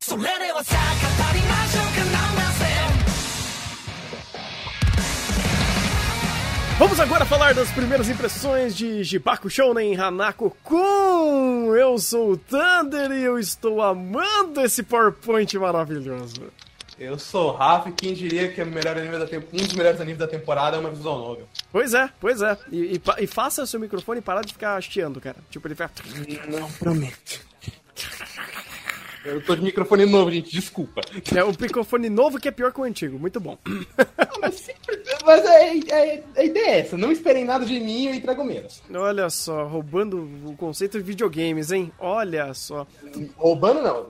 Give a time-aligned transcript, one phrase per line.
[0.00, 2.66] それではさあ語りましょうかなんだぜ
[6.78, 11.76] Vamos agora falar das primeiras impressões de Jibaku Shounen Hanako-kun!
[11.76, 16.50] Eu sou o Thunder e eu estou amando esse PowerPoint maravilhoso.
[16.98, 19.56] Eu sou o Rafa e quem diria que é o melhor anime da temp- um
[19.58, 21.46] dos melhores animes da temporada é uma visual novel.
[21.70, 22.56] Pois é, pois é.
[22.72, 25.36] E, e pa- e faça seu microfone parar de ficar chiando, cara.
[25.50, 25.90] Tipo, ele fica...
[26.48, 27.40] Não prometo.
[29.25, 31.01] Eu tô de microfone novo, gente, desculpa.
[31.35, 33.17] É um microfone novo que é pior que o antigo.
[33.17, 33.57] Muito bom.
[34.39, 38.07] Mas, sempre- mas é- é- a ideia é essa, não esperem nada de mim e
[38.07, 38.83] eu entrego menos.
[38.93, 41.91] Olha só, roubando o conceito de videogames, hein?
[41.97, 42.85] Olha só.
[43.35, 44.07] Roubando não,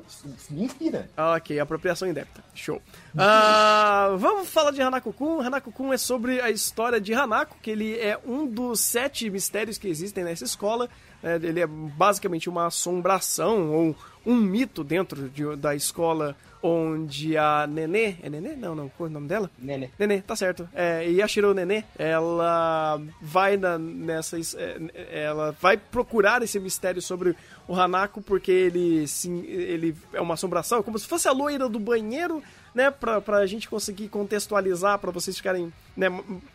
[0.50, 1.10] me inspira.
[1.16, 2.44] Ah, Ok, apropriação indébita.
[2.54, 2.82] Show.
[3.18, 5.40] Ah, vamos falar de Hanako-kun.
[5.42, 9.88] Hanako-kun é sobre a história de Hanako, que ele é um dos sete mistérios que
[9.88, 10.90] existem nessa escola.
[11.26, 11.40] Né?
[11.42, 13.96] ele é basicamente uma assombração ou
[14.26, 18.16] um mito dentro de- da escola onde a Nenê...
[18.24, 18.56] É Nenê?
[18.56, 18.90] Não, não.
[18.90, 19.52] Qual é o nome dela?
[19.60, 19.92] Nene.
[20.00, 20.68] Nenê, tá certo.
[20.74, 24.36] É, Yashiro Nenê, ela vai na, nessa.
[24.40, 27.36] é, Ela vai procurar esse mistério sobre
[27.68, 31.80] o Hanako, porque ele, sim, ele é uma assombração, como se fosse a loira do
[31.80, 32.42] banheiro,
[32.76, 32.92] né?
[32.92, 35.72] Pra, pra gente conseguir contextualizar, pra vocês ficarem.
[35.98, 36.08] Né,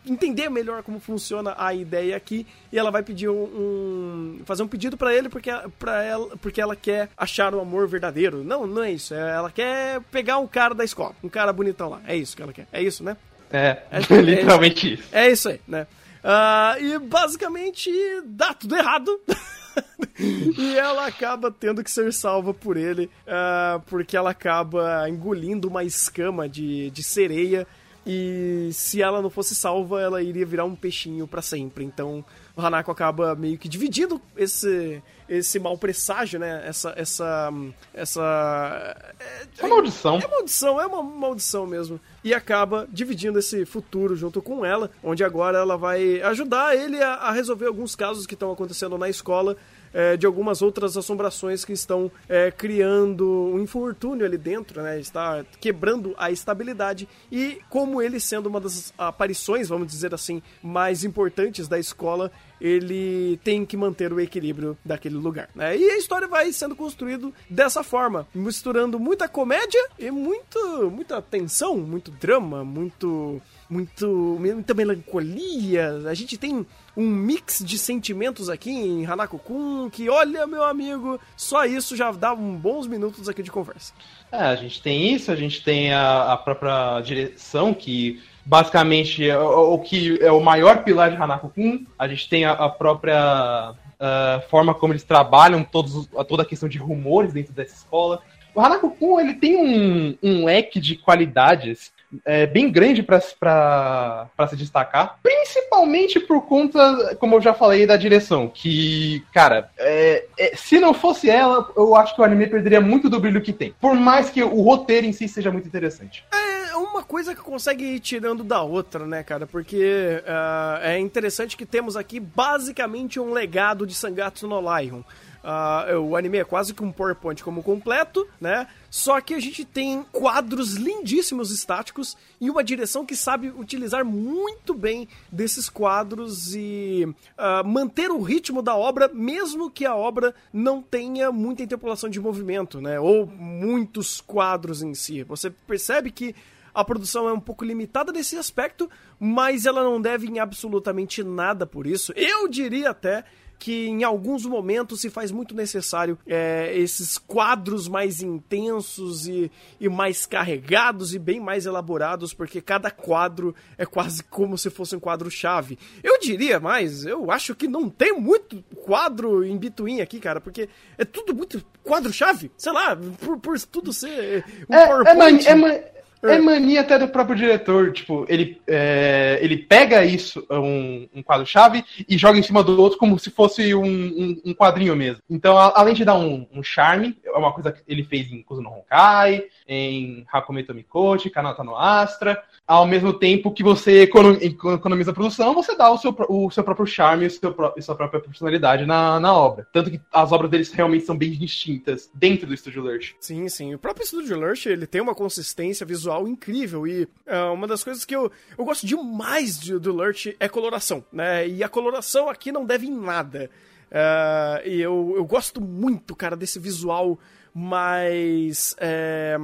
[0.05, 2.45] entender melhor como funciona a ideia aqui.
[2.71, 3.33] E ela vai pedir um.
[3.43, 7.87] um- fazer um pedido pra ele porque, pra ela, porque ela quer achar o amor
[7.87, 8.43] verdadeiro.
[8.43, 9.13] Não, não é isso.
[9.15, 12.01] É, Ela quer pegar um cara da escola, um cara bonitão lá.
[12.07, 12.67] É isso que ela quer.
[12.71, 13.17] É isso, né?
[13.51, 15.03] É, que é literalmente isso.
[15.11, 15.87] É isso aí, né?
[16.23, 17.89] Ah, e basicamente
[18.25, 19.19] dá tudo errado.
[20.57, 25.83] e ela acaba tendo que ser salva por ele, ah, porque ela acaba engolindo uma
[25.83, 27.67] escama de, de sereia.
[28.05, 31.83] E se ela não fosse salva, ela iria virar um peixinho pra sempre.
[31.83, 36.63] Então o Hanako acaba meio que dividindo esse, esse mau presságio, né?
[36.65, 36.93] Essa.
[36.97, 37.53] Essa.
[37.93, 39.13] Essa.
[39.59, 40.17] É uma maldição.
[40.17, 41.99] É maldição, é uma maldição mesmo.
[42.23, 47.15] E acaba dividindo esse futuro junto com ela, onde agora ela vai ajudar ele a,
[47.15, 49.57] a resolver alguns casos que estão acontecendo na escola.
[49.93, 54.99] É, de algumas outras assombrações que estão é, criando um infortúnio ali dentro, né?
[54.99, 57.07] Está quebrando a estabilidade.
[57.31, 62.31] E como ele sendo uma das aparições, vamos dizer assim, mais importantes da escola,
[62.61, 65.49] ele tem que manter o equilíbrio daquele lugar.
[65.55, 65.75] Né?
[65.75, 71.77] E a história vai sendo construída dessa forma, misturando muita comédia e muito, muita tensão,
[71.77, 73.41] muito drama, muito,
[73.71, 76.03] muito, muita melancolia.
[76.09, 76.65] A gente tem
[76.95, 82.33] um mix de sentimentos aqui em Hanako-kun que, olha, meu amigo, só isso já dá
[82.33, 83.93] uns bons minutos aqui de conversa.
[84.29, 89.39] É, a gente tem isso, a gente tem a, a própria direção, que basicamente é
[89.39, 91.85] o, o que é o maior pilar de Hanako-kun.
[91.97, 96.67] A gente tem a, a própria ah, forma como eles trabalham todos, toda a questão
[96.67, 98.21] de rumores dentro dessa escola.
[98.53, 101.93] O Hanako-kun ele tem um, um leque de qualidades
[102.25, 108.47] é, bem grande para se destacar, principalmente por conta, como eu já falei, da direção.
[108.47, 113.09] Que, cara, é, é, se não fosse ela, eu acho que o anime perderia muito
[113.09, 113.73] do brilho que tem.
[113.79, 116.23] Por mais que o roteiro em si seja muito interessante.
[116.31, 119.47] É uma coisa que consegue ir tirando da outra, né, cara?
[119.47, 125.01] Porque ah, é interessante que temos aqui basicamente um legado de Sangatsu no Lion.
[125.43, 128.67] Ah, o anime é quase que um PowerPoint como completo, né?
[128.91, 134.73] Só que a gente tem quadros lindíssimos estáticos e uma direção que sabe utilizar muito
[134.73, 137.07] bem desses quadros e
[137.37, 142.19] ah, manter o ritmo da obra, mesmo que a obra não tenha muita interpolação de
[142.19, 142.99] movimento, né?
[142.99, 145.23] Ou muitos quadros em si.
[145.23, 146.35] Você percebe que
[146.73, 151.65] a produção é um pouco limitada nesse aspecto, mas ela não deve em absolutamente nada
[151.65, 152.11] por isso.
[152.13, 153.23] Eu diria até
[153.63, 159.87] que em alguns momentos se faz muito necessário é, esses quadros mais intensos e, e
[159.87, 164.99] mais carregados e bem mais elaborados, porque cada quadro é quase como se fosse um
[164.99, 165.77] quadro-chave.
[166.03, 170.67] Eu diria mais, eu acho que não tem muito quadro em between aqui, cara, porque
[170.97, 175.17] é tudo muito quadro-chave, sei lá, por, por tudo ser um É, é, PowerPoint.
[175.17, 177.91] mani- é ma- é mania até do próprio diretor.
[177.91, 182.97] Tipo, ele, é, ele pega isso, um, um quadro-chave, e joga em cima do outro
[182.97, 185.21] como se fosse um, um- um quadrinho mesmo.
[185.29, 188.41] Então, a- além de dar um, um charme, é uma coisa que ele fez em
[188.43, 192.41] Kuzuno Honkai, em Hakome Tomikochi, Kanata no Astra.
[192.67, 196.63] Ao mesmo tempo que você econo- economiza a produção, você dá o seu, o seu
[196.63, 199.67] próprio charme e, e sua própria personalidade na, na obra.
[199.73, 203.15] Tanto que as obras deles realmente são bem distintas dentro do Estúdio Lurch.
[203.19, 203.73] Sim, sim.
[203.73, 208.03] O próprio Studio Lurch, ele tem uma consistência visual incrível e ah, uma das coisas
[208.05, 211.47] que eu, eu gosto demais de- do Lurch é coloração, né?
[211.47, 213.49] E a coloração aqui não deve em nada.
[213.91, 217.19] Ah, e eu, eu gosto muito, cara, desse visual
[217.53, 219.37] mais é,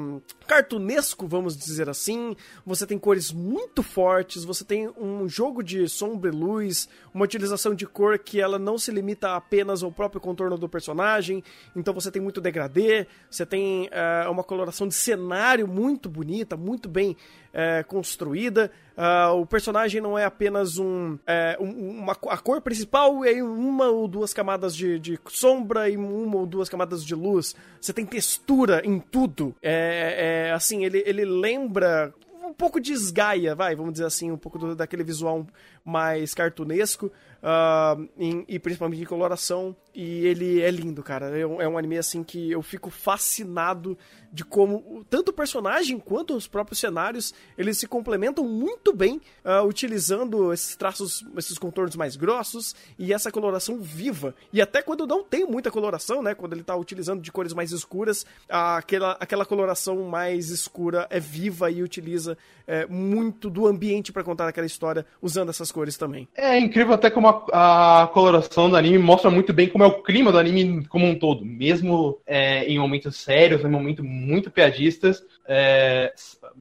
[0.48, 2.36] cartunesco, vamos dizer assim.
[2.65, 7.75] Você tem cores muito fortes, você tem um jogo de sombra e luz, uma utilização
[7.75, 11.44] de cor que ela não se limita apenas ao próprio contorno do personagem,
[11.75, 16.88] então você tem muito degradê, você tem é, uma coloração de cenário muito bonita, muito
[16.88, 17.18] bem
[17.53, 18.71] é, construída.
[18.97, 23.89] Uh, o personagem não é apenas um, é, um, uma a cor principal e uma
[23.89, 27.55] ou duas camadas de, de, sombra e uma ou duas camadas de luz.
[27.79, 29.55] Você tem textura em tudo.
[29.61, 32.13] É, é assim, ele, ele lembra
[32.47, 35.45] um pouco de esgaia, vai, vamos dizer assim, um pouco do, daquele visual
[35.87, 37.09] mais cartunesco
[37.41, 39.75] uh, em, e principalmente em coloração.
[39.95, 41.37] E ele é lindo, cara.
[41.37, 43.97] É um, é um anime assim que eu fico fascinado
[44.31, 49.65] de como tanto o personagem quanto os próprios cenários eles se complementam muito bem, uh,
[49.65, 54.35] utilizando esses traços, esses contornos mais grossos e essa coloração viva.
[54.51, 57.71] E até quando não tem muita coloração, né, quando ele está utilizando de cores mais
[57.71, 62.37] escuras, aquela, aquela coloração mais escura é viva e utiliza
[62.67, 66.27] é, muito do ambiente para contar aquela história usando essas cores também.
[66.35, 70.01] É incrível até como a, a, coloração do anime mostra muito bem como é o
[70.01, 75.24] clima do anime como um todo, mesmo é, em momentos sérios, em momentos muito piadistas,
[75.47, 76.12] é,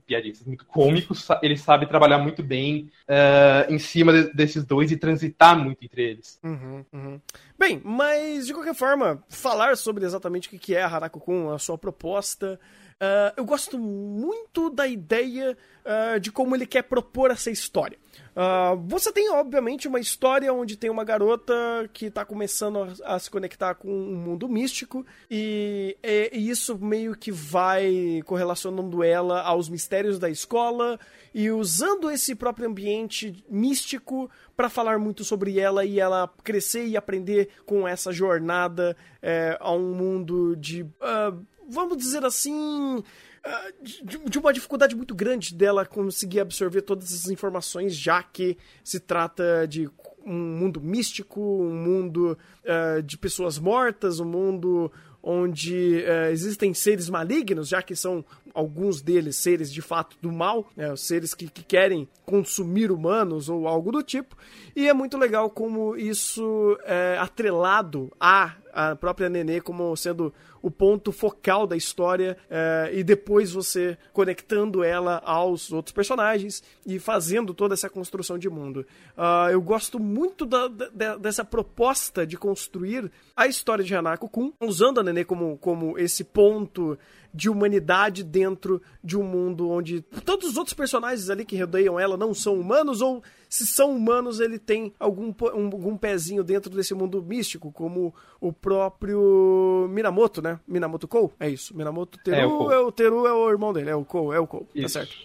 [0.07, 4.99] piadistas muito cômicos, ele sabe trabalhar muito bem é, em cima de, desses dois e
[4.99, 6.39] transitar muito entre eles.
[6.45, 7.21] Uhum, uhum.
[7.59, 11.79] Bem, mas de qualquer forma, falar sobre exatamente o que é a Hanako-kun, a sua
[11.79, 12.61] proposta,
[12.97, 15.55] Uh, eu gosto muito da ideia
[15.85, 17.99] uh, de como ele quer propor essa história.
[18.37, 21.55] Uh, você tem, obviamente, uma história onde tem uma garota
[21.93, 26.79] que está começando a, a, se conectar com um mundo místico, e, e, e, isso
[26.79, 31.01] meio que vai correlacionando ela aos mistérios da escola
[31.35, 36.97] e usando esse próprio ambiente místico para falar muito sobre ela e ela crescer e
[36.97, 40.83] aprender com essa jornada é, a um mundo de.
[40.83, 43.03] Uh, vamos dizer assim,
[43.49, 48.99] ah, de uma dificuldade muito grande dela conseguir absorver todas essas informações, já que se
[48.99, 49.89] trata de
[50.25, 54.91] um mundo místico, um mundo uh, de pessoas mortas, um mundo
[55.23, 60.69] onde uh, existem seres malignos, já que são alguns deles seres de fato do mal,
[60.77, 64.37] né, seres que, que, querem consumir humanos ou algo do tipo.
[64.75, 70.71] E é muito legal como isso é atrelado a a própria Nenê como sendo o
[70.71, 77.55] ponto focal da história é, e depois você conectando ela aos outros personagens e fazendo
[77.55, 78.87] toda essa construção de mundo.
[79.17, 85.01] Uh, eu gosto muito da, da, dessa proposta de construir a história de Hanako-kun, usando
[85.01, 86.99] a Nenê como, como esse ponto
[87.33, 92.17] de humanidade dentro de um mundo onde todos os outros personagens ali que rodeiam ela
[92.17, 96.95] não são humanos ou se são humanos, ele tem algum, um, algum pezinho dentro desse
[96.95, 100.61] mundo místico, como o próprio Minamoto, né?
[100.67, 101.33] Minamoto Kou?
[101.39, 101.77] É isso.
[101.77, 104.39] Minamoto Teru é o, é o, Teru é o irmão dele, é o Kou, é
[104.39, 105.17] o Kou, tá certo.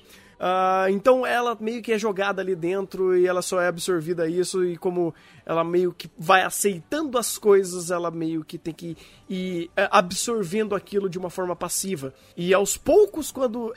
[0.41, 4.65] Uh, então ela meio que é jogada ali dentro e ela só é absorvida isso
[4.65, 5.13] e como
[5.45, 8.97] ela meio que vai aceitando as coisas, ela meio que tem que
[9.29, 12.11] ir é, absorvendo aquilo de uma forma passiva.
[12.35, 13.71] E aos poucos, quando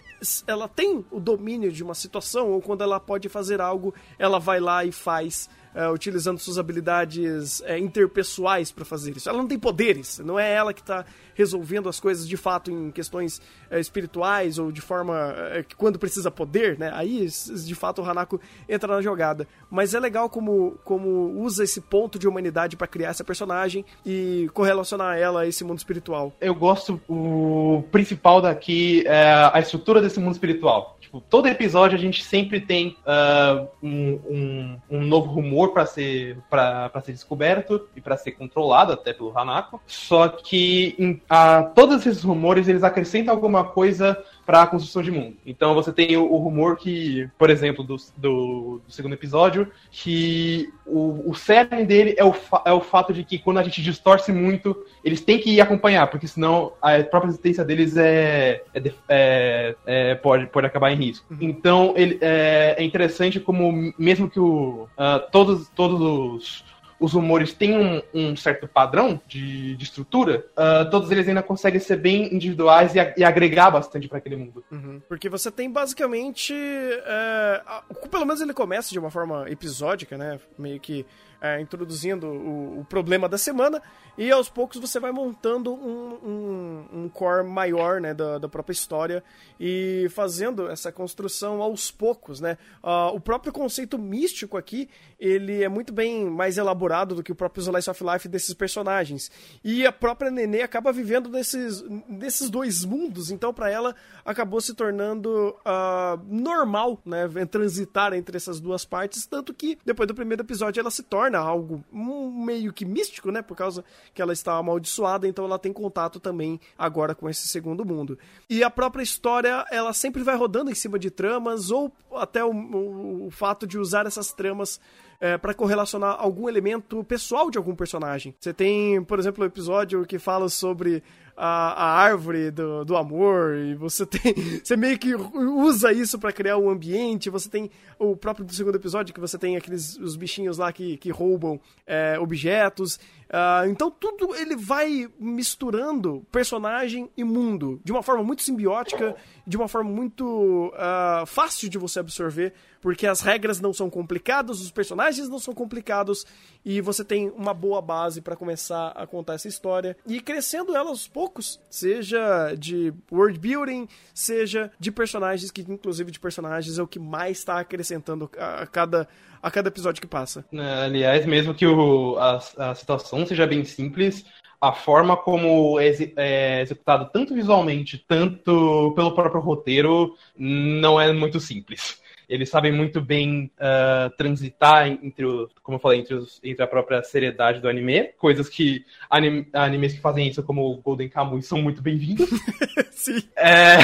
[0.46, 4.58] ela tem o domínio de uma situação ou quando ela pode fazer algo, ela vai
[4.58, 9.28] lá e faz é, utilizando suas habilidades é, interpessoais para fazer isso.
[9.28, 11.04] Ela não tem poderes, não é ela que está
[11.34, 16.30] resolvendo as coisas de fato em questões é, espirituais ou de forma é, quando precisa
[16.30, 16.90] poder, né?
[16.94, 19.46] Aí de fato o Hanako entra na jogada.
[19.70, 24.48] Mas é legal como, como usa esse ponto de humanidade para criar essa personagem e
[24.54, 26.32] correlacionar ela a esse mundo espiritual.
[26.40, 30.96] Eu gosto o principal daqui é a estrutura desse mundo espiritual.
[31.00, 36.38] Tipo, todo episódio a gente sempre tem uh, um, um, um, novo rumor para ser,
[36.50, 39.80] pra, ser descoberto e para ser controlado até pelo Hanako.
[39.86, 45.10] Só que em, uh, todos esses rumores eles acrescentam alguma coisa para a construção de
[45.10, 45.36] mundo.
[45.44, 50.72] Então você tem o, o rumor que, por exemplo, do, do, do segundo episódio, que
[50.86, 52.34] o, o cerne dele é o,
[52.64, 56.08] é o fato de que quando a gente distorce muito, eles têm que ir acompanhar,
[56.08, 61.26] porque senão a própria existência deles é, é, é, é pode, pode acabar em risco.
[61.30, 61.38] Uhum.
[61.40, 66.73] Então ele, é, é interessante como mesmo que o, uh, todos, todos os
[67.04, 71.78] os rumores têm um, um certo padrão de, de estrutura, uh, todos eles ainda conseguem
[71.78, 74.64] ser bem individuais e, e agregar bastante para aquele mundo.
[74.70, 75.00] Uhum.
[75.08, 76.54] Porque você tem basicamente.
[76.54, 77.62] É,
[78.10, 80.40] pelo menos ele começa de uma forma episódica, né?
[80.58, 81.04] Meio que
[81.44, 83.82] é, introduzindo o, o, problema da semana,
[84.16, 88.72] e aos poucos você vai montando um, um, um core maior né, da, da, própria
[88.72, 89.22] história
[89.60, 92.40] e fazendo essa construção aos poucos.
[92.40, 92.56] Né?
[92.82, 94.88] Uh, o próprio conceito místico aqui
[95.20, 99.30] ele é muito bem mais elaborado do que o próprio Slice of Life desses personagens.
[99.62, 104.72] E a própria Nenê acaba vivendo nesses, nesses dois mundos, então para ela acabou se
[104.72, 110.80] tornando uh, normal né, transitar entre essas duas partes, tanto que depois do primeiro episódio
[110.80, 113.42] ela se torna algo meio que místico, né?
[113.42, 117.84] Por causa que ela está amaldiçoada, então ela tem contato também agora com esse segundo
[117.84, 118.18] mundo.
[118.48, 122.52] E a própria história, ela sempre vai rodando em cima de tramas, ou até o,
[122.52, 124.80] o, o fato de usar essas tramas
[125.20, 128.34] é, para correlacionar algum elemento pessoal de algum personagem.
[128.38, 131.02] Você tem, por exemplo, um episódio que fala sobre
[131.36, 134.34] a, a árvore do, do amor, e você tem.
[134.62, 137.28] Você meio que usa isso para criar um ambiente.
[137.30, 140.96] Você tem o próprio do segundo episódio, que você tem aqueles os bichinhos lá que,
[140.96, 142.98] que roubam é, objetos.
[143.24, 149.56] Uh, então tudo ele vai misturando personagem e mundo de uma forma muito simbiótica, de
[149.56, 152.52] uma forma muito uh, fácil de você absorver,
[152.84, 156.26] porque as regras não são complicadas, os personagens não são complicados
[156.62, 160.90] e você tem uma boa base para começar a contar essa história e crescendo ela
[160.90, 166.86] aos poucos, seja de world building, seja de personagens que inclusive de personagens é o
[166.86, 169.08] que mais está acrescentando a cada
[169.42, 170.44] a cada episódio que passa.
[170.52, 174.26] É, aliás, mesmo que o, a, a situação seja bem simples,
[174.60, 181.40] a forma como é, é executado tanto visualmente, tanto pelo próprio roteiro, não é muito
[181.40, 182.03] simples.
[182.28, 186.66] Eles sabem muito bem uh, transitar entre, o, como eu falei, entre, os, entre, a
[186.66, 191.42] própria seriedade do anime, coisas que anime, animes que fazem isso, como o Golden Kamuy,
[191.42, 192.28] são muito bem-vindos.
[192.92, 193.22] Sim.
[193.36, 193.78] É,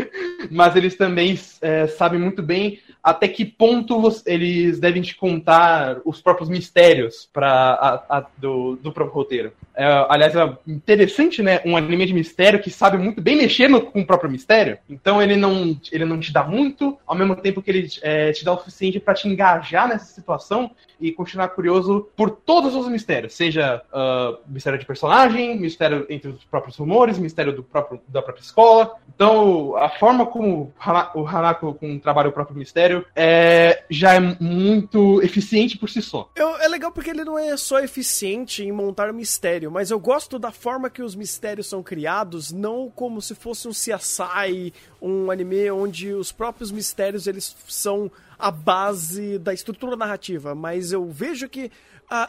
[0.50, 6.20] mas eles também é, sabem muito bem até que ponto eles devem te contar os
[6.20, 9.52] próprios mistérios pra, do, do próprio roteiro.
[9.76, 11.60] É, aliás, é interessante, né?
[11.64, 14.78] Um anime de mistério que sabe muito bem mexer no, com o próprio mistério.
[14.88, 18.44] Então ele não, ele não te dá muito, ao mesmo tempo que ele é, te
[18.44, 23.34] dá o suficiente para te engajar nessa situação e continuar curioso por todos os mistérios,
[23.34, 28.42] seja uh, mistério de personagem, mistério entre os próprios rumores, mistério do próprio, da própria
[28.42, 28.94] escola.
[29.14, 30.72] Então, a forma como
[31.14, 36.30] o Hanako com, trabalha o próprio mistério é, já é muito eficiente por si só.
[36.60, 40.50] É legal porque ele não é só eficiente em montar mistério, mas eu gosto da
[40.50, 46.12] forma que os mistérios são criados, não como se fosse um CSI, um anime onde
[46.12, 51.70] os próprios mistérios eles são a base da estrutura narrativa, mas eu vejo que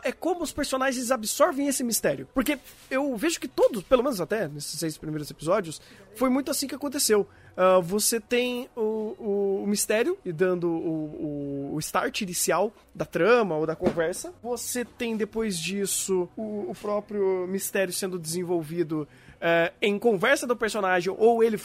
[0.03, 2.27] é como os personagens absorvem esse mistério.
[2.33, 2.57] Porque
[2.89, 5.81] eu vejo que todos, pelo menos até nesses seis primeiros episódios,
[6.15, 7.27] foi muito assim que aconteceu.
[7.57, 13.55] Uh, você tem o, o, o, mistério e dando o, o, start inicial da trama
[13.55, 14.31] ou da conversa.
[14.43, 19.07] Você tem depois disso o próprio mistério sendo desenvolvido
[19.39, 21.57] é, em conversa do personagem ou ele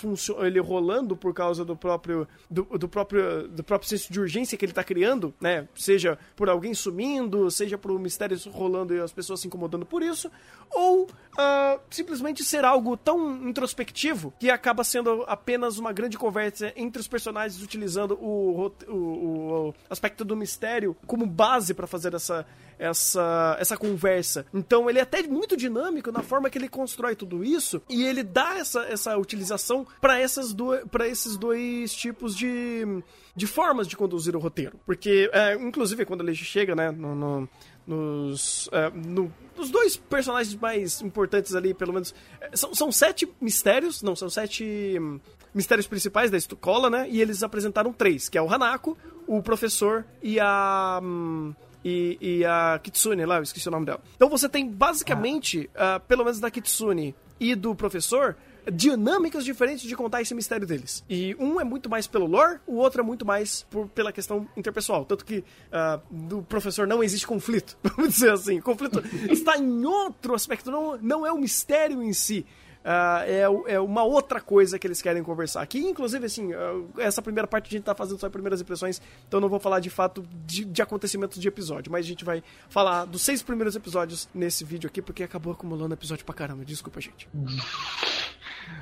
[0.45, 4.65] ele rolando por causa do próprio do, do, próprio do próprio senso de urgência que
[4.65, 5.67] ele tá criando, né?
[5.75, 10.03] Seja por alguém sumindo, seja por um mistério rolando e as pessoas se incomodando por
[10.03, 10.31] isso,
[10.71, 17.01] ou uh, simplesmente ser algo tão introspectivo que acaba sendo apenas uma grande conversa entre
[17.01, 22.47] os personagens utilizando o, o, o aspecto do mistério como base para fazer essa
[22.83, 24.45] essa, essa conversa.
[24.53, 28.23] Então ele é até muito dinâmico na forma que ele constrói tudo isso e ele
[28.23, 30.55] dá essa, essa utilização para essas
[30.91, 33.03] para esses dois tipos de,
[33.37, 34.79] de formas de conduzir o roteiro.
[34.85, 37.49] Porque, é, inclusive, quando ele chega, né, no, no
[37.87, 42.15] nos, é, no, nos dois personagens mais importantes ali, pelo menos.
[42.41, 45.21] É, são, são sete mistérios, não, são sete hum,
[45.55, 47.09] mistérios principais da escola, né?
[47.09, 48.97] E eles apresentaram três, que é o Hanako,
[49.27, 51.01] o professor e a.
[51.03, 54.01] Hum, e, e a Kitsune lá, eu esqueci o nome dela.
[54.15, 55.97] Então você tem basicamente, ah.
[55.97, 58.37] uh, pelo menos da Kitsune e do professor,
[58.71, 61.05] dinâmicas diferentes de contar esse mistério deles.
[61.09, 64.47] E um é muito mais pelo lore, o outro é muito mais por, pela questão
[64.57, 65.05] interpessoal.
[65.05, 68.59] Tanto que uh, do professor não existe conflito, vamos dizer assim.
[68.59, 72.47] O conflito está em outro aspecto, não, não é o mistério em si.
[72.83, 75.79] Uh, é, é, uma outra coisa que eles querem conversar aqui.
[75.79, 79.49] Inclusive, assim, uh, essa primeira parte a gente tá fazendo só primeiras impressões, então não
[79.49, 83.23] vou falar de fato de, de, acontecimentos de episódio, mas a gente vai falar dos
[83.23, 86.65] seis primeiros episódios nesse vídeo aqui, porque acabou acumulando episódio pra caramba.
[86.65, 87.29] Desculpa, gente.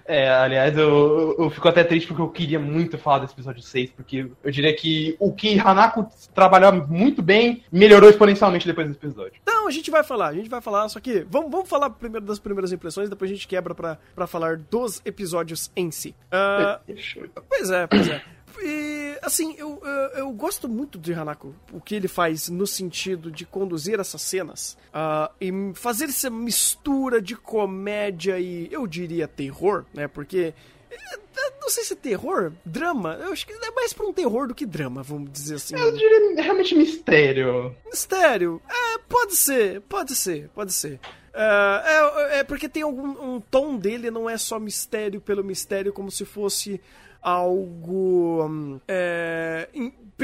[0.05, 3.91] É, aliás, eu, eu, fico até triste porque eu queria muito falar desse episódio 6,
[3.91, 9.41] porque eu diria que o que Hanako trabalhou muito bem melhorou exponencialmente depois desse episódio.
[9.47, 12.27] Não, a gente vai falar, a gente vai falar, só que vamos, vamos falar primeiro
[12.27, 16.15] das primeiras impressões, depois a gente quebra pra, pra falar dos episódios em si.
[16.33, 16.95] Uh,
[17.49, 18.23] pois é, pois é.
[18.63, 18.90] E
[19.23, 23.45] assim, eu, eu, eu, gosto muito de Hanako, o que ele faz no sentido de
[23.45, 30.09] conduzir essas cenas uh, e fazer essa mistura de comédia e, eu diria, terror, né?
[30.09, 30.55] Porque
[31.61, 33.15] não sei se é terror, drama.
[33.21, 35.77] Eu acho que é mais pra um terror do que drama, vamos dizer assim.
[35.77, 37.77] Eu diria realmente mistério.
[37.87, 38.61] Mistério.
[38.69, 40.99] É, pode ser, pode ser, pode ser.
[41.33, 45.93] É, é, é porque tem algum um tom dele, não é só mistério pelo mistério,
[45.93, 46.81] como se fosse
[47.23, 49.69] algo hum, é,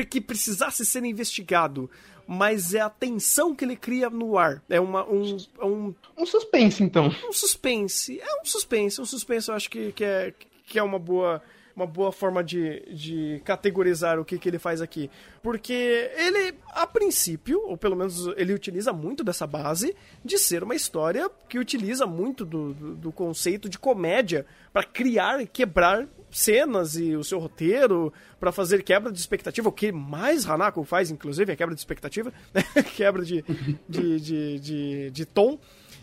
[0.09, 1.91] que precisasse ser investigado
[2.27, 4.61] mas é a tensão que ele cria no ar.
[4.69, 5.95] É uma, um, é um.
[6.19, 7.07] Um suspense, então.
[7.25, 8.21] Um suspense.
[8.21, 9.01] É um suspense.
[9.01, 10.35] Um suspense eu acho que, que, é,
[10.67, 11.41] que é uma boa
[11.77, 15.11] uma boa forma de, de categorizar o que, que ele faz aqui.
[15.43, 20.75] Porque ele, a princípio, ou pelo menos ele utiliza muito dessa base de ser uma
[20.75, 26.97] história que utiliza muito do, do, do conceito de comédia para criar e quebrar cenas
[26.97, 31.53] e o seu roteiro para fazer quebra de expectativa, o que mais Hanako faz, inclusive,
[31.53, 32.63] é quebra de expectativa, né?
[32.95, 33.45] quebra de,
[33.89, 35.59] de, de, de, de tom.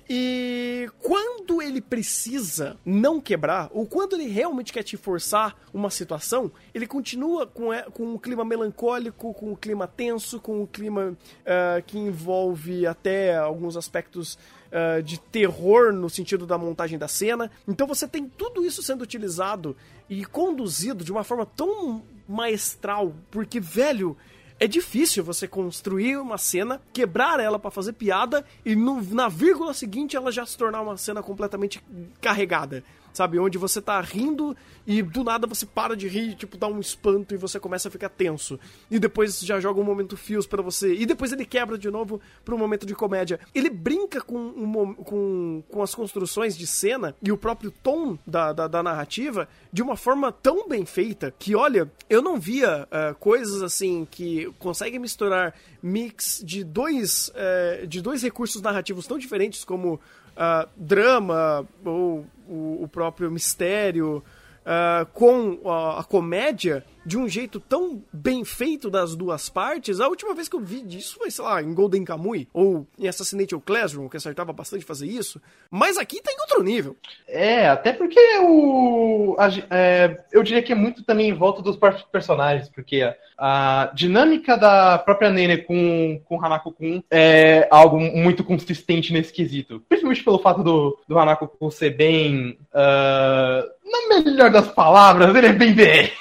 [0.09, 6.51] E quando ele precisa não quebrar, ou quando ele realmente quer te forçar uma situação,
[6.73, 11.83] ele continua com, com um clima melancólico, com um clima tenso, com um clima uh,
[11.85, 14.37] que envolve até alguns aspectos
[14.73, 17.49] uh, de terror no sentido da montagem da cena.
[17.65, 19.75] Então você tem tudo isso sendo utilizado
[20.09, 24.17] e conduzido de uma forma tão maestral, porque, velho,
[24.59, 29.73] é difícil você construir uma cena, quebrar ela para fazer piada e no, na vírgula
[29.73, 31.83] seguinte ela já se tornar uma cena completamente
[32.21, 32.83] carregada
[33.13, 33.39] sabe?
[33.39, 34.55] Onde você tá rindo
[34.85, 37.91] e do nada você para de rir, tipo, dá um espanto e você começa a
[37.91, 38.59] ficar tenso.
[38.91, 40.93] E depois já joga um momento fios para você.
[40.93, 43.39] E depois ele quebra de novo pra um momento de comédia.
[43.53, 48.51] Ele brinca com, um, com, com as construções de cena e o próprio tom da,
[48.51, 53.15] da, da, narrativa de uma forma tão bem feita que, olha, eu não via uh,
[53.15, 59.63] coisas assim que conseguem misturar mix de dois, uh, de dois recursos narrativos tão diferentes
[59.63, 59.99] como
[60.33, 64.23] uh, drama ou o, próprio mistério
[64.63, 69.99] uh, com a, a, comédia de um jeito tão bem feito das duas partes.
[69.99, 73.07] A última vez que eu vi disso foi, sei lá, em Golden Kamuy ou em
[73.07, 75.41] Assassination Classroom, que acertava bastante fazer isso.
[75.69, 76.95] Mas aqui tá em outro nível.
[77.27, 79.35] É, até porque o.
[79.37, 81.77] A, é, eu diria que é muito também em volta dos
[82.11, 89.11] personagens, porque a, a dinâmica da própria Nene com, com Hanako-kun é algo muito consistente
[89.11, 89.83] nesse quesito.
[89.89, 92.57] Principalmente pelo fato do, do Hanako-kun ser bem.
[92.73, 96.11] Uh, na melhor das palavras, ele é bem BR.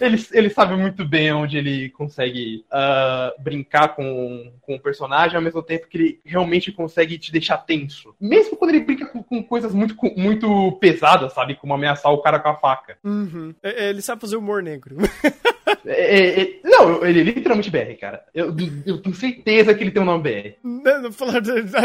[0.00, 5.42] ele, ele sabe muito bem onde ele consegue uh, brincar com, com o personagem, ao
[5.42, 8.14] mesmo tempo que ele realmente consegue te deixar tenso.
[8.20, 11.56] Mesmo quando ele brinca com, com coisas muito, muito pesadas, sabe?
[11.56, 12.98] Como ameaçar o cara com a faca.
[13.04, 13.54] Uhum.
[13.62, 14.96] É, é, ele sabe fazer humor negro.
[15.86, 18.22] É, é, é, não, ele é literalmente BR, cara.
[18.34, 20.56] Eu, eu, tenho certeza que ele tem um nome BR.
[20.62, 21.40] Não, não falar,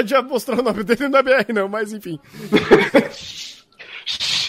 [0.05, 2.19] já mostrou o nome dele não é BR, não, mas enfim.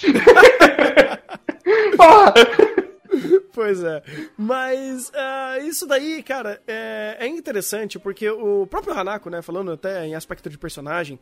[3.53, 4.03] Pois é.
[4.37, 10.07] Mas uh, isso daí, cara, é, é interessante porque o próprio Hanako, né, falando até
[10.07, 11.19] em aspecto de personagem,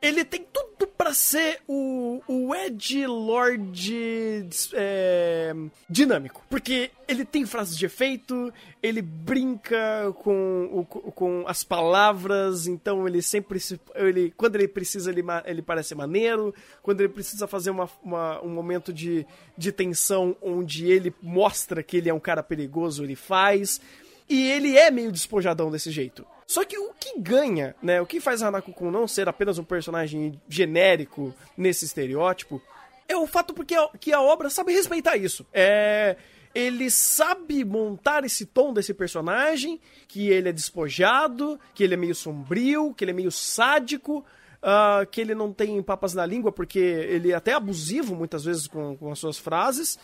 [0.00, 5.54] ele tem tudo para ser o, o Ed Lord é,
[5.88, 6.44] dinâmico.
[6.48, 13.58] Porque ele tem frases de efeito, ele brinca com, com as palavras, então ele sempre
[13.58, 16.54] se, ele Quando ele precisa, ele, ele parece maneiro.
[16.82, 21.96] Quando ele precisa fazer uma, uma, um momento de, de tensão onde ele mostra que
[21.96, 23.80] ele é um cara perigoso, ele faz.
[24.28, 26.24] E ele é meio despojadão desse jeito.
[26.48, 28.00] Só que o que ganha, né?
[28.00, 32.60] O que faz Hanako-kun não ser apenas um personagem genérico nesse estereótipo
[33.06, 35.46] é o fato porque a, que a obra sabe respeitar isso.
[35.52, 36.16] É
[36.54, 42.14] ele sabe montar esse tom desse personagem, que ele é despojado, que ele é meio
[42.14, 44.24] sombrio, que ele é meio sádico,
[44.62, 48.66] uh, que ele não tem papas na língua, porque ele é até abusivo muitas vezes
[48.66, 49.98] com, com as suas frases.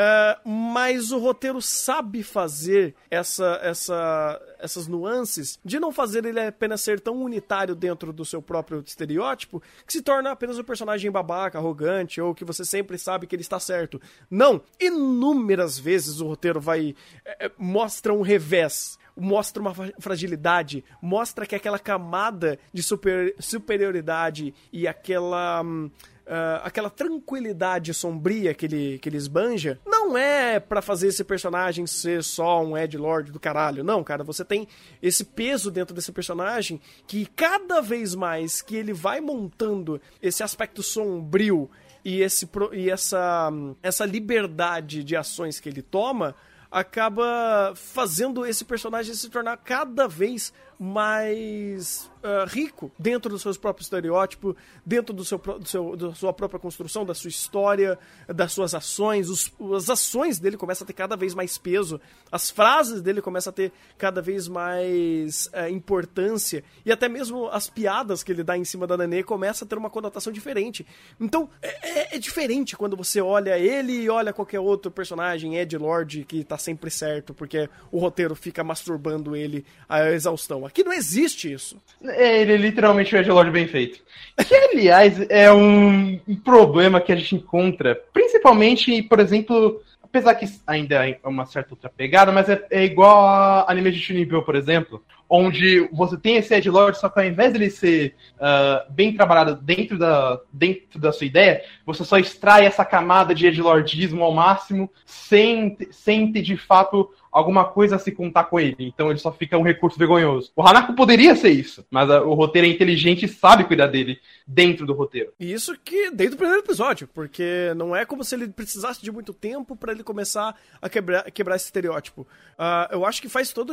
[0.00, 6.80] Uh, mas o roteiro sabe fazer essa, essa, essas nuances de não fazer ele apenas
[6.80, 11.58] ser tão unitário dentro do seu próprio estereótipo que se torna apenas um personagem babaca,
[11.58, 14.00] arrogante ou que você sempre sabe que ele está certo.
[14.30, 14.62] Não!
[14.80, 16.94] Inúmeras vezes o roteiro vai.
[17.24, 24.88] É, mostra um revés mostra uma fragilidade, mostra que aquela camada de super, superioridade e
[24.88, 25.60] aquela.
[25.62, 25.90] Hum,
[26.30, 31.86] uh, aquela tranquilidade sombria que ele, que ele esbanja, não é para fazer esse personagem
[31.86, 33.82] ser só um Ed Lord do caralho.
[33.82, 34.68] Não, cara, você tem
[35.02, 40.82] esse peso dentro desse personagem que cada vez mais que ele vai montando esse aspecto
[40.82, 41.68] sombrio
[42.04, 43.50] e, esse, e essa,
[43.82, 46.34] essa liberdade de ações que ele toma,
[46.70, 53.84] acaba fazendo esse personagem se tornar cada vez mais uh, rico dentro dos seus próprios
[53.84, 58.74] estereótipos, dentro do seu, do seu, da sua própria construção, da sua história, das suas
[58.74, 59.28] ações.
[59.28, 62.00] Os, as ações dele começam a ter cada vez mais peso,
[62.32, 67.68] as frases dele começam a ter cada vez mais uh, importância, e até mesmo as
[67.68, 70.86] piadas que ele dá em cima da Nenê começam a ter uma conotação diferente.
[71.20, 75.76] Então, é, é, é diferente quando você olha ele e olha qualquer outro personagem, Ed
[75.76, 80.69] Lord, que tá sempre certo, porque o roteiro fica masturbando ele à exaustão.
[80.70, 81.76] Aqui não existe isso.
[82.00, 83.98] É, ele é literalmente o Edgelord bem feito.
[84.46, 90.46] Que, aliás, é um, um problema que a gente encontra, principalmente, por exemplo, apesar que
[90.64, 94.54] ainda é uma certa outra pegada, mas é, é igual a anime de Shunibyo, por
[94.54, 99.12] exemplo, onde você tem esse Ed Lord, só que ao invés dele ser uh, bem
[99.12, 104.22] trabalhado dentro da, dentro da sua ideia, você só extrai essa camada de Ed Lordismo
[104.22, 108.76] ao máximo, sem, sem ter de fato alguma coisa a se contar com ele.
[108.78, 110.50] Então ele só fica um recurso vergonhoso.
[110.56, 114.18] O Hanako poderia ser isso, mas a, o roteiro é inteligente e sabe cuidar dele
[114.46, 115.32] dentro do roteiro.
[115.38, 119.12] E isso que desde o primeiro episódio, porque não é como se ele precisasse de
[119.12, 122.22] muito tempo para ele começar a quebrar, quebrar esse estereótipo.
[122.22, 123.72] Uh, eu acho que faz todo,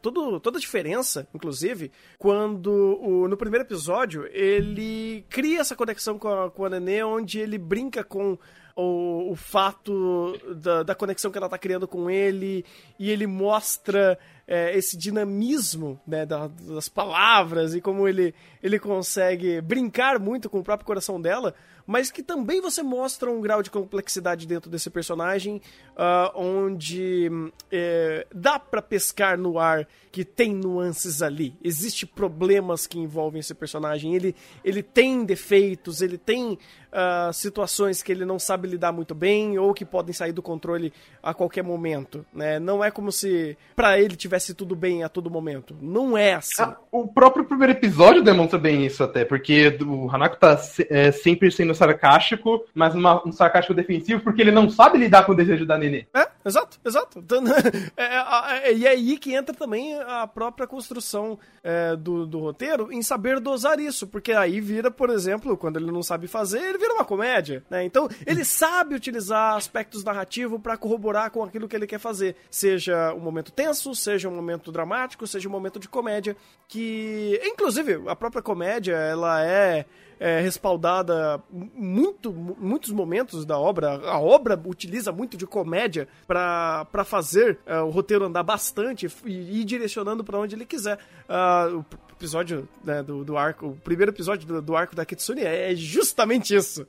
[0.00, 6.28] todo, toda a diferença, inclusive, quando o, no primeiro episódio ele cria essa conexão com
[6.28, 8.38] a, com a Nenê, onde ele brinca com
[8.76, 12.64] o, o fato da, da, conexão que ela tá criando com ele,
[12.98, 19.60] e ele mostra é, esse dinamismo né, da, das palavras e como ele, ele consegue
[19.60, 21.54] brincar muito com o próprio coração dela,
[21.86, 25.60] mas que também você mostra um grau de complexidade dentro desse personagem,
[25.96, 27.30] uh, onde
[27.70, 31.56] é, dá para pescar no ar que tem nuances ali.
[31.62, 34.14] Existem problemas que envolvem esse personagem.
[34.14, 34.32] Ele,
[34.64, 39.74] ele tem defeitos, ele tem uh, situações que ele não sabe lidar muito bem ou
[39.74, 42.24] que podem sair do controle a qualquer momento.
[42.32, 42.60] Né?
[42.60, 45.76] Não é como se para ele tivesse tudo bem a todo momento.
[45.82, 46.62] Não é assim.
[46.62, 50.56] Ah, o próprio primeiro episódio demonstra bem isso até, porque o Hanako tá
[50.88, 55.32] é, sempre sendo sarcástico, mas uma, um sarcástico defensivo, porque ele não sabe lidar com
[55.32, 56.06] o desejo da Nenê.
[56.14, 57.18] É, exato, exato.
[57.18, 57.42] Então,
[57.96, 62.38] é, é, é, e é aí que entra também a própria construção é, do, do
[62.38, 66.60] roteiro em saber dosar isso, porque aí vira, por exemplo, quando ele não sabe fazer,
[66.60, 67.84] ele vira uma comédia, né?
[67.84, 73.12] Então, ele sabe utilizar aspectos narrativos para corroborar com aquilo que ele quer fazer, seja
[73.14, 76.36] um momento tenso, seja um momento dramático, seja um momento de comédia,
[76.68, 79.84] que, inclusive, a própria comédia, ela é
[80.18, 84.00] é, respaldada muito, muitos momentos da obra.
[84.08, 89.64] A obra utiliza muito de comédia para fazer é, o roteiro andar bastante e ir
[89.64, 90.98] direcionando para onde ele quiser.
[91.28, 95.42] Uh, o episódio né, do, do arco, o primeiro episódio do, do arco da Kitsune
[95.42, 96.86] é justamente isso.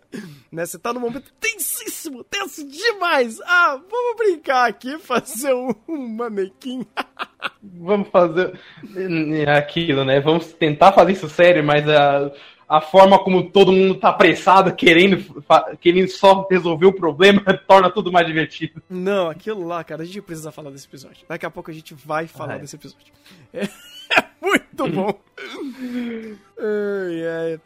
[0.51, 0.65] né?
[0.65, 3.39] Você tá num momento tensíssimo, tenso demais.
[3.41, 6.85] Ah, vamos brincar aqui, fazer um, um manequim.
[7.61, 8.59] vamos fazer
[9.57, 10.19] aquilo, né?
[10.19, 12.27] Vamos tentar fazer isso sério, mas a.
[12.27, 15.43] Uh a forma como todo mundo tá apressado, querendo,
[15.79, 18.81] querendo só resolver o problema, torna tudo mais divertido.
[18.89, 21.25] Não, aquilo lá, cara, a gente precisa falar desse episódio.
[21.27, 22.59] Daqui a pouco a gente vai falar ah, é.
[22.59, 23.13] desse episódio.
[23.53, 23.67] É.
[24.39, 25.19] Muito bom.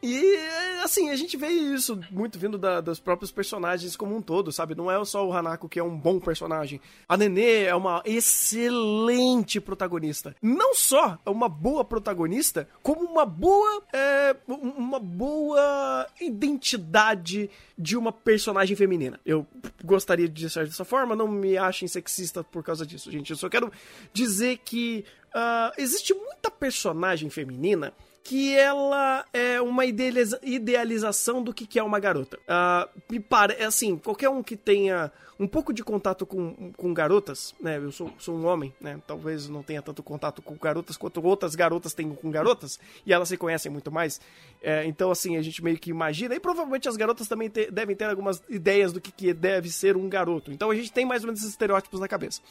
[0.02, 0.38] E
[0.84, 4.76] assim, a gente vê isso muito vindo da, dos próprios personagens como um todo, sabe?
[4.76, 6.82] Não é só o Hanako que é um bom personagem.
[7.08, 10.36] A Nenê é uma excelente protagonista.
[10.42, 13.84] Não só é uma boa protagonista, como uma boa.
[13.94, 19.20] É, uma boa identidade de uma personagem feminina.
[19.26, 19.46] Eu
[19.84, 23.32] gostaria de dizer dessa forma, não me achem sexista por causa disso, gente.
[23.32, 23.72] Eu só quero
[24.14, 31.84] dizer que uh, existe muita personagem feminina que ela é uma idealização do que é
[31.84, 32.38] uma garota.
[32.38, 37.56] Uh, me parece, assim, qualquer um que tenha um pouco de contato com, com garotas,
[37.62, 37.78] né?
[37.78, 39.00] Eu sou, sou um homem, né?
[39.08, 43.30] Talvez não tenha tanto contato com garotas quanto outras garotas têm com garotas, e elas
[43.30, 44.20] se conhecem muito mais.
[44.62, 47.96] É, então, assim, a gente meio que imagina, e provavelmente as garotas também te, devem
[47.96, 50.52] ter algumas ideias do que, que deve ser um garoto.
[50.52, 52.42] Então a gente tem mais ou menos esses estereótipos na cabeça.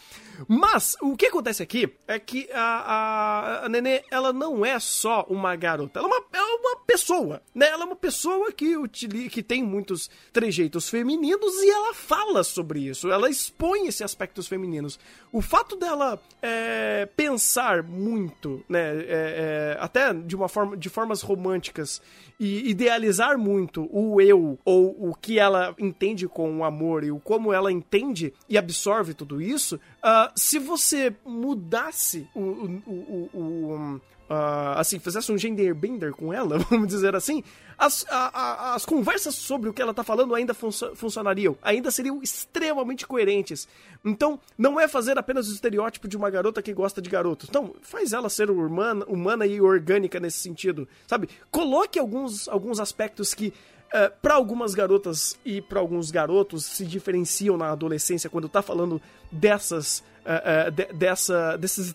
[0.47, 5.27] Mas, o que acontece aqui é que a, a, a Nenê, ela não é só
[5.29, 7.68] uma garota, ela é uma, é uma pessoa, né?
[7.68, 12.68] Ela é uma pessoa que, utiliza, que tem muitos trejeitos femininos e ela fala sobre
[12.68, 13.11] sobre isso.
[13.11, 14.99] Ela expõe esses aspectos femininos.
[15.33, 21.23] O fato dela é, pensar muito, né, é, é, até de uma forma, de formas
[21.23, 21.98] românticas
[22.39, 27.19] e idealizar muito o eu ou o que ela entende com o amor e o
[27.19, 34.01] como ela entende e absorve tudo isso, uh, se você mudasse o, o, o, o
[34.29, 37.43] uh, assim, fizesse um gender bender com ela, vamos dizer assim,
[37.77, 41.91] as, a, a, as conversas sobre o que ela tá falando ainda fun funcionariam, ainda
[41.91, 43.69] seriam extremamente coerentes.
[44.05, 47.51] Então, não é fazer apenas o estereótipo de uma garota que gosta de garotos.
[47.51, 51.29] Não, faz ela ser humana, humana e orgânica nesse sentido, sabe?
[51.51, 53.53] Coloque alguns, alguns aspectos que
[53.90, 59.01] Eh, para algumas garotas e para alguns garotos se diferenciam na adolescência quando tá falando
[59.33, 61.94] dessas uh, uh, de, dessa, desses,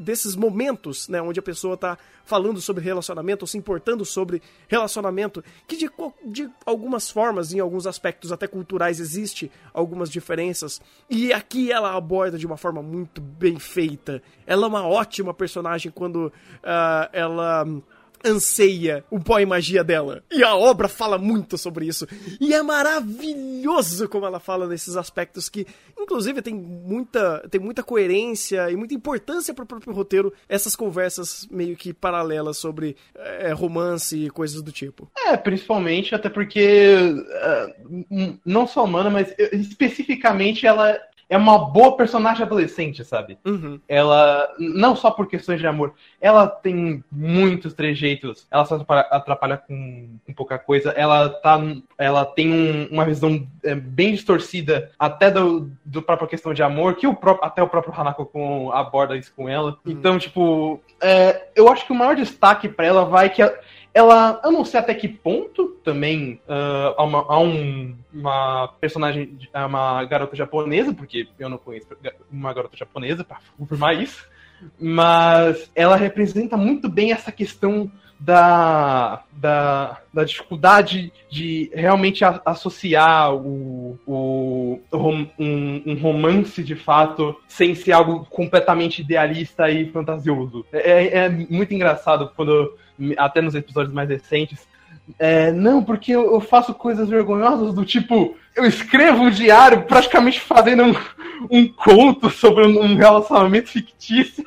[0.00, 5.42] desses momentos, né, onde a pessoa está falando sobre relacionamento ou se importando sobre relacionamento,
[5.68, 5.88] que de,
[6.24, 12.36] de algumas formas, em alguns aspectos até culturais, existe algumas diferenças, e aqui ela aborda
[12.36, 14.20] de uma forma muito bem feita.
[14.44, 16.32] Ela é uma ótima personagem quando
[17.12, 17.64] ela
[18.24, 20.22] anseia o pó e magia dela.
[20.30, 22.06] E a obra fala muito sobre isso.
[22.40, 25.66] E é maravilhoso como ela fala nesses aspectos que,
[25.98, 31.46] inclusive, tem muita, tem muita coerência e muita importância para o próprio roteiro, essas conversas
[31.50, 35.10] meio que paralelas sobre é, romance e coisas do tipo.
[35.16, 40.98] É, principalmente até porque uh, não só humana, mas especificamente ela
[41.28, 43.38] é uma boa personagem adolescente, sabe?
[43.44, 43.78] Uhum.
[43.86, 50.08] Ela, não só por questões de amor, ela tem muitos trejeitos, ela só atrapalha com,
[50.26, 51.60] com pouca coisa, ela, tá,
[51.98, 56.94] ela tem um, uma visão é, bem distorcida até do, do própria questão de amor,
[56.96, 59.76] que o próprio, até o próprio Hanako com, aborda isso com ela.
[59.84, 59.92] Uhum.
[59.92, 63.54] Então, tipo, é, eu acho que o maior destaque para ela vai que ela,
[63.98, 69.36] ela, eu não sei até que ponto também uh, há, uma, há um, uma personagem,
[69.52, 71.88] uma garota japonesa, porque eu não conheço
[72.30, 74.24] uma garota japonesa para confirmar isso,
[74.78, 83.34] mas ela representa muito bem essa questão da, da, da dificuldade de realmente a, associar
[83.34, 84.12] o, o,
[84.92, 90.64] um, um, romance de fato sem ser algo completamente idealista e fantasioso.
[90.72, 92.76] É, é muito engraçado quando
[93.16, 94.66] até nos episódios mais recentes.
[95.18, 100.40] É, não, porque eu, eu, faço coisas vergonhosas do tipo, eu escrevo um diário praticamente
[100.40, 100.94] fazendo um,
[101.50, 104.44] um conto sobre um, relacionamento fictício.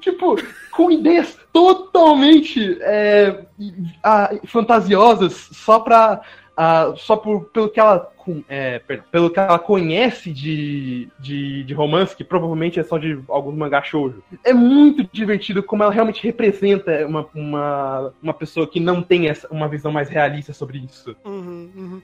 [0.00, 0.36] tipo,
[0.72, 3.44] com ideias totalmente é,
[4.02, 6.20] a, fantasiosas só pra
[6.58, 8.12] uh, só por, pelo, que ela,
[8.48, 8.80] é,
[9.12, 13.80] pelo que ela conhece de, de, de, romance, que provavelmente é só de alguns mangá
[13.82, 14.22] shoujo.
[14.44, 19.46] É muito divertido como ela realmente representa uma, uma, uma pessoa que não tem essa,
[19.48, 21.14] uma visão mais realista sobre isso.
[21.24, 22.02] Uhum, uhum.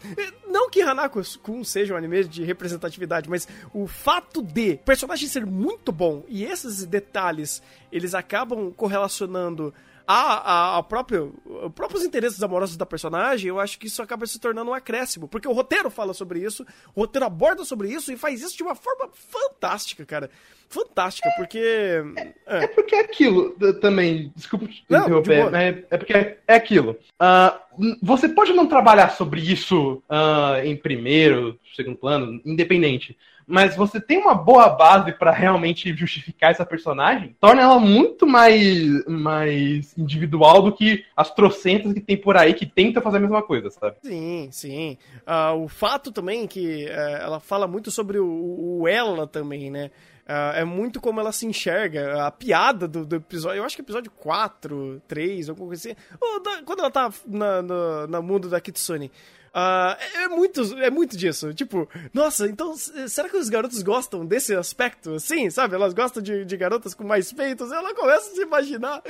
[0.48, 5.44] Não que Hanako-kun seja um anime de representatividade, mas o fato de o personagem ser
[5.44, 9.74] muito bom e esses detalhes eles acabam correlacionando
[10.06, 14.26] a, a, a próprio, os próprios interesses amorosos da personagem, eu acho que isso acaba
[14.26, 15.26] se tornando um acréscimo.
[15.28, 18.62] Porque o roteiro fala sobre isso, o roteiro aborda sobre isso e faz isso de
[18.62, 20.30] uma forma fantástica, cara.
[20.68, 22.02] Fantástica, porque.
[22.46, 24.32] É, é porque é aquilo também.
[24.34, 25.50] Desculpa te interromper.
[25.50, 26.98] De é, é, porque é, é aquilo.
[27.20, 34.00] Uh, você pode não trabalhar sobre isso uh, em primeiro, segundo plano, independente mas você
[34.00, 40.62] tem uma boa base para realmente justificar essa personagem, torna ela muito mais, mais individual
[40.62, 43.96] do que as trocentas que tem por aí que tentam fazer a mesma coisa, sabe?
[44.02, 44.98] Sim, sim.
[45.26, 49.90] Uh, o fato também que uh, ela fala muito sobre o, o ela também, né?
[50.24, 52.26] Uh, é muito como ela se enxerga.
[52.26, 53.58] A piada do, do, episódio.
[53.58, 55.96] Eu acho que é episódio 4, 3, alguma coisa assim.
[56.42, 59.10] Da, quando ela tá na, no, no mundo da Kitsune.
[59.54, 61.54] Uh, é, muito, é muito disso.
[61.54, 65.20] Tipo, nossa, então será que os garotos gostam desse aspecto?
[65.20, 65.76] Sim, sabe?
[65.76, 67.70] Elas gostam de, de garotas com mais peitos.
[67.70, 69.00] Ela começa a se imaginar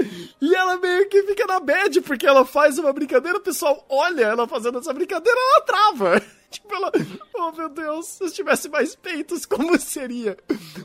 [0.43, 4.25] e ela meio que fica na bad porque ela faz uma brincadeira, o pessoal olha
[4.27, 6.23] ela fazendo essa brincadeira, ela trava.
[6.55, 6.93] Tipo, ela,
[7.35, 10.37] oh meu Deus, se eu tivesse mais peitos, como seria?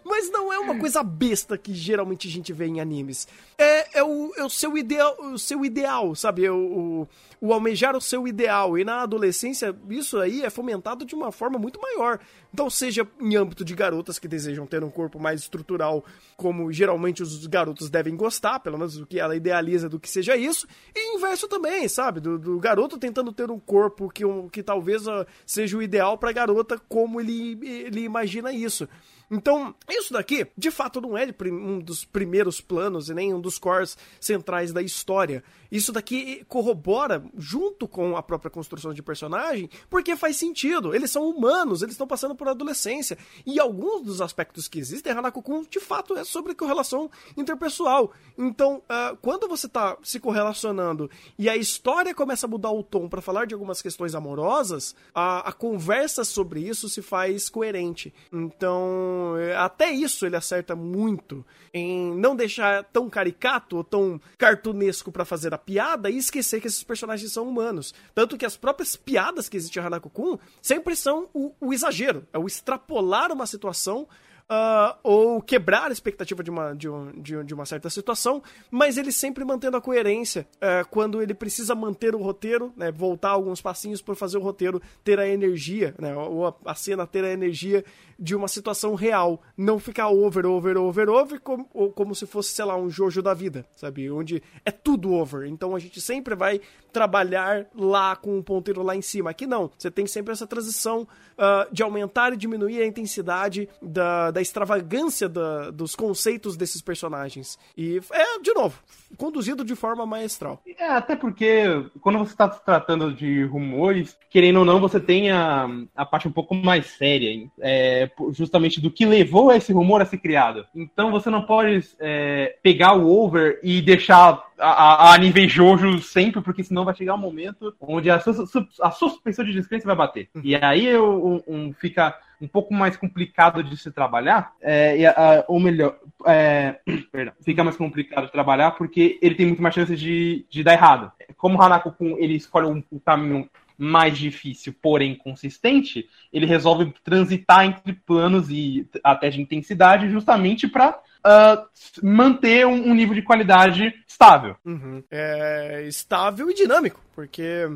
[0.03, 3.27] Mas não é uma coisa besta que geralmente a gente vê em animes.
[3.55, 6.43] É, é, o, é o seu ideal, o seu ideal, sabe?
[6.43, 7.07] É o, o
[7.41, 8.77] o almejar o seu ideal.
[8.77, 12.19] E na adolescência, isso aí é fomentado de uma forma muito maior.
[12.53, 16.03] Então, seja em âmbito de garotas que desejam ter um corpo mais estrutural,
[16.35, 20.35] como geralmente os garotos devem gostar, pelo menos o que ela idealiza do que seja
[20.35, 22.19] isso, e inverso também, sabe?
[22.19, 26.17] Do, do garoto tentando ter um corpo que, um, que talvez uh, seja o ideal
[26.17, 28.87] para a garota, como ele, ele imagina isso.
[29.31, 33.59] Então, isso daqui, de fato, não é um dos primeiros planos e nem um dos
[33.59, 35.43] cores centrais da história.
[35.71, 40.95] Isso daqui corrobora junto com a própria construção de personagem, porque faz sentido.
[40.95, 43.17] Eles são humanos, eles estão passando por adolescência.
[43.45, 48.11] E alguns dos aspectos que existem, Hanako-kun, de fato, é sobre correlação interpessoal.
[48.37, 53.07] Então, uh, quando você está se correlacionando e a história começa a mudar o tom
[53.07, 58.13] para falar de algumas questões amorosas, a, a conversa sobre isso se faz coerente.
[58.33, 65.11] Então É, até isso ele acerta muito em não deixar tão caricato ou tão cartunesco
[65.11, 67.93] para fazer a piada e esquecer que esses personagens são humanos.
[68.13, 72.37] Tanto que as próprias piadas que existem em Hanako-kun sempre são o, o exagero, é
[72.37, 74.07] o extrapolar uma situação
[74.49, 78.97] uh, ou quebrar a expectativa de uma, de, um, de, de, uma certa situação, mas
[78.97, 83.61] ele sempre mantendo a coerência uh, quando ele precisa manter o roteiro, né, voltar alguns
[83.61, 87.31] passinhos para fazer o roteiro ter a energia, né, ou a, a cena ter a
[87.31, 87.85] energia
[88.19, 92.65] de uma situação real, não ficar over, over, over, over, como, como se fosse, sei
[92.65, 94.11] lá, um Jojo da vida, sabe?
[94.11, 95.47] Onde é tudo over.
[95.47, 96.59] Então a gente sempre vai
[96.91, 99.29] trabalhar lá com um ponteiro lá em cima.
[99.29, 101.03] Aqui não, você tem sempre essa transição
[101.37, 107.57] uh, de aumentar e diminuir a intensidade da, da extravagância da, dos conceitos desses personagens.
[107.77, 108.81] E é, de novo,
[109.17, 110.61] conduzido de forma maestral.
[110.77, 111.63] É, até porque
[112.01, 116.27] quando você está se tratando de rumores, querendo ou não, você tem a, a parte
[116.27, 120.65] um pouco mais séria, é, justamente do que levou esse rumor a ser criado.
[120.73, 126.41] Então você não pode é, pegar o over e deixar a, a, nível Jojo sempre,
[126.41, 128.33] porque senão vai chegar um momento onde a sua,
[128.81, 130.29] a sua suspensão de descrença vai bater.
[130.43, 135.03] E aí eu, um, fica um pouco mais complicado de se trabalhar, é, e,
[135.47, 136.79] ou melhor, é,
[137.11, 140.73] perdão, fica mais complicado de trabalhar porque ele tem muito mais chances de, de dar
[140.73, 141.11] errado.
[141.37, 146.93] Como o Hanako Kun, ele escolhe um, um caminho mais difícil, porém consistente, ele resolve
[147.01, 151.65] transitar entre planos e até de intensidade justamente para uh,
[152.03, 154.57] manter um, um, nível de qualidade estável.
[154.65, 155.01] Uhum.
[155.09, 157.69] É, estável e dinâmico, porque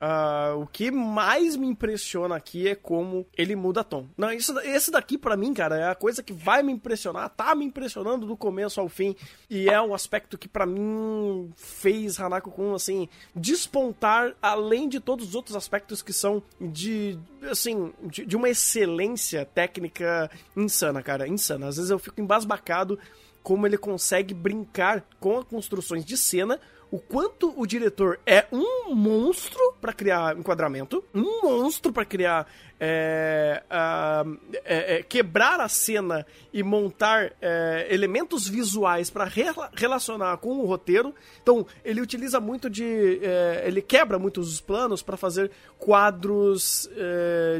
[0.00, 4.06] Uh, o que mais me impressiona aqui é como ele muda tom.
[4.16, 7.54] Não, isso, esse daqui para mim, cara, é a coisa que vai me impressionar, tá
[7.54, 9.14] me impressionando do começo ao fim
[9.50, 15.28] e é um aspecto que para mim fez Hanako Kun assim despontar além de todos
[15.28, 17.18] os outros aspectos que são de
[17.50, 21.68] assim, de, de uma excelência técnica insana, cara, insana.
[21.68, 22.98] Às vezes eu fico embasbacado
[23.42, 26.58] como ele consegue brincar com as construções de cena
[26.90, 32.46] o quanto o diretor é um monstro para criar enquadramento, um monstro para criar
[32.80, 40.38] é, uh, é, é, quebrar a cena e montar é, elementos visuais para re relacionar
[40.38, 41.14] com o roteiro.
[41.42, 46.88] Então ele utiliza muito de, é, ele quebra muitos os planos para fazer quadros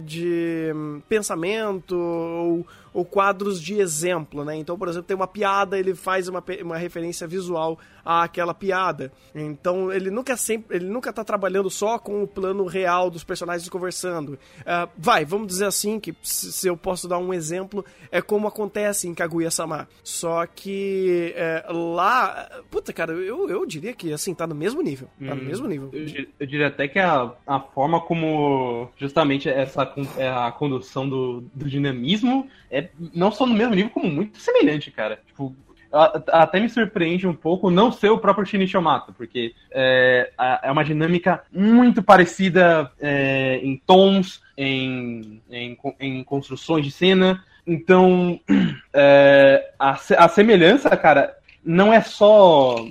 [0.04, 0.72] de
[1.09, 4.56] pensamento ou ou quadros de exemplo, né?
[4.56, 9.12] Então, por exemplo, tem uma piada, ele faz uma, uma referência visual àquela piada.
[9.35, 13.68] Então, ele nunca sempre, ele nunca tá trabalhando só com o plano real dos personagens
[13.68, 14.30] conversando.
[14.61, 19.07] Uh, vai, vamos dizer assim, que se eu posso dar um exemplo, é como acontece
[19.07, 19.88] em Kaguya-sama.
[20.03, 25.09] Só que é, lá, puta, cara, eu, eu diria que, assim, tá no mesmo nível.
[25.18, 25.90] Tá no hum, mesmo nível.
[25.92, 31.42] Eu, eu, diria até que a, a forma como justamente essa é a condução do,
[31.55, 35.20] do dinamismo é é não só no mesmo nível, como muito semelhante, cara.
[35.27, 35.55] Tipo,
[35.92, 40.31] até me surpreende um pouco não ser o próprio Shinichi Yamato, porque é,
[40.62, 47.42] é uma dinâmica muito parecida é, em tons, em, em, em, construções de cena.
[47.66, 48.38] Então,
[48.94, 52.87] é, a, a semelhança, cara, não é só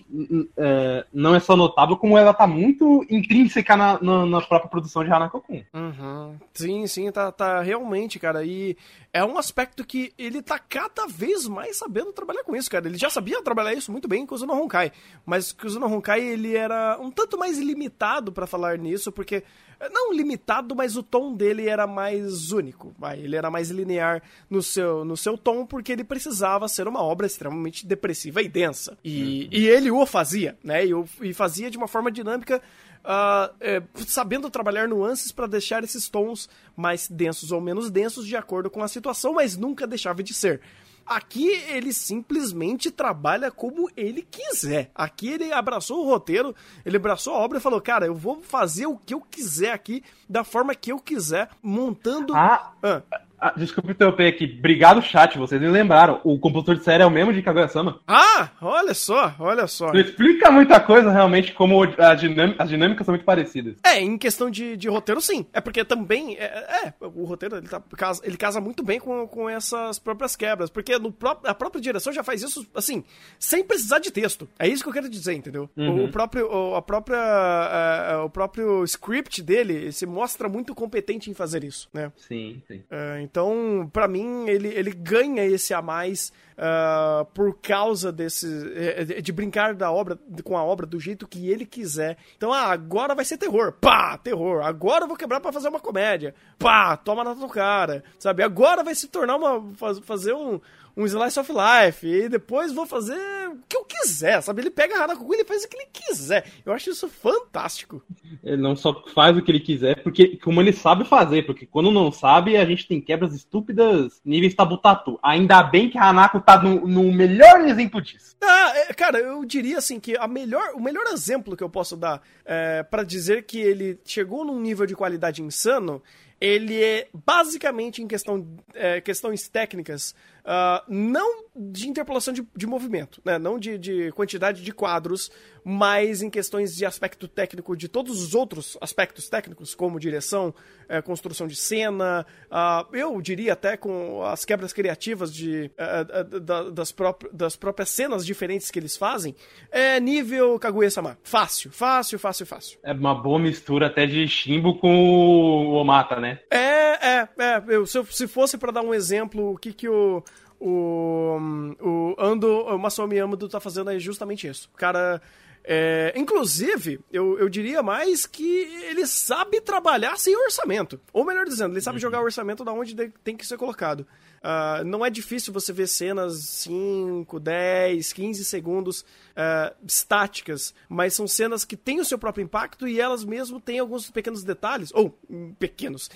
[0.57, 5.03] é, não é só notável, como ela tá muito intrínseca na, na, na própria produção
[5.03, 5.63] de Hanako Kun.
[5.73, 6.37] Uhum.
[6.53, 8.43] Sim, sim, tá, tá realmente, cara.
[8.43, 8.77] E
[9.11, 12.87] é um aspecto que ele tá cada vez mais sabendo trabalhar com isso, cara.
[12.87, 14.91] Ele já sabia trabalhar isso muito bem com o Zuno Honkai,
[15.25, 19.43] mas o Zuno Honkai ele era um tanto mais limitado para falar nisso, porque
[19.87, 22.93] não limitado, mas o tom dele era mais único.
[23.17, 27.25] Ele era mais linear no seu, no seu tom, porque ele precisava ser uma obra
[27.25, 28.97] extremamente depressiva e densa.
[29.03, 29.49] E, uhum.
[29.51, 30.85] e ele o fazia, né?
[30.85, 32.61] E, e fazia de uma forma dinâmica
[32.99, 38.35] uh, é, sabendo trabalhar nuances para deixar esses tons mais densos ou menos densos de
[38.35, 40.61] acordo com a situação, mas nunca deixava de ser.
[41.09, 44.91] Aqui ele simplesmente trabalha como ele quiser.
[44.93, 48.85] Aqui ele abraçou o roteiro, ele abraçou a obra e falou: Cara, eu vou fazer
[48.85, 52.35] o que eu quiser aqui, da forma que eu quiser, montando.
[52.35, 53.01] Ah, ah.
[53.41, 54.55] Ah, desculpa interromper aqui.
[54.57, 55.37] Obrigado, chat.
[55.37, 56.19] Vocês me lembraram.
[56.23, 57.99] O compositor de série é o mesmo de Kaguya-sama.
[58.07, 59.91] Ah, olha só, olha só.
[59.93, 61.85] Isso explica muita coisa, realmente, como
[62.17, 63.75] dinâmica, as dinâmicas são muito parecidas.
[63.83, 65.45] É, em questão de, de roteiro, sim.
[65.53, 66.35] É porque também.
[66.37, 70.35] É, é o roteiro ele, tá, casa, ele casa muito bem com, com essas próprias
[70.35, 70.69] quebras.
[70.69, 73.03] Porque no pró a própria direção já faz isso, assim,
[73.37, 74.47] sem precisar de texto.
[74.57, 75.69] É isso que eu quero dizer, entendeu?
[75.77, 76.01] Uhum.
[76.01, 80.75] O, o, próprio, o, a própria, a, a, o próprio script dele se mostra muito
[80.75, 82.11] competente em fazer isso, né?
[82.17, 82.83] Sim, sim.
[82.89, 88.47] É, Então, pra mim, ele, ele ganha esse a mais uh, por causa desse.
[88.75, 92.17] Eh, de brincar da obra, com a obra do jeito que ele quiser.
[92.35, 93.73] Então, ah, agora vai ser terror.
[93.73, 94.63] Pá, terror.
[94.63, 96.33] Agora eu vou quebrar para fazer uma comédia.
[96.57, 98.03] Pá, toma na tua cara.
[98.17, 98.41] Sabe?
[98.41, 99.73] Agora vai se tornar uma.
[100.01, 100.59] fazer um
[100.99, 104.61] um Slice of Life, e depois vou fazer o que eu quiser, sabe?
[104.61, 106.45] Ele pega a Hanakuku e ele faz o que ele quiser.
[106.65, 108.03] Eu acho isso fantástico.
[108.43, 111.89] Ele não só faz o que ele quiser, porque como ele sabe fazer, porque quando
[111.89, 115.17] não sabe, a gente tem quebras estúpidas níveis tabutatu.
[115.23, 118.35] Ainda bem que a Hanako tá no, no melhor exemplo disso.
[118.41, 121.95] Ah, é, cara, eu diria assim que a melhor, o melhor exemplo que eu posso
[121.95, 126.01] dar é, para dizer que ele chegou num nível de qualidade insano
[126.39, 130.15] ele é basicamente em questão, é, questões técnicas,
[130.45, 133.37] uh, não de interpolação de, de movimento, né?
[133.37, 135.29] não de, de, quantidade de quadros,
[135.63, 140.53] mas em questões de aspecto técnico de todos os outros aspectos técnicos, como direção,
[140.87, 146.69] é, construção de cena, uh, eu diria até com as quebras criativas de, uh, da,
[146.69, 146.95] das,
[147.33, 149.35] das próprias cenas diferentes que eles fazem,
[149.69, 151.17] é nível Kaguya-sama.
[151.23, 152.79] Fácil, fácil, fácil, fácil.
[152.83, 156.39] É uma boa mistura até de Shimbo com o Omata, né?
[156.49, 157.63] É, é, é.
[157.67, 160.23] Eu, se, se fosse para dar um exemplo, o que que o
[160.59, 161.37] o,
[161.79, 164.69] o Ando, Amado tá fazendo é justamente isso.
[164.73, 165.21] O cara
[165.63, 168.43] é, inclusive, eu, eu diria mais que
[168.89, 170.99] ele sabe trabalhar sem orçamento.
[171.13, 172.01] Ou melhor dizendo, ele sabe uhum.
[172.01, 174.01] jogar o orçamento da onde tem que ser colocado.
[174.39, 181.27] Uh, não é difícil você ver cenas 5, 10, 15 segundos uh, estáticas, mas são
[181.27, 185.19] cenas que têm o seu próprio impacto e elas mesmo têm alguns pequenos detalhes, ou
[185.59, 186.09] pequenos,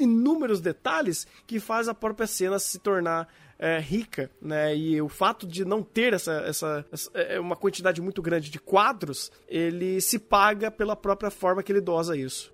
[0.00, 3.28] inúmeros detalhes que faz a própria cena se tornar
[3.62, 4.76] é, rica, né?
[4.76, 8.58] E o fato de não ter essa, essa, essa, é, uma quantidade muito grande de
[8.58, 12.52] quadros, ele se paga pela própria forma que ele dosa isso.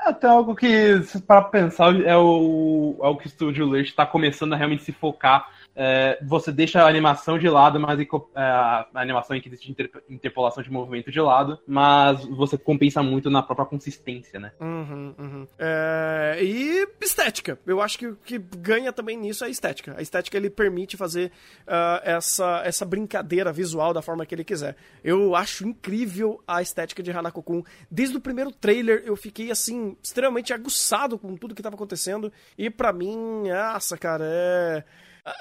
[0.00, 4.06] É até algo que, para pensar, é o, é o que o Studio Lurch está
[4.06, 8.88] começando a realmente se focar é, você deixa a animação de lado, mas é, a
[8.94, 13.42] animação em que existe inter, interpolação de movimento de lado, mas você compensa muito na
[13.42, 14.52] própria consistência, né?
[14.58, 15.46] Uhum, uhum.
[15.58, 17.58] É, e estética.
[17.66, 19.94] Eu acho que o que ganha também nisso é a estética.
[19.98, 21.30] A estética ele permite fazer
[21.66, 24.76] uh, essa, essa brincadeira visual da forma que ele quiser.
[25.04, 27.62] Eu acho incrível a estética de Hanako-kun.
[27.90, 32.70] Desde o primeiro trailer eu fiquei assim extremamente aguçado com tudo que estava acontecendo e
[32.70, 34.84] para mim, nossa, cara, é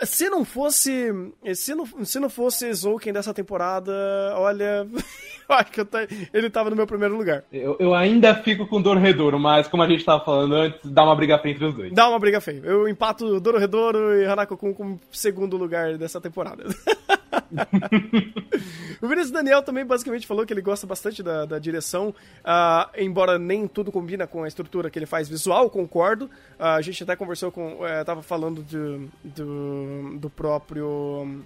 [0.03, 1.11] se não fosse.
[1.53, 3.91] Se não, se não fosse Zouken dessa temporada,
[4.35, 4.87] olha.
[5.47, 5.87] eu acho que eu
[6.33, 7.43] ele tava no meu primeiro lugar.
[7.51, 11.15] Eu, eu ainda fico com Dororedoro, mas como a gente tava falando antes, dá uma
[11.15, 11.93] briga feia entre os dois.
[11.93, 12.61] Dá uma briga feia.
[12.63, 16.63] Eu empato Dororedoro e Hanako-kun como segundo lugar dessa temporada.
[19.01, 23.37] o Vinícius Daniel também basicamente falou que ele gosta bastante da, da direção, uh, embora
[23.37, 26.25] nem tudo combina com a estrutura que ele faz visual, concordo.
[26.59, 27.75] Uh, a gente até conversou com.
[27.75, 31.43] Uh, tava falando de, do, do próprio.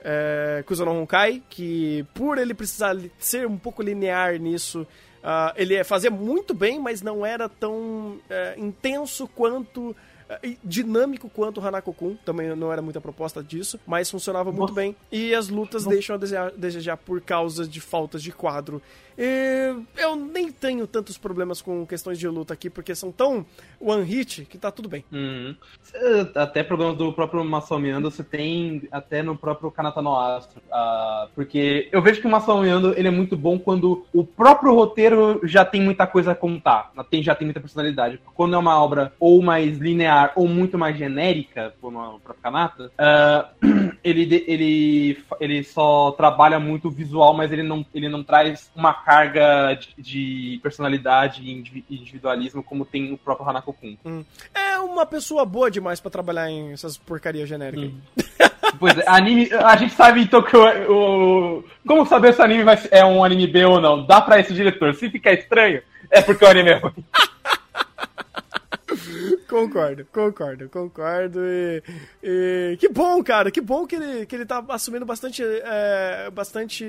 [0.00, 6.10] É, Kuzono Honkai, que por ele precisar ser um pouco linear nisso, uh, ele fazia
[6.10, 8.20] muito bem, mas não era tão uh,
[8.56, 9.94] intenso quanto
[10.62, 14.74] dinâmico quanto o Hanako-kun, também não era muita proposta disso, mas funcionava muito Nossa.
[14.74, 14.96] bem.
[15.10, 15.94] E as lutas Nossa.
[15.94, 18.82] deixam a desejar, desejar por causa de faltas de quadro
[19.96, 23.44] eu nem tenho tantos problemas com questões de luta aqui, porque são tão
[23.80, 25.04] one hit que tá tudo bem.
[25.12, 25.56] Uhum.
[26.34, 30.60] Até problemas do próprio Masami Ando você tem até no próprio Kanata no Astro.
[30.68, 34.74] Uh, porque eu vejo que o Masami Ando ele é muito bom quando o próprio
[34.74, 38.20] roteiro já tem muita coisa a contar, tem, já tem muita personalidade.
[38.34, 42.92] Quando é uma obra ou mais linear ou muito mais genérica, como o próprio Kanata,
[42.98, 43.66] uh,
[44.04, 49.72] ele, ele, ele só trabalha muito visual, mas ele não, ele não traz uma carga
[49.72, 51.50] de, de personalidade e
[51.88, 53.96] individualismo como tem o próprio Hanako-kun.
[54.04, 54.22] Hum.
[54.54, 57.90] É uma pessoa boa demais para trabalhar em essas porcarias genéricas.
[57.90, 58.00] Hum.
[58.78, 60.60] Pois é, anime, a gente sabe então que o,
[60.92, 64.04] o, Como saber se o anime vai, é um anime B ou não?
[64.04, 64.94] Dá pra esse diretor.
[64.94, 65.80] Se ficar estranho,
[66.10, 66.92] é porque o anime é ruim.
[69.48, 71.40] concordo, concordo, concordo.
[71.42, 71.82] E,
[72.22, 76.84] e, que bom, cara, que bom que ele, que ele tá assumindo bastante, é, bastante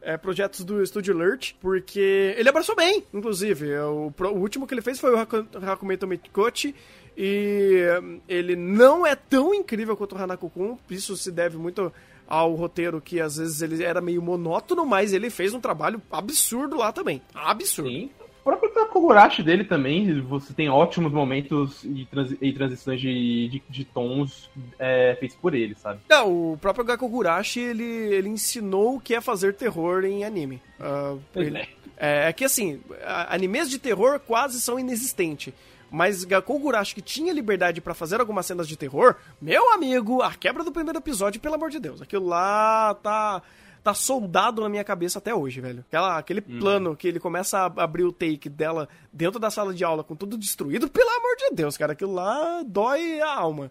[0.00, 3.76] é, projetos do Studio Alert, porque ele abraçou bem, inclusive.
[3.78, 6.74] O, o último que ele fez foi o Hakumeto Mikochi,
[7.16, 7.82] e
[8.28, 11.92] ele não é tão incrível quanto o Hanako-kun, isso se deve muito
[12.26, 16.76] ao roteiro que às vezes ele era meio monótono, mas ele fez um trabalho absurdo
[16.76, 17.22] lá também.
[17.34, 17.90] Absurdo.
[17.90, 18.10] Sim,
[18.44, 23.84] próprio Kogurashi dele também, você tem ótimos momentos e, transi e transições de, de, de
[23.84, 26.00] tons é, feitos por ele, sabe?
[26.08, 30.62] Não, o próprio Gakogurashi, ele, ele ensinou o que é fazer terror em anime.
[30.78, 31.68] Uh, ele, é.
[31.96, 32.28] é.
[32.28, 32.32] é.
[32.32, 32.80] que assim,
[33.28, 35.52] animes de terror quase são inexistentes.
[35.90, 40.32] mas Gakkou Gurashi que tinha liberdade pra fazer algumas cenas de terror, meu amigo, a
[40.32, 43.42] quebra do primeiro episódio, pelo amor de Deus, aquilo lá tá
[43.84, 45.84] tá soldado na minha cabeça até hoje, velho.
[45.86, 49.84] Aquela, aquele plano que ele começa a abrir o take dela dentro da sala de
[49.84, 53.70] aula com tudo destruído, pelo amor de Deus, cara, aquilo lá dói a alma.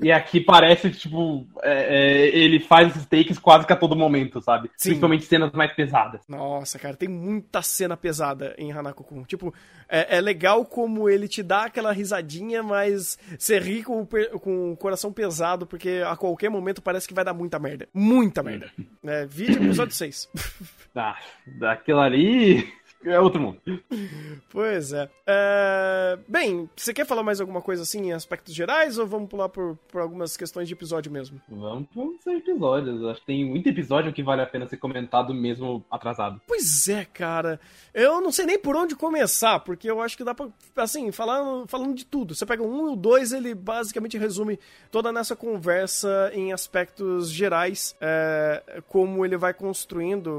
[0.00, 3.96] E aqui parece que, tipo, é, é, ele faz esses takes quase que a todo
[3.96, 4.70] momento, sabe?
[4.76, 4.90] Sim.
[4.90, 6.20] Principalmente cenas mais pesadas.
[6.28, 9.24] Nossa, cara, tem muita cena pesada em Hanako-kun.
[9.24, 9.54] Tipo,
[9.88, 14.06] é, é legal como ele te dá aquela risadinha, mas você ri com
[14.40, 17.88] com o coração pesado, porque a qualquer momento parece que vai dar muita merda.
[17.94, 18.70] Muita merda.
[19.02, 20.28] É, vídeo episódio 6.
[20.94, 21.16] Ah,
[21.46, 22.72] daquilo ali
[23.04, 23.60] é outro mundo.
[24.50, 25.08] pois é.
[25.26, 29.48] É, Bem, você quer falar mais alguma coisa assim em aspectos gerais ou vamos pular
[29.48, 31.40] por, por algumas questões de episódio mesmo?
[31.48, 33.04] Vamos para os episódios.
[33.04, 36.40] Acho que tem muito episódio que vale a pena ser comentado mesmo atrasado.
[36.46, 37.60] Pois é, cara.
[37.92, 41.66] Eu não sei nem por onde começar, porque eu acho que dá pra, assim, falando,
[41.66, 42.34] falando de tudo.
[42.34, 44.58] Você pega um e o dois, ele basicamente resume
[44.90, 50.30] toda nessa conversa em aspectos gerais, é, como ele vai construindo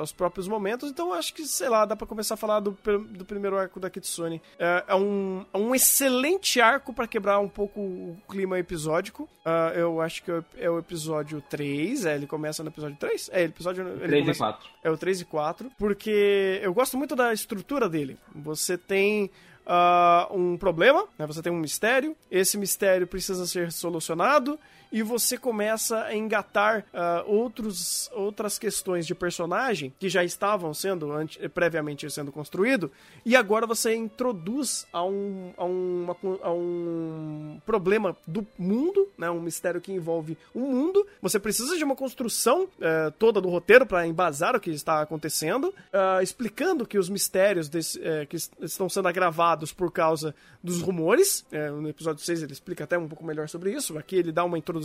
[0.00, 0.90] os próprios momentos.
[0.90, 2.76] Então eu acho que, sei lá, dá pra começar a falar do,
[3.10, 4.40] do primeiro arco da Kitsune.
[4.58, 9.28] É, é um, é um excelente arco pra quebrar um pouco o clima episódico.
[9.44, 10.34] Ah, eu acho que é
[10.70, 13.30] o- é episódio 3, é, ele começa no episódio 3?
[13.32, 13.86] É, episódio...
[13.88, 14.68] ele 3 e começa- 4.
[14.84, 18.18] é o 3 e 4, porque eu gosto muito da estrutura dele.
[18.34, 19.30] Você tem
[19.66, 21.26] ah, um problema, né?
[21.26, 24.58] você tem um mistério, esse mistério precisa ser solucionado
[24.90, 31.08] e você começa a engatar ah, outros, outras questões de personagem que já estavam sendo
[31.52, 32.90] previamente sendo construído
[33.24, 39.30] e agora você introduz a um, a, uma- a um problema do mundo, né?
[39.30, 41.06] um mistério que envolve o mundo.
[41.20, 45.74] Você precisa de uma construção eh, toda do roteiro para embasar o que está acontecendo,
[45.92, 50.80] ah, explicando que os mistérios desse- eh, que es- estão sendo agravados por causa dos
[50.80, 51.44] rumores.
[51.52, 53.98] Eh, no episódio 6 ele explica até um pouco melhor sobre isso.
[53.98, 54.77] Aqui ele dá uma introdução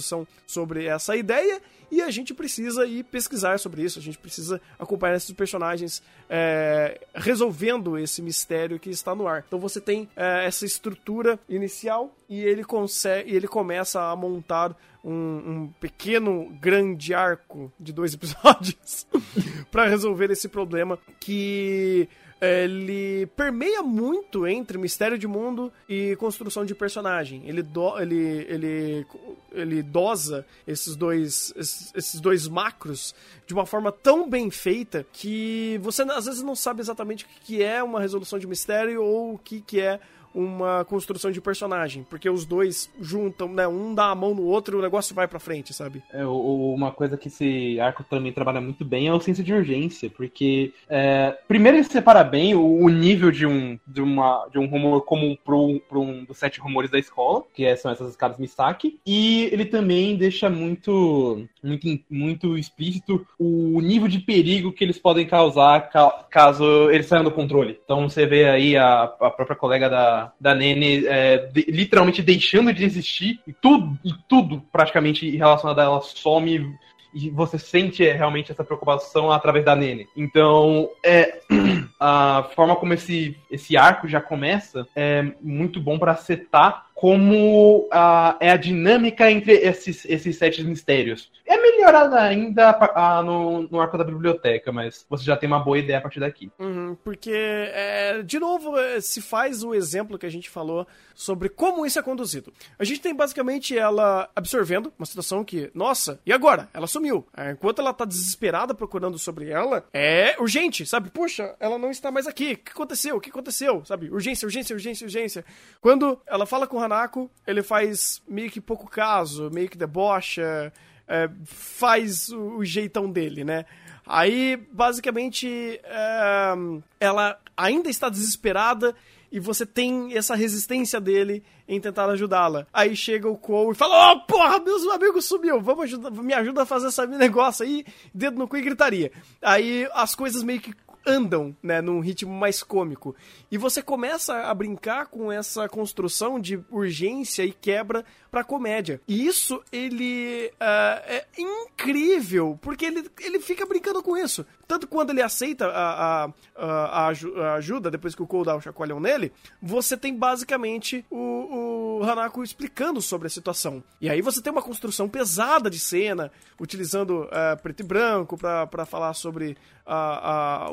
[0.46, 1.62] sobre essa ideia
[1.94, 4.00] e a gente precisa ir pesquisar sobre isso.
[4.00, 9.44] A gente precisa acompanhar esses personagens eh, resolvendo esse mistério que está no ar.
[9.48, 15.12] Então você tem eh, essa estrutura inicial e ele consegue, ele começa a montar um,
[15.14, 19.06] um pequeno grande arco de dois episódios
[19.70, 22.10] para resolver esse problema que
[22.44, 27.44] ele permeia muito entre mistério de mundo e construção de personagem.
[27.48, 29.06] Ele, do, ele, ele,
[29.54, 33.16] ele dosa esses dois, esses, esses dois macros
[33.48, 37.64] de uma forma tão bem feita que você às vezes não sabe exatamente o que
[37.64, 40.00] é uma resolução de mistério ou o que é
[40.34, 43.68] uma construção de personagem, porque os dois juntam, né?
[43.68, 46.02] Um dá a mão no outro e o negócio vai pra frente, sabe?
[46.12, 50.10] É, uma coisa que esse arco também trabalha muito bem é o senso de urgência,
[50.10, 55.02] porque é, primeiro ele separa bem o, nível de um, de, uma, de um rumor
[55.02, 59.00] comum um, pra um dos sete rumores da escola, que é- são essas escadas Misaki,
[59.06, 65.26] e ele também deixa muito, muito, muito explícito o nível de perigo que eles podem
[65.26, 67.80] causar ca- caso eles saiam do controle.
[67.84, 72.74] Então você vê aí a, a própria colega da, da Nene é, de- literalmente deixando
[72.74, 76.76] de existir, e tudo, e tudo praticamente relacionado a ela some
[77.14, 80.08] e você sente é, realmente essa preocupação através da Nene.
[80.16, 81.40] Então, é,
[82.00, 88.38] a forma como esse, esse arco já começa é muito bom para setar como ah,
[88.40, 91.30] é a dinâmica entre esses, esses sete mistérios.
[91.46, 95.78] É melhorada ainda ah, no, no arco da biblioteca, mas você já tem uma boa
[95.78, 96.50] ideia a partir daqui.
[96.58, 101.50] Uhum, porque, é, de novo, é, se faz o exemplo que a gente falou sobre
[101.50, 102.54] como isso é conduzido.
[102.80, 106.70] A gente tem basicamente ela absorvendo uma situação que, nossa, e agora?
[106.74, 107.03] Ela sumiu.
[107.36, 111.10] É, Enquanto ela tá desesperada procurando sobre ela, é urgente, sabe?
[111.10, 112.54] Puxa, ela não está mais aqui.
[112.54, 113.18] O que aconteceu?
[113.18, 113.84] O que aconteceu?
[113.86, 114.10] Sabe?
[114.10, 115.46] Urgência, urgência, urgência, urgência.
[115.82, 120.72] Quando ela fala com o Hanako, ele faz meio que pouco caso, meio que debocha,
[121.08, 123.66] é, faz o, o jeitão dele, né?
[124.06, 126.54] Aí, basicamente, é,
[127.00, 128.96] ela ainda está desesperada
[129.34, 132.68] e você tem essa resistência dele em tentar ajudá-la.
[132.72, 136.62] Aí chega o Cole e fala: Ó, porra, meus amigos sumiu, vamos ajudar, me ajuda
[136.62, 139.12] a fazer esse negócio aí, dedo no cu e gritaria.
[139.42, 140.72] Aí as coisas meio que
[141.06, 143.16] andam, né, num ritmo mais cômico.
[143.52, 149.02] E você começa a brincar com essa construção de urgência e quebra pra comédia.
[149.08, 154.46] E isso, ele ah, é incrível, porque ele, ele fica brincando com isso.
[154.68, 158.46] Tanto quando ele aceita a, a, a, a aju- a ajuda, depois que o Cole
[158.46, 163.84] dá o chacoalhão nele, você tem basicamente o, o Hanako explicando sobre a situação.
[164.00, 168.86] E aí você tem uma construção pesada de cena, utilizando ah, preto e branco pra
[168.86, 169.58] falar sobre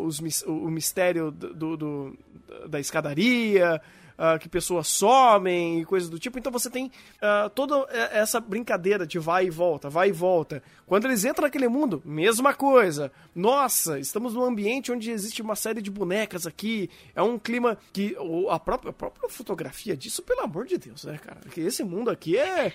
[0.00, 2.18] os o mistério do, do- do-
[2.68, 3.80] da escadaria,
[4.20, 6.38] uh, que pessoas somem e coisas do tipo.
[6.38, 10.62] Então você tem uh, toda essa brincadeira de vai e volta, vai e volta.
[10.86, 13.10] Quando eles entram naquele mundo, mesma coisa.
[13.34, 16.90] Nossa, estamos num ambiente onde existe uma série de bonecas aqui.
[17.14, 18.16] É um clima que.
[18.50, 21.40] A própria, a própria fotografia disso, pelo amor de Deus, né, cara?
[21.40, 22.72] Porque esse mundo aqui é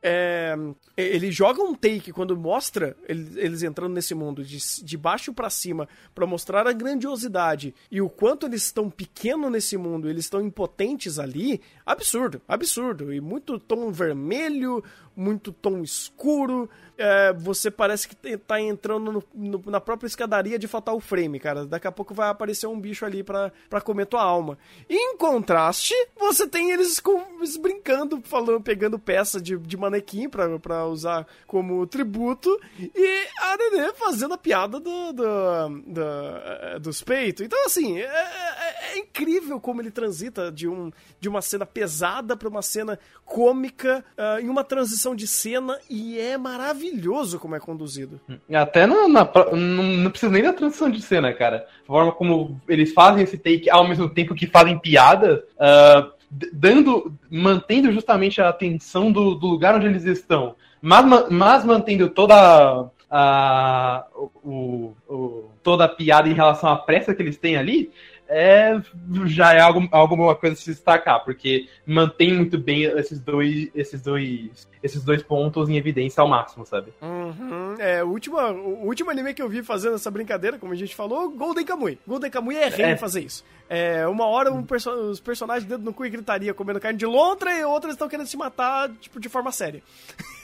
[0.00, 0.56] é,
[0.96, 5.88] ele joga um take quando mostra eles, entrando nesse mundo de, de baixo para cima
[6.14, 11.18] para mostrar a grandiosidade e o quanto eles estão pequeno nesse mundo, eles estão impotentes
[11.18, 13.12] ali, absurdo, absurdo.
[13.12, 14.82] E muito tom vermelho,
[15.16, 16.70] muito tom escuro.
[16.96, 21.66] É, você parece que tá entrando no, no, na própria escadaria de Fatal Frame, cara.
[21.66, 23.52] Daqui a pouco vai aparecer um bicho ali pra,
[23.84, 24.58] comer tua alma.
[24.88, 27.20] Em contraste, você tem eles, com,
[27.60, 32.58] brincando, falando, pegando peça de, de manequim pra, pra usar como tributo.
[32.78, 37.44] E a Nenê fazendo a piada do, do, do é, dos peitos.
[37.44, 42.36] Então, assim, é, é, é, incrível como ele transita de, um, de uma cena pesada
[42.36, 47.60] pra uma cena cômica uh, em uma transição de cena e é maravilhoso como é
[47.60, 48.20] conduzido.
[48.52, 51.66] Até na, na não, não, precisa nem da transição de cena, cara.
[51.82, 57.12] A forma como eles fazem esse take ao mesmo tempo que fazem piada, uh, dando,
[57.30, 64.06] mantendo justamente a atenção do, do, lugar onde eles estão, mas, mas mantendo toda a,
[64.14, 67.90] o, o, toda a piada em relação à pressa que eles têm ali,
[68.28, 68.78] é,
[69.24, 74.02] já é algo, alguma coisa a se destacar, porque mantém muito bem esses dois, esses
[74.02, 76.92] dois, esses dois pontos em evidência ao máximo, sabe?
[77.00, 77.74] Uhum.
[77.78, 80.94] É, o último, o último anime que eu vi fazendo essa brincadeira, como a gente
[80.94, 81.98] falou, Golden Kamuy.
[82.06, 82.96] Golden Kamuy é rei é.
[82.96, 83.42] fazer isso.
[83.68, 87.06] É, uma hora um perso os personagens dentro no cu e gritaria comendo carne de
[87.06, 89.82] lontra e outras estão querendo se matar, tipo, de forma séria.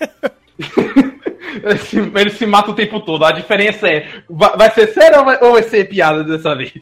[2.14, 3.24] Ele se, mata o tempo todo.
[3.24, 6.72] A diferença é: vai, ser sério ou vai ser piada dessa vez?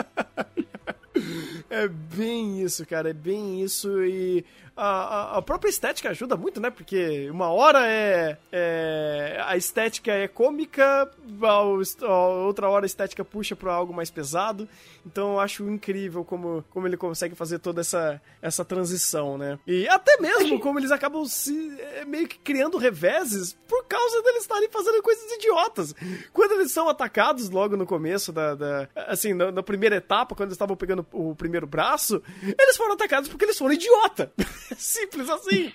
[1.68, 4.44] É bem isso, cara, é bem isso e
[4.76, 6.70] a, a, própria estética ajuda muito, né?
[6.70, 11.10] Porque uma hora é, é a estética é cômica,
[11.42, 14.68] a, a, outra hora a estética puxa para algo mais pesado.
[15.04, 19.58] Então eu acho incrível como, como ele consegue fazer toda essa, essa transição, né?
[19.66, 24.42] E até mesmo como eles acabam se é, meio que criando reveses por causa deles
[24.42, 25.94] estarem fazendo coisas idiotas.
[26.32, 28.54] Quando eles são atacados logo no começo da.
[28.54, 32.94] da assim, na, na primeira etapa, quando eles estavam pegando o primeiro braço, eles foram
[32.94, 34.32] atacados porque eles foram idiota.
[34.76, 35.72] Simples assim.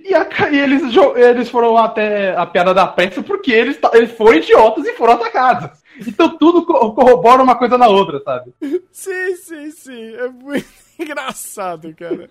[0.00, 0.82] E, a, e, eles,
[1.16, 5.78] eles foram até a piada da pressa porque eles, eles foram idiotas e foram atacados.
[6.06, 8.52] Então tudo corrobora uma coisa na outra, sabe?
[8.90, 10.14] Sim, sim, sim.
[10.16, 10.66] É muito
[10.98, 12.28] engraçado, cara.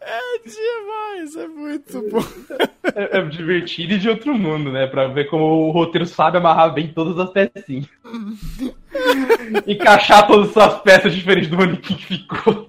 [0.00, 2.24] É demais, é muito bom.
[2.94, 4.86] É, é, divertido e de outro mundo, né?
[4.86, 7.86] Pra ver como o roteiro sabe amarrar bem todas as pecinhas.
[9.66, 12.68] Encaixar todas as peças diferentes do manequim que ficou.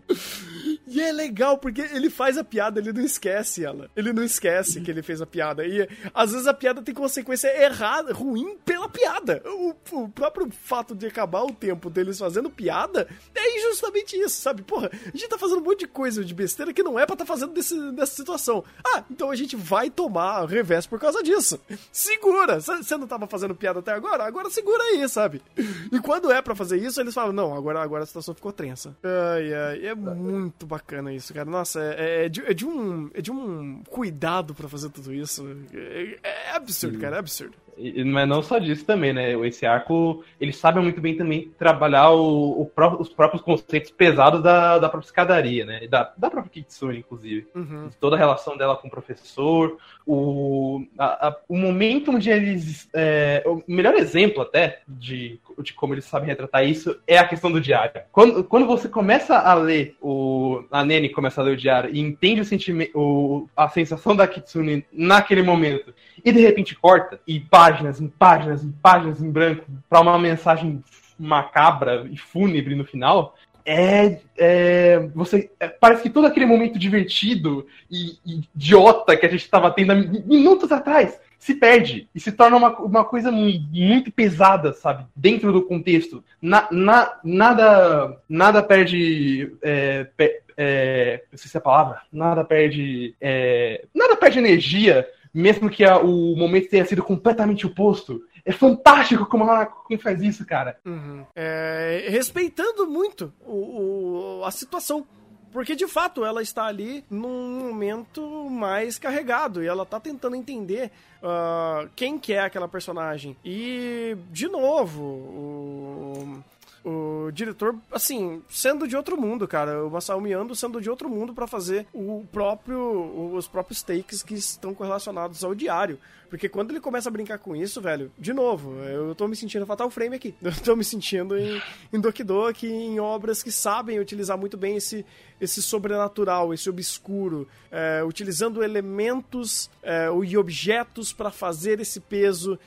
[0.98, 3.88] E é legal, porque ele faz a piada, ele não esquece ela.
[3.96, 5.64] Ele não esquece que ele fez a piada.
[5.64, 9.44] E às vezes a piada tem consequência errada, ruim pela piada.
[9.46, 14.64] O, o próprio fato de acabar o tempo deles fazendo piada é justamente isso, sabe?
[14.64, 17.16] Porra, a gente tá fazendo um monte de coisa de besteira que não é pra
[17.16, 18.64] tá fazendo desse, dessa situação.
[18.84, 21.60] Ah, então a gente vai tomar revés por causa disso.
[21.92, 22.60] Segura!
[22.60, 24.24] Você não tava fazendo piada até agora?
[24.24, 25.44] Agora segura aí, sabe?
[25.92, 28.98] E quando é para fazer isso, eles falam: não, agora, agora a situação ficou tensa.
[29.04, 31.50] Ai, ai, é muito bacana bacana isso, cara.
[31.50, 35.46] Nossa, é, é, de, é de, um, é de um cuidado para fazer tudo isso.
[35.74, 37.02] É, é absurdo, Sim.
[37.02, 37.56] cara, é absurdo.
[37.78, 39.34] E, mas não só disso também, né?
[39.46, 44.80] Esse arco, ele sabe muito bem também trabalhar o, o os próprios conceitos pesados da,
[44.80, 45.88] da própria escadaria, né?
[45.88, 47.48] Da, da própria Kitsune, inclusive.
[47.56, 47.90] Uhum.
[48.00, 52.90] Toda a relação dela com o professor, o, a, a, o momento onde eles...
[52.94, 57.52] É, o melhor exemplo até de, de como eles sabem retratar isso é a questão
[57.52, 58.02] do diário.
[58.12, 62.00] Quando, quando você começa a ler, o, a Nene começa a ler o diário e
[62.00, 68.02] entende o sentimento, a sensação da Kitsune naquele momento, e de repente corta e páginas,
[68.02, 70.84] em páginas, em páginas em branco para uma mensagem
[71.20, 77.68] macabra e fúnebre no final, é, é você é, parece que todo aquele momento divertido
[77.92, 79.94] e, e idiota que a gente estava tendo
[80.26, 85.06] minutos atrás se perde e se torna uma, uma coisa muito pesada, sabe?
[85.16, 86.24] Dentro do contexto.
[86.42, 89.54] Na, na, nada, nada perde.
[89.62, 92.02] É, pe, é, não sei se é a palavra.
[92.12, 93.16] Nada perde.
[93.22, 95.08] É, nada perde energia
[95.38, 98.24] mesmo que a, o momento tenha sido completamente oposto.
[98.44, 100.80] É fantástico como ela como faz isso, cara.
[100.84, 101.24] Uhum.
[101.36, 105.06] É, respeitando muito o, o, a situação.
[105.52, 110.92] Porque de fato ela está ali num momento mais carregado e ela está tentando entender
[111.22, 113.38] uh, quem que é aquela personagem.
[113.46, 116.44] E, de novo, o
[116.88, 119.86] o diretor, assim, sendo de outro mundo, cara.
[119.86, 124.36] O Masao Miando sendo de outro mundo para fazer o próprio, os próprios takes que
[124.36, 126.00] estão correlacionados ao diário.
[126.30, 129.66] Porque quando ele começa a brincar com isso, velho, de novo, eu tô me sentindo
[129.66, 130.36] Fatal Frame aqui.
[130.42, 131.62] Eu tô me sentindo em,
[131.92, 135.06] em Doki Doki, em obras que sabem utilizar muito bem esse,
[135.40, 142.58] esse sobrenatural, esse obscuro, é, utilizando elementos é, e objetos para fazer esse peso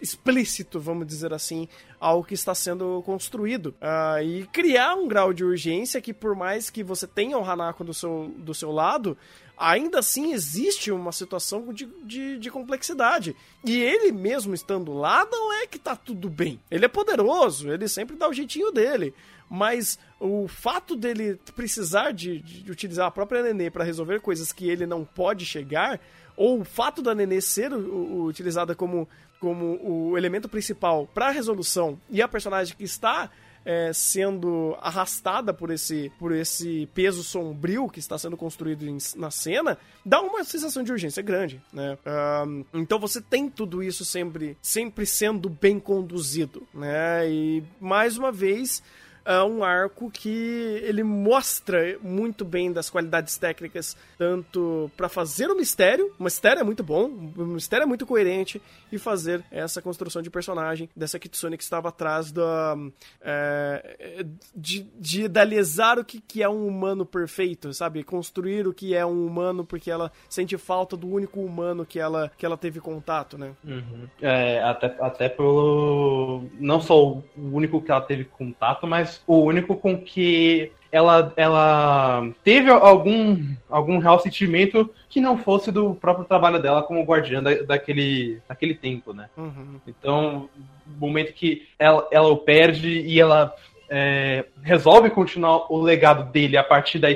[0.00, 3.74] explícito, vamos dizer assim, ao que está sendo construído.
[3.80, 7.84] Uh, e criar um grau de urgência que, por mais que você tenha o Hanako
[7.84, 9.16] do seu, do seu lado,
[9.56, 13.34] ainda assim existe uma situação de, de, de, complexidade.
[13.64, 16.60] E ele mesmo estando lá, não é que tá tudo bem.
[16.70, 19.14] Ele é poderoso, ele sempre dá o jeitinho dele.
[19.48, 24.68] Mas o fato dele precisar de, de utilizar a própria Nenê para resolver coisas que
[24.68, 26.00] ele não pode chegar,
[26.36, 31.98] ou o fato da Nenê ser utilizada como, como o elemento principal para a resolução
[32.10, 33.30] e a personagem que está
[33.66, 39.28] é, sendo arrastada por esse, por esse peso sombrio que está sendo construído em, na
[39.28, 41.98] cena, dá uma sensação de urgência grande, né?
[42.46, 47.28] Um, então você tem tudo isso sempre, sempre sendo bem conduzido, né?
[47.28, 48.84] E mais uma vez
[49.26, 55.56] é um arco que ele mostra muito bem das qualidades técnicas, tanto para fazer o
[55.56, 57.06] mistério, o mistério é muito bom,
[57.36, 61.88] o mistério é muito coerente, e fazer essa construção de personagem dessa Kitsune que estava
[61.88, 62.76] atrás da.
[63.20, 64.24] É,
[64.54, 68.04] de, de idealizar o que, que é um humano perfeito, sabe?
[68.04, 72.30] Construir o que é um humano porque ela sente falta do único humano que ela,
[72.38, 73.52] que ela teve contato, né?
[73.64, 74.08] Uhum.
[74.22, 76.44] É, até, até pelo.
[76.58, 82.28] Não só o único que ela teve contato, mas o único com que ela, ela
[82.42, 87.54] teve algum, algum real sentimento que não fosse do próprio trabalho dela como guardiã da,
[87.54, 89.28] daquele, daquele tempo, né?
[89.36, 89.80] Uhum.
[89.86, 90.48] Então,
[90.86, 93.54] o momento que ela, ela o perde e ela
[93.90, 97.08] é, resolve continuar o legado dele a partir da,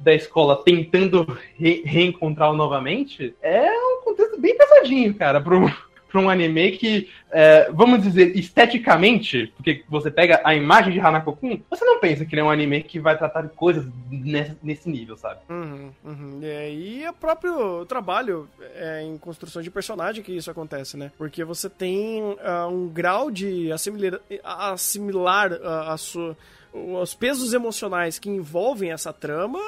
[0.00, 5.70] da escola tentando re, reencontrá-lo novamente, é um contexto bem pesadinho, cara, pro,
[6.08, 11.60] para um anime que, é, vamos dizer, esteticamente, porque você pega a imagem de Hanako-kun,
[11.70, 14.88] você não pensa que ele é um anime que vai tratar de coisas nesse, nesse
[14.88, 15.40] nível, sabe?
[15.48, 16.40] Uhum, uhum.
[16.42, 21.12] É, e o próprio trabalho é, em construção de personagem que isso acontece, né?
[21.18, 26.36] Porque você tem uh, um grau de assimilar, assimilar uh, a sua
[26.72, 29.58] os pesos emocionais que envolvem essa trama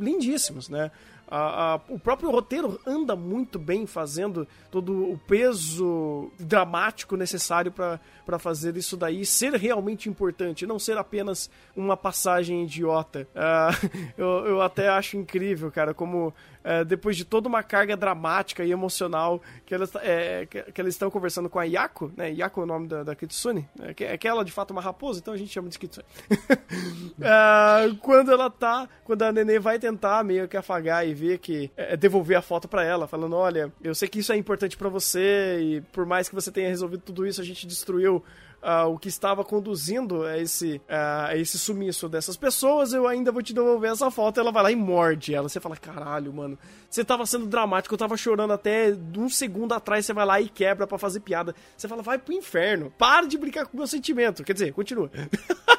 [0.00, 0.90] lindíssimos, né?
[1.28, 8.38] A, a, o próprio roteiro anda muito bem fazendo todo o peso dramático necessário para
[8.38, 13.26] fazer isso daí ser realmente importante, não ser apenas uma passagem idiota.
[13.34, 16.32] Uh, eu, eu até acho incrível, cara, como
[16.66, 20.94] uh, depois de toda uma carga dramática e emocional que elas, é, que, que elas
[20.94, 22.32] estão conversando com a Yako, né?
[22.32, 24.72] Yako é o nome da, da Kitsune, é que, é que ela de fato é
[24.72, 26.06] uma raposa, então a gente chama de Kitsune.
[26.30, 31.70] uh, quando ela tá, quando a Nenê vai tentar meio que afagar e ver que
[31.76, 34.76] é, é devolver a foto para ela, falando: olha, eu sei que isso é importante
[34.76, 38.22] para você e por mais que você tenha resolvido tudo isso, a gente destruiu
[38.66, 43.42] uh, o que estava conduzindo a esse, uh, esse sumiço dessas pessoas, eu ainda vou
[43.42, 44.40] te devolver essa foto.
[44.40, 45.48] Ela vai lá e morde ela.
[45.48, 46.58] Você fala, caralho, mano,
[46.90, 50.48] você tava sendo dramático, eu tava chorando até um segundo atrás, você vai lá e
[50.48, 51.54] quebra para fazer piada.
[51.76, 54.42] Você fala, vai pro inferno, para de brincar com o meu sentimento.
[54.42, 55.10] Quer dizer, continua.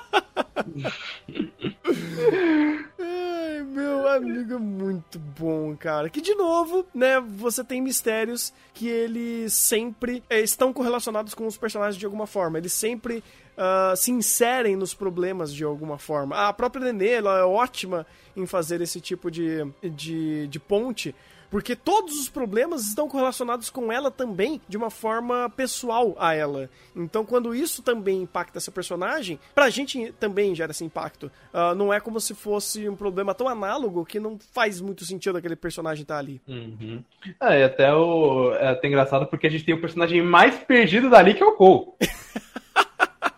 [3.00, 6.10] Ai, meu amigo é muito bom, cara.
[6.10, 11.58] Que de novo, né, você tem mistérios que eles sempre é, estão correlacionados com os
[11.58, 12.58] personagens de alguma forma.
[12.58, 13.24] Eles sempre
[13.58, 16.48] uh, se inserem nos problemas de alguma forma.
[16.48, 18.06] A própria Nenê, ela é ótima
[18.36, 21.16] em fazer esse tipo de, de, de ponte
[21.50, 26.70] porque todos os problemas estão correlacionados com ela também de uma forma pessoal a ela.
[26.96, 31.32] Então, quando isso também impacta essa personagem, pra gente também gera esse impacto.
[31.54, 35.38] Uh, não é como se fosse um problema tão análogo que não faz muito sentido
[35.38, 36.42] aquele personagem estar tá ali.
[36.48, 37.04] Uhum.
[37.42, 41.10] É, e até, o, é até engraçado porque a gente tem o personagem mais perdido
[41.10, 41.88] dali que é o Cole.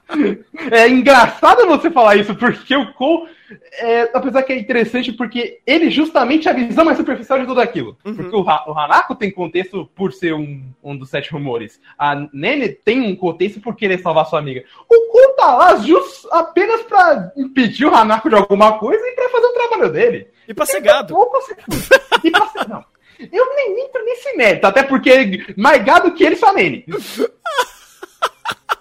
[0.72, 3.30] É engraçado você falar isso, porque o Cole,
[3.80, 7.62] é, apesar que é interessante, porque ele justamente é a visão mais superficial de tudo
[7.62, 7.98] aquilo.
[8.04, 8.16] Uhum.
[8.16, 11.80] Porque o, o, Hanako tem contexto por ser um, um dos sete rumores.
[11.98, 14.64] A Nene tem um contexto por querer salvar sua amiga.
[14.90, 19.30] O Cole tá lá just, apenas pra impedir o Hanako de alguma coisa e pra
[19.30, 20.28] fazer o trabalho dele.
[20.48, 21.16] E pra ser gado.
[22.24, 22.84] E pra ser, não.
[23.32, 26.86] Eu nem entro nesse mérito, até porque mais gado que ele só Nene.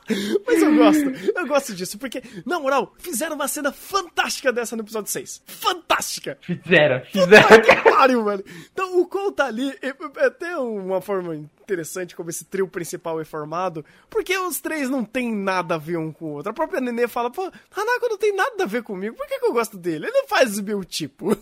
[0.46, 4.82] Mas eu gosto, eu gosto disso, porque, na moral, fizeram uma cena fantástica dessa no
[4.82, 5.42] episódio 6.
[5.46, 6.38] Fantástica!
[6.40, 7.60] Fizeram, fizeram.
[7.60, 8.44] Que pariu, velho.
[8.72, 13.20] Então o Cole tá ali, é, é até uma forma interessante como esse trio principal
[13.20, 16.50] é formado, porque os três não tem nada a ver um com o outro.
[16.50, 19.44] A própria Nenê fala, pô, Hanako não tem nada a ver comigo, por que, que
[19.44, 20.06] eu gosto dele?
[20.06, 21.36] Ele não faz o meu tipo.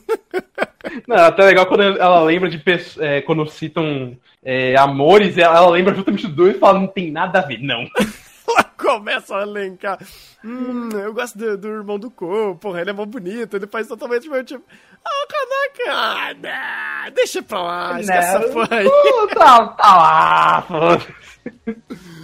[1.06, 2.62] Não, até legal quando ela lembra de
[3.00, 7.10] é, quando citam é, amores, ela, ela lembra justamente dos dois e fala, não tem
[7.10, 7.84] nada a ver, não.
[8.78, 9.98] Começa a elencar.
[10.44, 13.88] Hum, eu gosto do, do irmão do Cole, porra, ele é mó bonito, ele faz
[13.88, 14.64] totalmente o meu tipo.
[15.04, 18.86] Ah, Kanaka, ah, não, deixa pra lá, esquece essa porra aí.
[18.86, 21.14] Uh, tá, lá, foda-se.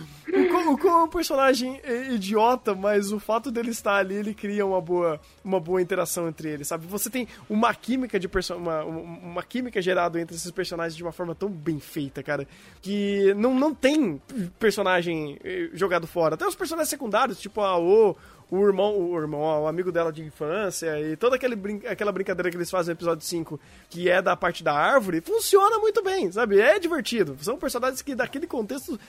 [0.33, 1.79] O Cole é um personagem
[2.11, 6.49] idiota, mas o fato dele estar ali, ele cria uma boa, uma boa interação entre
[6.49, 6.87] eles, sabe?
[6.87, 11.35] Você tem uma química de uma, uma química gerada entre esses personagens de uma forma
[11.35, 12.49] tão bem feita, cara,
[12.81, 14.23] que não, não tem
[14.59, 16.35] personagem eh, jogado fora.
[16.35, 18.17] Até os personagens secundários, tipo a O,
[18.53, 22.51] o irmão, o irmão, o amigo dela de infância e toda aquele brin aquela brincadeira
[22.51, 23.59] que eles fazem no episódio 5,
[23.89, 26.61] que é da parte da árvore, funciona muito bem, sabe?
[26.61, 27.35] É divertido.
[27.41, 29.01] São personagens que daquele contexto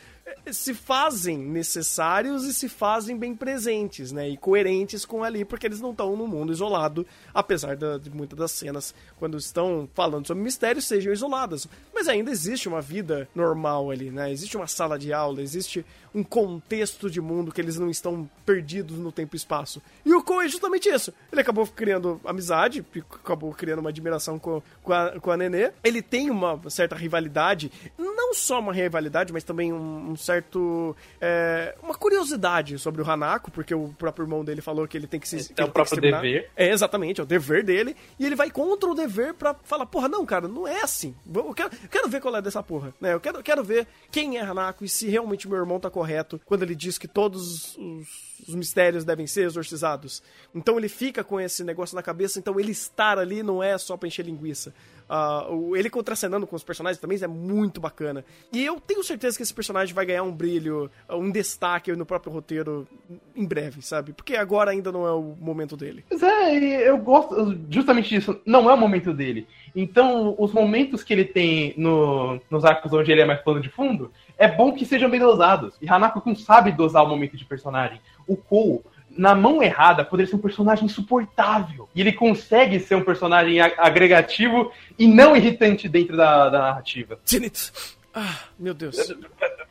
[0.52, 4.30] se fazem necessários e se fazem bem presentes, né?
[4.30, 8.52] E coerentes com ali, porque eles não estão no mundo isolado, apesar de muitas das
[8.52, 11.68] cenas, quando estão falando sobre mistérios, sejam isoladas.
[11.94, 14.32] Mas ainda existe uma vida normal ali, né?
[14.32, 18.98] Existe uma sala de aula, existe um contexto de mundo que eles não estão perdidos
[18.98, 19.82] no tempo e espaço.
[20.06, 21.12] E o Cole é justamente isso.
[21.32, 25.72] Ele acabou criando amizade, acabou criando uma admiração com, com, a, com a Nenê.
[25.84, 30.96] Ele tem uma certa rivalidade, não só uma rivalidade, mas também um, um certo.
[31.20, 35.20] é, uma curiosidade sobre o Hanako, porque o próprio irmão dele falou que ele tem
[35.20, 35.54] que se.
[35.54, 36.50] que é o próprio dever.
[36.56, 37.96] É, exatamente, é o dever dele.
[38.20, 41.16] E ele vai contra o dever pra falar, porra, não, cara, não é assim.
[41.34, 43.14] Eu quero, eu quero ver qual é dessa porra, né?
[43.14, 46.40] Eu quero, eu quero ver quem é Hanako e se realmente meu irmão tá correto
[46.46, 50.22] quando ele diz que todos os, os mistérios devem ser exorcizados.
[50.54, 53.98] Então ele fica com esse negócio na cabeça, então ele estar ali não é só
[53.98, 54.74] pra encher linguiça.
[55.10, 58.24] Ah, o- ele contracenando com os personagens também é muito bacana.
[58.52, 62.32] E eu tenho certeza que esse personagem vai ganhar um brilho, um destaque no próprio
[62.34, 62.88] roteiro
[63.36, 64.14] em breve, sabe?
[64.14, 66.04] Porque agora ainda não é o momento dele.
[66.10, 68.40] Mas é, eu gosto justamente disso.
[68.46, 69.48] Não é o momento dele.
[69.76, 73.70] Então, os momentos que ele tem no, nos arcos onde ele é mais plano de
[73.70, 75.76] fundo, é bom que sejam bem dosados.
[75.82, 78.00] E Hanako-kun sabe dosar o momento de personagem.
[78.28, 78.84] O Kou,
[79.18, 81.88] na mão errada, poderia ser um personagem insuportável.
[81.94, 87.20] E ele consegue ser um personagem agregativo e não irritante dentro da, da narrativa.
[87.28, 87.72] Zenith!
[88.14, 88.96] Ah, meu Deus.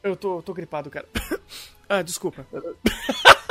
[0.03, 1.07] Eu tô, tô gripado, cara.
[1.89, 2.47] Ah, desculpa.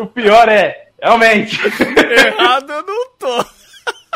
[0.00, 1.58] O pior é, realmente,
[2.26, 3.44] Errado eu não tô.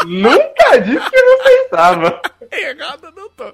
[0.06, 2.20] Nunca disse que eu não pensava.
[2.50, 3.52] Errado não tô.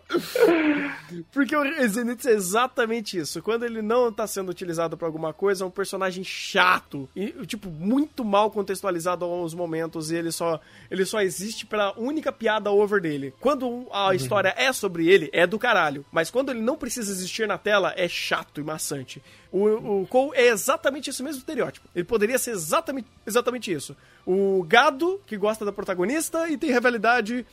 [1.32, 3.42] Porque o Zenith é exatamente isso.
[3.42, 7.08] Quando ele não tá sendo utilizado pra alguma coisa, é um personagem chato.
[7.16, 10.10] E, tipo, muito mal contextualizado aos momentos.
[10.10, 10.60] E ele só,
[10.90, 13.34] ele só existe pela única piada over dele.
[13.40, 16.04] Quando a história é sobre ele, é do caralho.
[16.12, 19.22] Mas quando ele não precisa existir na tela, é chato e maçante.
[19.52, 21.88] O, o Cole é exatamente esse mesmo estereótipo.
[21.94, 23.96] Ele poderia ser exatamente, exatamente isso.
[24.24, 27.44] O gado que gosta da protagonista e tem rivalidade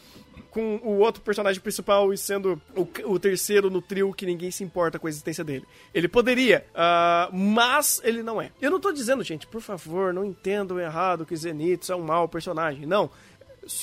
[0.51, 4.63] com o outro personagem principal e sendo o, o terceiro no trio que ninguém se
[4.63, 5.65] importa com a existência dele.
[5.93, 8.51] Ele poderia, ah, mas ele não é.
[8.61, 12.27] Eu não tô dizendo, gente, por favor, não entendam errado que Zenitsu é um mau
[12.27, 12.85] personagem.
[12.85, 13.09] Não.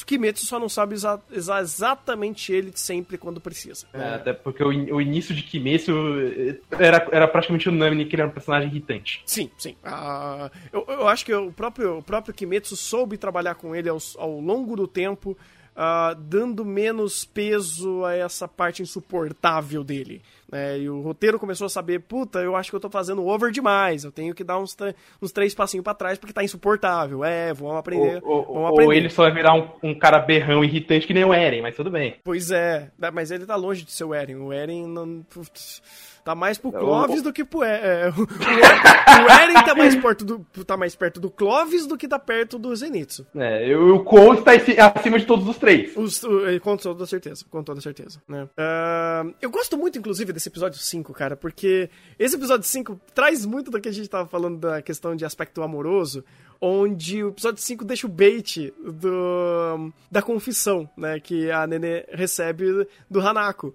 [0.07, 3.87] Kimetsu só não sabe usar, usar exatamente ele sempre quando precisa.
[3.93, 8.15] É, até porque o, in- o início de Kimetsu eh, era, era praticamente unânime que
[8.15, 9.23] ele era um personagem irritante.
[9.27, 9.77] Sim, sim.
[9.85, 13.99] Ah, eu, eu acho que o próprio, o próprio Kimetsu soube trabalhar com ele ao,
[14.19, 15.37] ao longo do tempo,
[15.77, 20.23] ah, dando menos peso a essa parte insuportável dele.
[20.51, 20.79] Né?
[20.79, 24.05] e o roteiro começou a saber, puta, eu acho que eu tô fazendo over demais,
[24.05, 24.77] eu tenho que dar uns,
[25.21, 27.25] uns três passinhos pra trás porque tá insuportável.
[27.25, 28.21] É, vamos aprender.
[28.25, 28.97] Ou, vamos ou aprender.
[28.97, 31.91] ele só vai virar um, um cara berrão irritante que nem o Eren, mas tudo
[31.91, 32.17] bem.
[32.25, 34.37] Pois é, né, mas ele tá longe de ser o Eren.
[34.37, 35.23] O Eren não.
[35.29, 35.83] putz,
[36.25, 40.65] Tá mais pro Clovis do que pro é, o, o Eren tá mais, perto do,
[40.65, 43.27] tá mais perto do Clovis do que tá perto do Zenitsu.
[43.37, 45.95] É, e o está esse- acima de todos os três.
[45.95, 48.49] Os, o- com toda certeza, com toda certeza, né?
[48.57, 51.89] Ah, eu gosto muito, inclusive, desse episódio 5, cara, porque
[52.19, 55.63] esse episódio 5 traz muito do que a gente tava falando da questão de aspecto
[55.63, 56.25] amoroso,
[56.61, 62.87] onde o episódio 5 deixa o bait do, da confissão, né, que a Nenê recebe
[63.11, 63.75] do Hanako.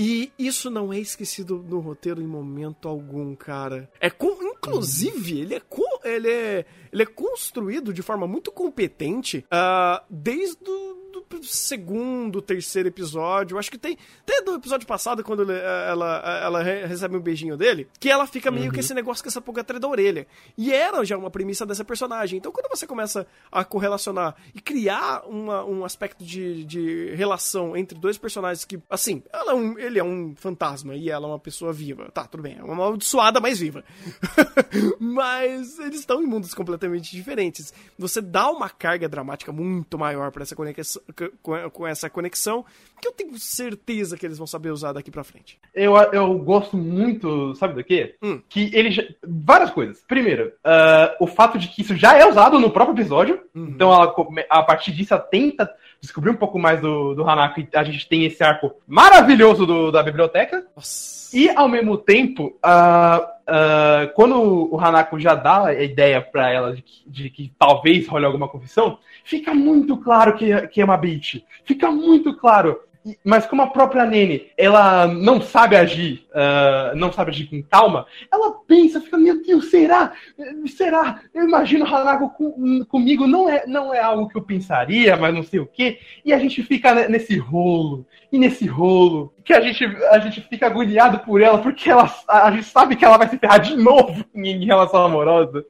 [0.00, 3.90] E isso não é esquecido no roteiro em momento algum, cara.
[4.00, 9.44] É com, inclusive, ele é, co- ele é ele é construído de forma muito competente
[9.50, 11.07] ah, desde o
[11.38, 13.58] do segundo, terceiro episódio.
[13.58, 13.96] Acho que tem.
[14.22, 18.26] Até do episódio passado, quando ele- ela, ela re- recebe um beijinho dele, que ela
[18.26, 20.26] fica meio que esse negócio com essa pulga atrás da orelha.
[20.56, 22.38] E era já uma premissa dessa personagem.
[22.38, 27.98] Então, quando você começa a correlacionar e criar uma- um aspecto de, de relação entre
[27.98, 31.38] dois personagens que, assim, ela é um- ele é um fantasma e ela é uma
[31.38, 32.10] pessoa viva.
[32.12, 32.56] Tá, tudo bem.
[32.58, 33.84] É uma amaldiçoada, mas viva.
[35.00, 37.72] mas eles estão em mundos completamente diferentes.
[37.98, 41.02] Você dá uma carga dramática muito maior para essa conexão,
[41.42, 42.64] com, com essa conexão,
[43.00, 45.58] que eu tenho certeza que eles vão saber usar daqui pra frente.
[45.74, 48.16] Eu, eu gosto muito, sabe do quê?
[48.22, 48.40] Hum.
[48.48, 49.02] Que ele já...
[49.22, 50.02] Várias coisas.
[50.06, 53.40] Primeiro, ah, o fato de que isso já é usado no próprio episódio.
[53.54, 53.68] Uhum.
[53.68, 54.14] Então, ela,
[54.50, 57.60] a partir disso, ela tenta descobrir um pouco mais do, do Hanako.
[57.60, 60.64] E a gente tem esse arco maravilhoso do- da biblioteca.
[60.76, 61.18] Nossa.
[61.36, 66.74] E, ao mesmo tempo, ah, ah, quando o Hanako já dá a ideia pra ela
[66.74, 70.84] de que, de que talvez role alguma confissão, fica muito claro que, é- que é
[70.84, 71.42] uma bitch.
[71.64, 72.80] Fica muito claro.
[73.24, 78.06] Mas como a própria Nene, ela não sabe agir, ah, não sabe agir com calma,
[78.30, 80.12] ela pensa, fica, meu Deus, será?
[80.66, 81.20] Será?
[81.32, 85.34] Eu imagino o Hanako com- comigo, não é, não é algo que eu pensaria, mas
[85.34, 85.98] não sei o quê.
[86.24, 90.40] E a gente fica ne- nesse rolo, e nesse rolo, que a gente, a gente
[90.42, 93.74] fica agoniado por ela, porque ela, a gente sabe que ela vai se ferrar de
[93.76, 95.64] novo em relação amorosa.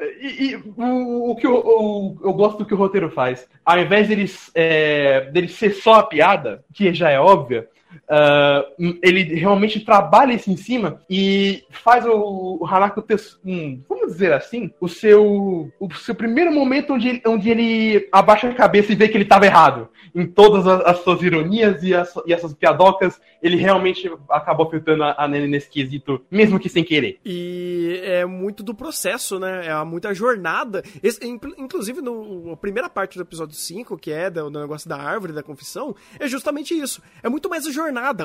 [0.00, 3.48] E, e o, o que eu, o- eu gosto do que o roteiro faz.
[3.64, 7.68] Ao invés dele, é, dele ser só a piada, que já é óbvia,
[8.08, 8.64] ah,
[9.02, 14.32] ele realmente trabalha isso em cima e faz o, o Hanako ter, um, vamos dizer
[14.32, 18.96] assim, o seu, o seu primeiro momento onde ele, onde ele abaixa a cabeça e
[18.96, 19.88] vê que ele estava errado.
[20.12, 25.04] Em todas as, as suas ironias e, as, e essas piadocas, ele realmente acabou filtrando
[25.04, 27.18] a, a Nene nesse quesito, mesmo que sem querer.
[27.24, 29.66] E é muito do processo, né?
[29.68, 30.82] É muita jornada.
[31.00, 34.88] Esse- inclu- inclusive, no, a primeira parte do episódio 5, que é do, do negócio
[34.88, 37.00] da árvore, da confissão, é justamente isso.
[37.22, 37.79] É muito mais a jornada.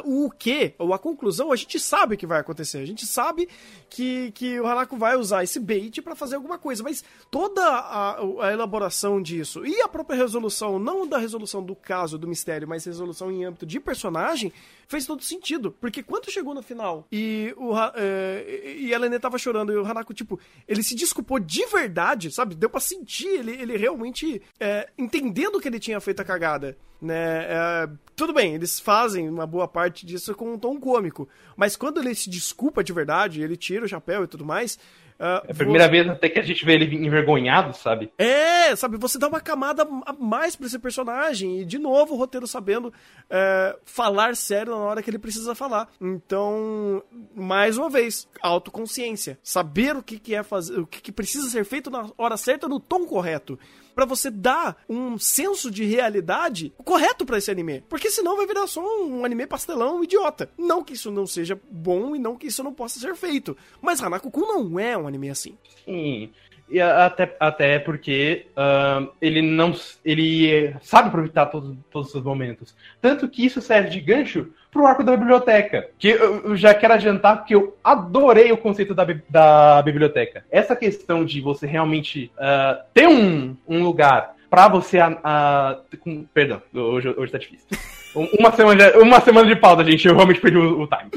[0.06, 2.80] O que, ou a conclusão, a gente sabe que vai acontecer.
[2.80, 3.48] A gente sabe
[3.90, 6.84] que, que o Hanako vai usar esse bait pra fazer alguma coisa.
[6.84, 12.18] Mas toda a, a elaboração disso e a própria resolução, não da resolução do caso,
[12.18, 14.52] do mistério, mas resolução em âmbito de personagem,
[14.88, 15.72] fez todo sentido.
[15.72, 19.86] Porque quando chegou no final e, o, eh, e a Lene tava chorando e o
[19.86, 22.56] Hanako, tipo, ele se desculpou de verdade, sabe?
[22.56, 26.78] Deu pra sentir ele, ele realmente eh, entendendo que ele tinha feito a cagada.
[27.02, 27.46] Né?
[27.48, 31.28] Eh, tudo bem, eles fazem uma boa parte disso com um tom cômico.
[31.56, 34.80] Mas quando ele se desculpa de verdade, ele tira o chapéu e tudo mais.
[35.20, 38.12] ah, É a primeira vez até que a gente vê ele envergonhado, sabe?
[38.18, 41.60] é, sabe, você dá uma camada a mais pra esse personagem.
[41.62, 42.92] E, de novo, o roteiro sabendo
[43.30, 45.90] é, falar sério na hora que ele precisa falar.
[46.02, 47.04] Então,
[47.36, 49.38] mais uma vez, autoconsciência.
[49.44, 52.68] Saber o que, que é fazer, o que, que precisa ser feito na hora certa,
[52.68, 53.60] no tom correto.
[53.96, 57.82] Pra você dar um senso de realidade correto pra esse anime.
[57.88, 60.50] Porque senão vai virar só um anime pastelão idiota.
[60.58, 63.56] Não que isso não seja bom e não que isso não possa ser feito.
[63.82, 65.58] Mas Hanako-kun não é um anime assim.
[65.86, 66.32] Sim.
[66.68, 72.76] E até, até porque ahn, ele não ele sabe aproveitar todos, todos os seus momentos.
[73.00, 75.88] Tanto que isso serve de gancho pro arco da biblioteca.
[76.00, 80.44] Que eu, eu já quero adiantar porque eu adorei o conceito da, da biblioteca.
[80.50, 84.98] Essa questão de você realmente ah, ter um, um lugar pra você.
[85.00, 87.68] a- a- com- perdão, hoje, hoje tá difícil.
[88.16, 90.08] Um- Uma semana, de, uma semana de pausa, gente.
[90.08, 91.12] Eu realmente perdi o, o time.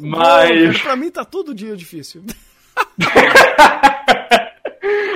[0.00, 0.72] Não, Mas.
[0.76, 2.22] cara, pra mim tá todo dia difícil.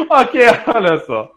[0.09, 0.35] ok,
[0.75, 1.33] olha só.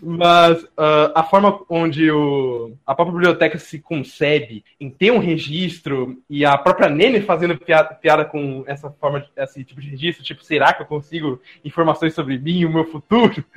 [0.00, 6.18] Mas ah, a forma onde o, a própria biblioteca se concebe em ter um registro
[6.30, 10.44] e a própria Nene fazendo piada, piada com essa forma, esse tipo de registro, tipo,
[10.44, 13.44] será que eu consigo informações sobre mim e o meu futuro?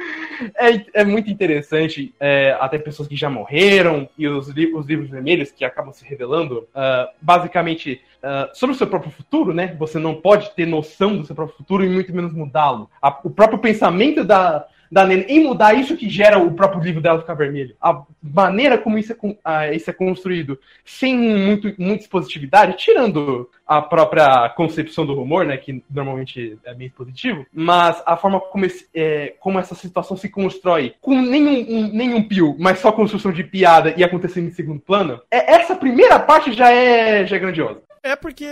[0.57, 2.13] É, é muito interessante.
[2.19, 6.03] é, até pessoas que já morreram e os, li- os livros vermelhos que acabam se
[6.05, 9.73] revelando, ah, basicamente, ah, sobre o seu próprio futuro, né?
[9.79, 12.89] Você não pode ter noção do seu próprio futuro e muito menos mudá-lo.
[13.23, 17.19] O próprio pensamento da, da Nene em mudar isso que gera o próprio livro dela
[17.19, 17.75] ficar vermelho.
[17.81, 23.81] A maneira como isso é, ah, isso é construído, sem muito, muita expositividade, tirando a
[23.81, 25.57] própria concepção do rumor, né?
[25.57, 30.29] Que normalmente é bem positivo, mas a forma como, esse- é, como essa situação se
[30.29, 34.79] constrói, com nenhum, um- nenhum pio, mas só construção de piada e acontecendo em segundo
[34.79, 37.81] plano, é, essa primeira parte já é, já é grandiosa.
[38.03, 38.45] É porque,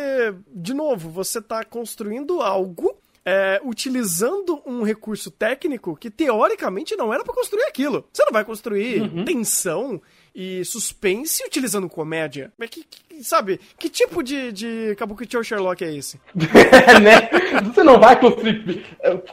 [0.48, 7.24] de novo, você tá construindo algo é, utilizando um recurso técnico que teoricamente não era
[7.24, 8.06] pra construir aquilo.
[8.12, 10.02] Você não vai construir tensão
[10.36, 12.52] e suspense utilizando comédia.
[12.58, 16.20] Mas que, que- sabe, que tipo de, de Kabukicho Sherlock é esse?
[16.36, 17.30] né?
[17.64, 18.84] Você não vai construir.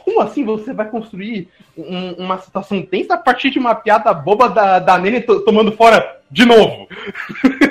[0.05, 4.47] Como assim você vai construir um- uma situação tensa a partir de uma piada boba
[4.47, 6.87] da, da Nene to- tomando fora de novo?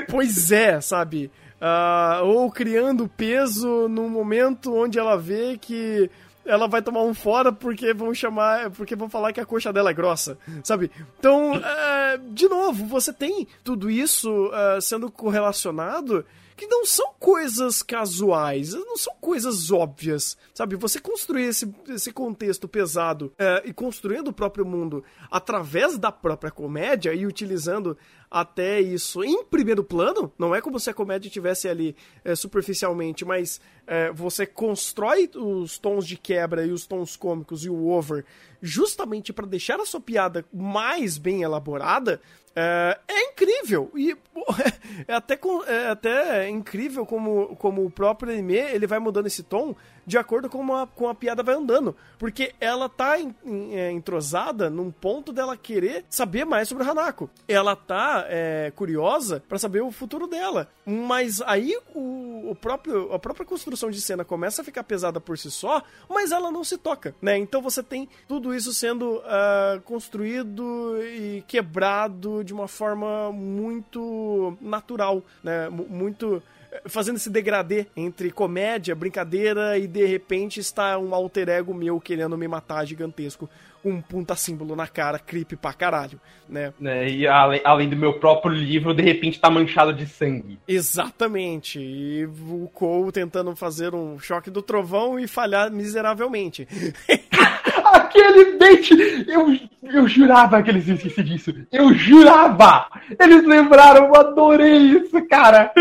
[0.08, 1.30] Pois é, sabe?
[1.60, 6.10] Ah, ou criando peso num momento onde ela vê que
[6.46, 9.90] ela vai tomar um fora porque vão chamar, porque vão falar que a coxa dela
[9.90, 10.90] é grossa, sabe?
[11.18, 16.24] Então, ah, de novo, você tem tudo isso ah, sendo correlacionado
[16.60, 20.76] que não são coisas casuais, não são coisas óbvias, sabe?
[20.76, 26.50] Você construir esse, esse contexto pesado eh, e construindo o próprio mundo através da própria
[26.50, 27.96] comédia e utilizando
[28.30, 33.24] até isso em primeiro plano, não é como se a comédia estivesse ali eh, superficialmente,
[33.24, 38.22] mas eh, você constrói os tons de quebra e os tons cômicos e o over
[38.60, 42.20] justamente para deixar a sua piada mais bem elaborada,
[42.54, 43.90] é, é incrível.
[43.94, 44.16] E
[45.06, 49.74] é até, é até incrível como, como o próprio anime ele vai mudando esse tom
[50.10, 51.94] de acordo com a, com a piada vai andando.
[52.18, 56.90] Porque ela tá em- em- é, entrosada num ponto dela querer saber mais sobre o
[56.90, 57.30] Hanako.
[57.46, 60.68] Ela tá é, curiosa para saber o futuro dela.
[60.84, 65.38] Mas aí o, o próprio, a própria construção de cena começa a ficar pesada por
[65.38, 67.38] si só, mas ela não se toca, né?
[67.38, 75.22] Então você tem tudo isso sendo ah, construído e quebrado de uma forma muito natural,
[75.42, 75.68] né?
[75.68, 76.42] Mu- Muito
[76.86, 82.36] fazendo esse degradê entre comédia, brincadeira e de repente está um alter ego meu querendo
[82.36, 83.48] me matar gigantesco,
[83.84, 86.72] um punta símbolo na cara, creepy pra caralho, né?
[86.78, 90.58] Né, E além, além do meu próprio livro, de repente tá manchado de sangue.
[90.68, 91.80] Exatamente.
[91.80, 96.68] E o Cole tentando fazer um choque do trovão e falhar miseravelmente.
[97.92, 98.90] Aquele bait!
[99.26, 101.54] Eu, eu jurava que eles iam esquecer disso.
[101.72, 102.86] Eu jurava!
[103.18, 105.72] Eles lembraram, eu adorei isso, cara!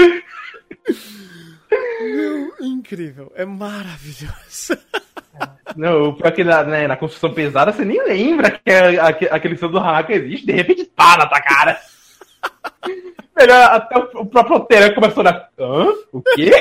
[2.62, 3.32] Incrível.
[3.36, 4.78] É maravilhoso.
[5.76, 9.56] Não, pior que na, né, na construção pesada você nem lembra que a- aque- aquele
[9.58, 11.80] som do Hanako existe, de repente pá na tua cara.
[13.38, 15.48] Melhor, até o, o próprio Otero começou a.
[15.58, 15.86] Hã?
[16.12, 16.52] O quê?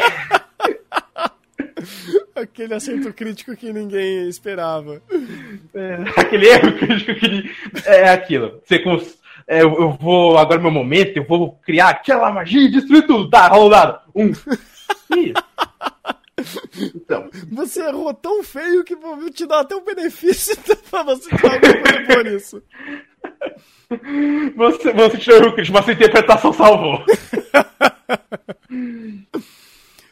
[2.36, 5.02] Aquele acento crítico que ninguém esperava.
[5.74, 7.50] É, aquele erro crítico que
[7.86, 8.60] é aquilo.
[8.64, 9.18] Você cons-
[9.48, 13.06] é, eu, eu vou, agora é meu momento, eu vou criar aquela magia e destruir
[13.06, 13.30] tudo.
[13.30, 14.00] Tá, dado.
[14.14, 14.30] Um.
[16.94, 20.54] Então, Você errou tão feio que vou te dar até um benefício
[20.90, 21.58] pra você coisa
[22.06, 22.62] boa nisso.
[24.54, 27.02] você, você tirou o crítico, mas sua interpretação salvou.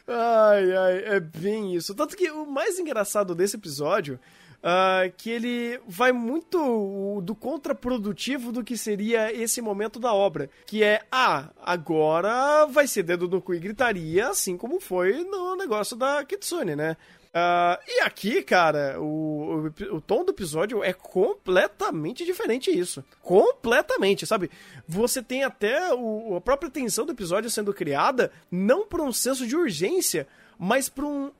[0.09, 1.93] Ai, ai, é bem isso.
[1.93, 4.17] Tanto que o mais engraçado desse episódio
[4.63, 10.49] ah, que ele vai muito do contraprodutivo do que seria esse momento da obra.
[10.65, 15.55] Que é, ah, agora vai ser dedo no cu e gritaria, assim como foi no
[15.55, 16.97] negócio da Kitsune, né?
[17.33, 23.03] Ah, e aqui, cara, o, o, o tom do episódio é completamente diferente isso.
[23.21, 24.49] Completamente, sabe?
[24.87, 29.45] Você tem até o- a própria tensão do episódio sendo criada não por um senso
[29.45, 30.27] de urgência,
[30.59, 31.31] mas por, um,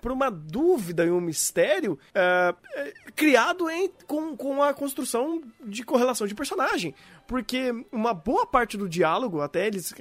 [0.00, 2.54] por uma dúvida e um mistério eh,
[3.16, 6.94] criado em- com, com a construção de correlação de personagem.
[7.32, 9.94] Porque uma boa parte do diálogo, até eles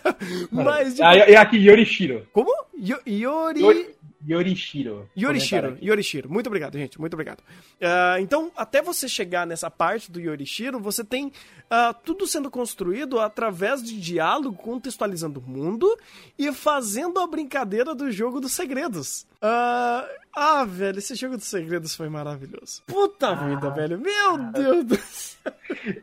[0.50, 1.02] Mas, de...
[1.02, 2.26] Ah, é aqui Yorishiro.
[2.32, 2.50] como?
[2.74, 3.60] Yo- Yori...
[3.60, 3.94] Yori-
[4.24, 5.10] Yorishiro.
[5.18, 5.76] Yorishiro.
[5.82, 6.30] Yorishiro.
[6.30, 7.00] Muito obrigado, gente.
[7.00, 7.42] Muito obrigado.
[7.80, 11.32] Ah, então, até você chegar nessa parte do Yorishiro, você tem
[11.68, 15.92] ah, tudo sendo construído através de diálogo, contextualizando o mundo
[16.38, 19.26] e fazendo a brincadeira do jogo dos segredos.
[19.40, 22.82] Ah, ah, velho, esse jogo dos segredos foi maravilhoso.
[22.86, 23.98] Puta vida, velho.
[23.98, 25.52] Meu Deus do céu.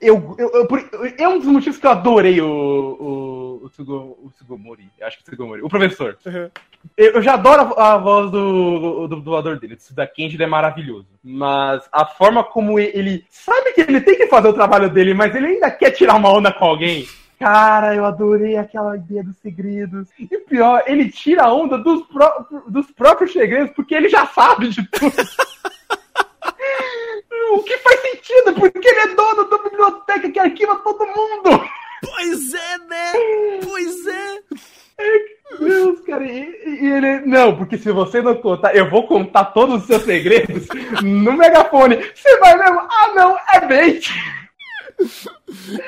[0.01, 4.32] Eu, eu, eu- é um dos motivos que eu adorei o, o, o, Tsugo- o
[4.36, 4.89] Tsugomori.
[4.99, 5.61] Eu Acho que é Tsugomori.
[5.61, 6.17] O professor.
[6.25, 6.49] Uhum.
[6.95, 9.77] Eu, eu já adoro a, a voz do, do dublador dele.
[9.89, 11.07] O da Kenji ele é maravilhoso.
[11.23, 15.13] Mas a forma como ele, ele sabe que ele tem que fazer o trabalho dele,
[15.13, 17.07] mas ele ainda quer tirar uma onda com alguém.
[17.39, 20.09] Cara, eu adorei aquela ideia dos segredos.
[20.19, 24.68] E pior, ele tira a onda dos, pró- dos próprios segredos, porque ele já sabe
[24.69, 25.15] de tudo.
[27.51, 31.68] O que faz sentido, porque ele é dono da biblioteca que arquiva todo mundo.
[32.01, 33.59] Pois é, né?
[33.64, 34.39] Pois é.
[35.59, 36.41] Deus, cara, e,
[36.81, 37.22] e, ele.
[37.22, 40.68] Não, porque se você não contar, eu vou contar todos os seus segredos
[41.01, 41.95] no megafone.
[42.14, 42.80] Você vai mesmo?
[42.81, 44.07] Ah, não, é bait!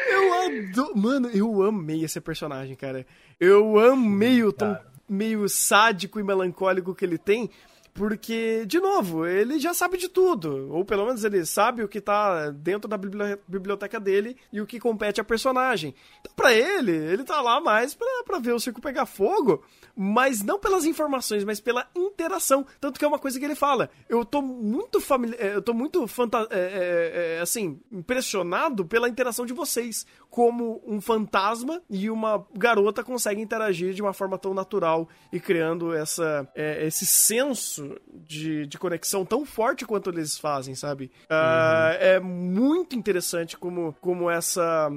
[0.07, 0.97] Eu adoro.
[0.97, 3.05] Mano, eu amei esse personagem, cara.
[3.39, 4.75] Eu amei o tom
[5.07, 7.49] meio sádico e melancólico que ele tem.
[7.93, 10.71] Porque, de novo, ele já sabe de tudo.
[10.71, 14.79] Ou pelo menos ele sabe o que tá dentro da biblioteca dele e o que
[14.79, 15.93] compete a personagem.
[16.21, 19.61] Então, pra ele, ele tá lá mais pra, pra ver o circo pegar fogo
[20.03, 22.65] mas não pelas informações, mas pela interação.
[22.80, 23.88] Tanto que é uma coisa que ele fala.
[24.10, 29.45] Eu tô muito familiar, é, eu tô muito fanta é, é, assim, impressionado pela interação
[29.45, 30.03] de vocês.
[30.28, 35.94] Como um fantasma e uma garota conseguem interagir de uma forma tão natural e criando
[35.94, 41.11] essa, é, esse senso de, de conexão tão forte quanto eles fazem, sabe?
[41.30, 41.98] Uh, uhum.
[41.99, 44.90] É muito interessante como, como essa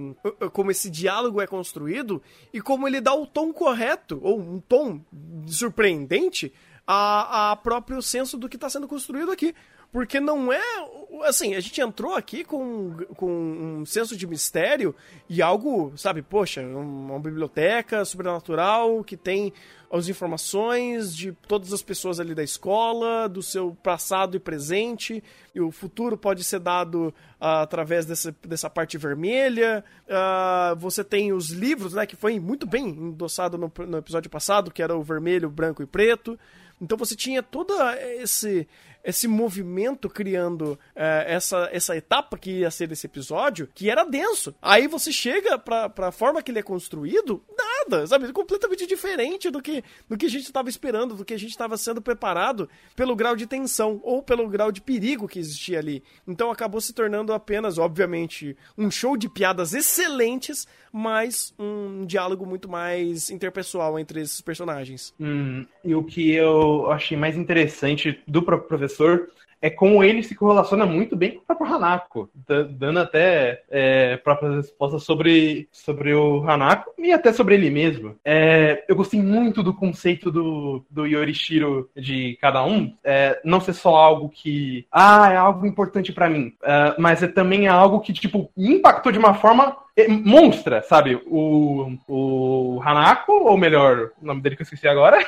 [0.53, 2.23] como esse diálogo é construído
[2.53, 4.94] e como ele dá o tom correto, ou um tom
[5.47, 6.53] surpreendente
[6.87, 9.55] a, a próprio senso do que está sendo construído aqui.
[9.95, 10.61] Porque não é.
[11.23, 14.93] Assim, a gente entrou aqui com, com um senso de mistério
[15.29, 19.53] e algo, sabe, poxa, uma biblioteca sobrenatural que tem
[19.89, 25.23] as informações de todas as pessoas ali da escola, do seu passado e presente,
[25.55, 29.85] e o futuro pode ser dado uh, através dessa, dessa parte vermelha.
[30.09, 34.73] Uh, você tem os livros, né, que foi muito bem endossado no, no episódio passado,
[34.73, 36.37] que era o vermelho, branco e preto.
[36.81, 37.75] Então você tinha todo
[38.19, 38.67] esse
[39.05, 44.55] esse movimento criando é, essa, essa etapa que ia ser esse episódio, que era denso.
[44.63, 47.45] Aí você chega pra, pra forma que ele é construído,
[47.89, 48.33] nada, sabe?
[48.33, 51.77] Completamente diferente do que, do que a gente estava esperando, do que a gente estava
[51.77, 56.03] sendo preparado pelo grau de tensão ou pelo grau de perigo que existia ali.
[56.27, 62.69] Então acabou se tornando apenas, obviamente, um show de piadas excelentes, mas um diálogo muito
[62.69, 65.15] mais interpessoal entre esses personagens.
[65.21, 69.29] Hum, e o que eu achei mais interessante do próprio professor professor,
[69.65, 72.29] é como ele se correlaciona muito bem com o próprio Hanako,
[72.69, 78.15] dando até é, próprias respostas sobre, sobre o Hanako e até sobre ele mesmo.
[78.23, 83.73] É, eu gostei muito do conceito do, do Yorishiro de cada um, é, não ser
[83.73, 88.13] só algo que, ah, é algo importante para mim, é, mas é também algo que,
[88.13, 91.15] tipo, impactou de uma forma é, monstra, sabe?
[91.27, 95.25] O, o Hanako, ou melhor, o nome dele que eu esqueci agora.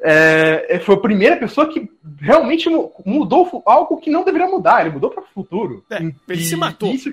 [0.00, 2.68] É, é, foi a primeira pessoa que realmente
[3.04, 5.84] mudou algo que não deveria mudar, ele mudou para o futuro.
[5.90, 6.92] É, ele e, se matou.
[6.92, 7.12] Isso,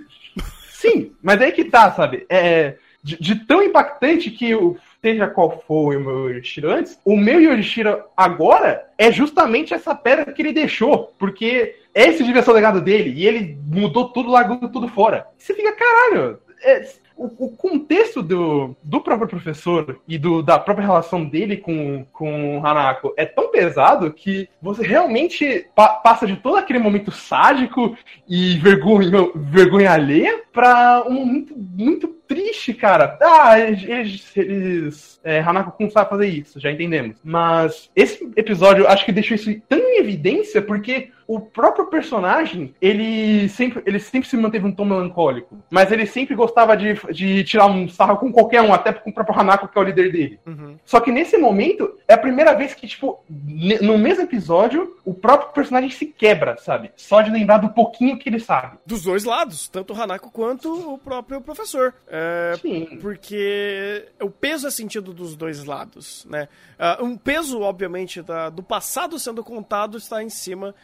[0.71, 2.25] sim, mas aí que tá, sabe?
[2.29, 7.15] É, de, de, tão impactante que o seja qual for o meu Yorishiro antes, o
[7.15, 12.53] meu Yorishiro agora é justamente essa pedra que ele deixou, porque esse devia ser o
[12.53, 15.27] legado dele, e ele mudou tudo, largou tudo fora.
[15.37, 20.85] Você fica, caralho, é, o, o, contexto do, do próprio professor e do, da própria
[20.85, 26.35] relação dele com, com o Hanako é tão pesado que você realmente pa passa de
[26.35, 27.97] todo aquele momento sádico
[28.27, 33.17] e vergonha, vergonha alheia pra um momento muito triste, cara.
[33.21, 34.35] Ah, eles.
[34.35, 37.17] eles é, Hanako-kun sabe fazer isso, já entendemos.
[37.23, 43.49] Mas esse episódio acho que deixou isso tão em evidência porque o próprio personagem, ele
[43.49, 45.57] sempre, ele sempre se manteve um tom melancólico.
[45.69, 49.13] Mas ele sempre gostava de, de tirar um sarro com qualquer um, até com o
[49.13, 50.39] próprio Hanako, que é o líder dele.
[50.45, 50.77] Uhum.
[50.85, 55.51] Só que nesse momento, é a primeira vez que, tipo, no mesmo episódio, o próprio
[55.51, 56.91] personagem se quebra, sabe?
[56.95, 58.77] Só de lembrar do pouquinho que ele sabe.
[58.85, 61.93] Dos dois lados, tanto o Hanako quanto o próprio professor.
[62.07, 62.99] É, Sim.
[63.01, 66.47] Porque o peso é sentido dos dois lados, né?
[66.75, 70.75] Uh, um peso, obviamente, da, do passado sendo contado está em cima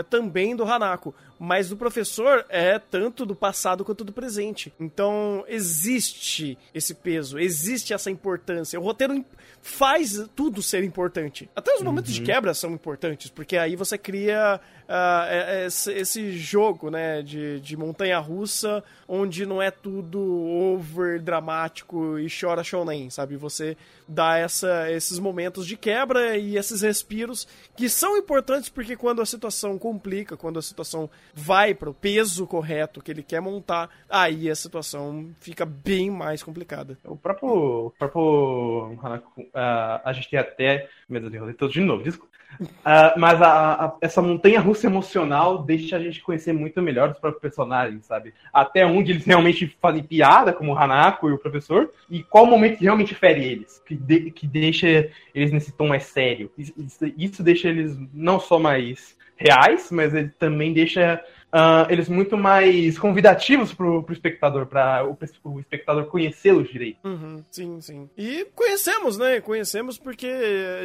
[0.00, 1.14] uh, também do Hanako,
[1.44, 4.72] mas do professor é tanto do passado quanto do presente.
[4.80, 8.80] Então existe esse peso, existe essa importância.
[8.80, 9.22] O roteiro
[9.60, 11.48] faz tudo ser importante.
[11.56, 12.18] Até os momentos uhum.
[12.18, 17.76] de quebra são importantes, porque aí você cria uh, esse, esse, jogo, né, de, de
[17.76, 23.36] montanha-russa, onde não é tudo over dramático e chora shonen, sabe?
[23.36, 23.76] Você
[24.06, 29.26] dá essa, esses momentos de quebra e esses respiros que são importantes porque quando a
[29.26, 34.48] situação complica, quando a situação vai para o peso correto que ele quer montar, aí
[34.48, 36.96] a situação fica bem mais complicada.
[37.04, 42.32] O próprio, o próprio uh, a gente tem até, meu Deus, eu de novo, desculpa.
[42.60, 47.18] Uh, mas a, a, essa montanha russa emocional deixa a gente conhecer muito melhor os
[47.18, 48.32] próprios personagens, sabe?
[48.52, 52.78] Até onde eles realmente fazem piada, como o Hanako e o professor, e qual momento
[52.78, 56.50] que realmente fere eles, que, de, que deixa eles nesse tom mais sério.
[56.56, 56.72] Isso,
[57.16, 61.22] isso, deixa eles não só mais reais, mas ele também deixa
[61.54, 66.98] uh, eles muito mais convidativos pro, pro espectador, para o, o, espectador conhecê-los direito.
[67.04, 68.10] Uhum, sim, sim.
[68.18, 69.40] E conhecemos, né?
[69.40, 70.28] Conhecemos porque,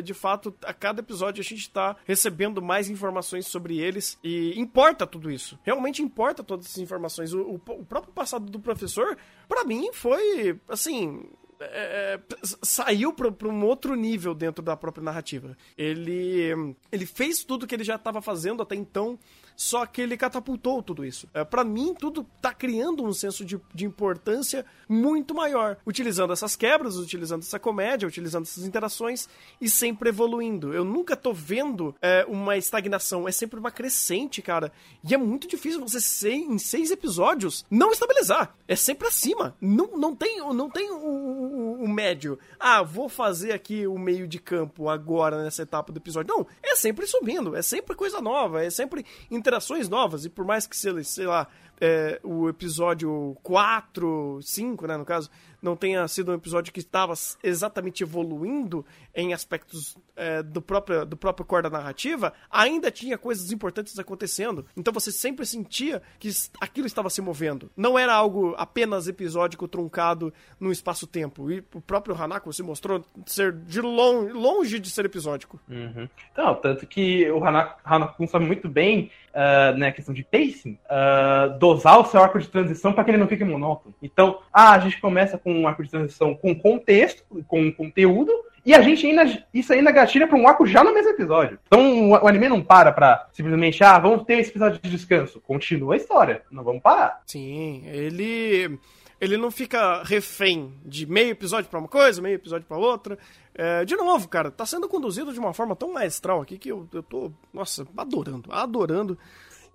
[0.03, 5.07] de fato, a cada episódio a gente tá recebendo mais informações sobre eles e importa
[5.07, 5.57] tudo isso.
[5.63, 7.34] Realmente importa todas essas informações.
[7.34, 9.17] O, o, o próprio passado do professor,
[9.47, 11.23] para mim, foi, assim,
[11.60, 12.19] é, é
[12.64, 15.57] saiu para um outro nível dentro da própria narrativa.
[15.77, 19.18] Ele, ele fez tudo que ele já estava fazendo até então
[19.60, 21.27] só que ele catapultou tudo isso.
[21.34, 26.56] É, para mim, tudo tá criando um senso de, de importância muito maior, utilizando essas
[26.56, 29.27] quebras, utilizando essa comédia, utilizando essas interações
[29.60, 30.73] e sempre evoluindo.
[30.73, 34.72] Eu nunca tô vendo é, uma estagnação, é sempre uma crescente, cara.
[35.03, 38.56] E é muito difícil você ser, em seis episódios não estabilizar.
[38.65, 39.57] É sempre acima.
[39.60, 42.40] Não, não tem, não tem o, médio.
[42.57, 46.34] Ah, vou fazer aqui o meio de campo agora nessa etapa do episódio.
[46.34, 49.06] Não, é sempre subindo, é sempre coisa nova, é sempre
[49.49, 51.47] interações novas, e por mais que, sei lá,
[51.80, 55.30] é, o episódio 4, 5, né, no caso,
[55.61, 61.18] não tenha sido um episódio que estava exatamente evoluindo em aspectos é, do, próprio, do
[61.18, 64.65] próprio core da narrativa, ainda tinha coisas importantes acontecendo.
[64.76, 66.30] Então você sempre sentia que
[66.60, 67.69] aquilo estava se movendo.
[67.76, 71.51] Não era algo apenas episódico, truncado no espaço-tempo.
[71.51, 75.60] E o próprio Hanako se mostrou ser de longe, longe de ser episódico.
[75.68, 76.07] Uhum.
[76.31, 81.57] Então, tanto que o Hanako, Hanako sabe muito bem, uh, né, questão de pacing, uh,
[81.74, 83.94] dosar o seu arco de transição para que ele não fique monótono.
[84.02, 88.32] Então, ah, a gente começa com um arco de transição com contexto, com conteúdo,
[88.66, 89.44] e a gente ainda.
[89.54, 91.60] Isso ainda gatilha para um arco já no mesmo episódio.
[91.66, 95.41] Então o, anime não para pra simplesmente, ah, vamos ter esse episódio de descanso.
[95.41, 96.44] Continua a história.
[96.52, 97.22] Não vamos parar.
[97.26, 98.80] Sim, ele.
[99.22, 103.18] Ele não fica refém de meio episódio para uma coisa, meio episódio para outra.
[103.54, 106.88] É, de novo, cara, tá sendo conduzido de uma forma tão maestral aqui que eu,
[106.94, 109.18] eu tô, nossa, adorando, adorando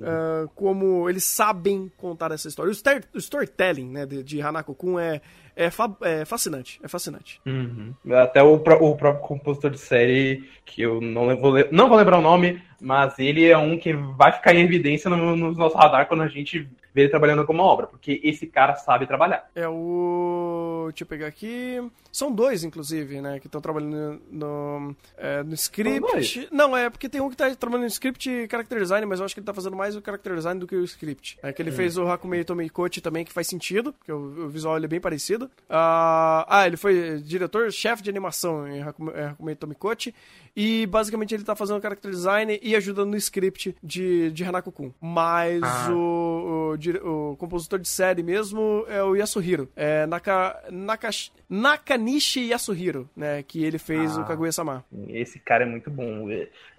[0.00, 2.72] uh, como eles sabem contar essa história.
[2.72, 5.20] O, o storytelling né, de, de Hanako-kun é,
[5.56, 6.80] é, fa é, fascinante.
[6.82, 7.40] É fascinante.
[7.46, 7.94] Uhum.
[8.12, 12.22] Até o, o, próprio compositor de série, que eu não vou, não vou lembrar o
[12.22, 16.22] nome, mas ele é um que vai ficar em evidência no, no nosso radar quando
[16.22, 19.50] a gente vê ele trabalhando como obra, porque esse cara sabe trabalhar.
[19.54, 20.86] É o.
[20.90, 21.82] Deixa eu pegar aqui.
[22.12, 26.48] São dois, inclusive, né, que estão trabalhando no, é, no script.
[26.52, 29.24] Não, é porque tem um que está trabalhando no script e character design, mas eu
[29.24, 31.36] acho que ele está fazendo mais o character design do que o script.
[31.42, 31.74] É que ele hum.
[31.74, 35.46] fez o Hakumei Tomikochi também, que faz sentido, porque o, o visual é bem parecido.
[35.46, 40.14] Uh, ah, ele foi diretor-chefe de animação em Hakumei Tomikochi.
[40.56, 44.92] E basicamente ele tá fazendo character design e ajudando no script de, de Hanako-kun.
[45.00, 45.90] Mas ah.
[45.90, 49.68] o, o, o, compositor de série mesmo é o Yasuhiro.
[49.76, 51.10] É Naka, Naka,
[51.48, 53.42] Nakanishi Yasuhiro, né?
[53.42, 54.20] Que ele fez ah.
[54.20, 54.84] o Kaguya-sama.
[55.08, 56.28] Esse cara é muito bom.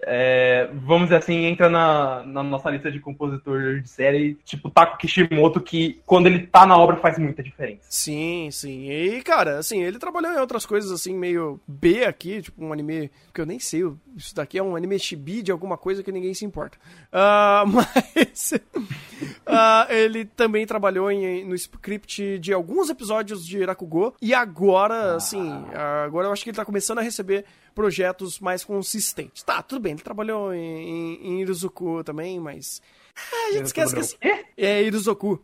[0.02, 4.98] É, vamos dizer assim, entra na, na nossa lista de compositor de série, tipo Taco
[4.98, 7.82] Kishimoto, que quando ele tá na obra faz muita diferença.
[7.88, 8.90] Sim, sim.
[8.90, 13.10] E, cara, assim, ele trabalhou em outras coisas assim, meio B aqui, tipo um anime
[13.32, 13.82] que eu nem sei,
[14.16, 16.78] isso daqui é um anime chibi de alguma coisa que ninguém se importa.
[17.12, 17.66] Uh,
[18.14, 25.12] mas uh, ele também trabalhou em, no script de alguns episódios de Rakugo e agora,
[25.12, 25.16] ah.
[25.16, 25.64] assim,
[26.04, 27.44] agora eu acho que ele tá começando a receber
[27.74, 29.42] projetos mais consistentes.
[29.42, 32.80] Tá, tudo bem, ele trabalhou em, em, em Iruzuku também, mas...
[33.16, 34.44] Ah, a gente esquece que...
[34.56, 35.42] É, Iruzoku.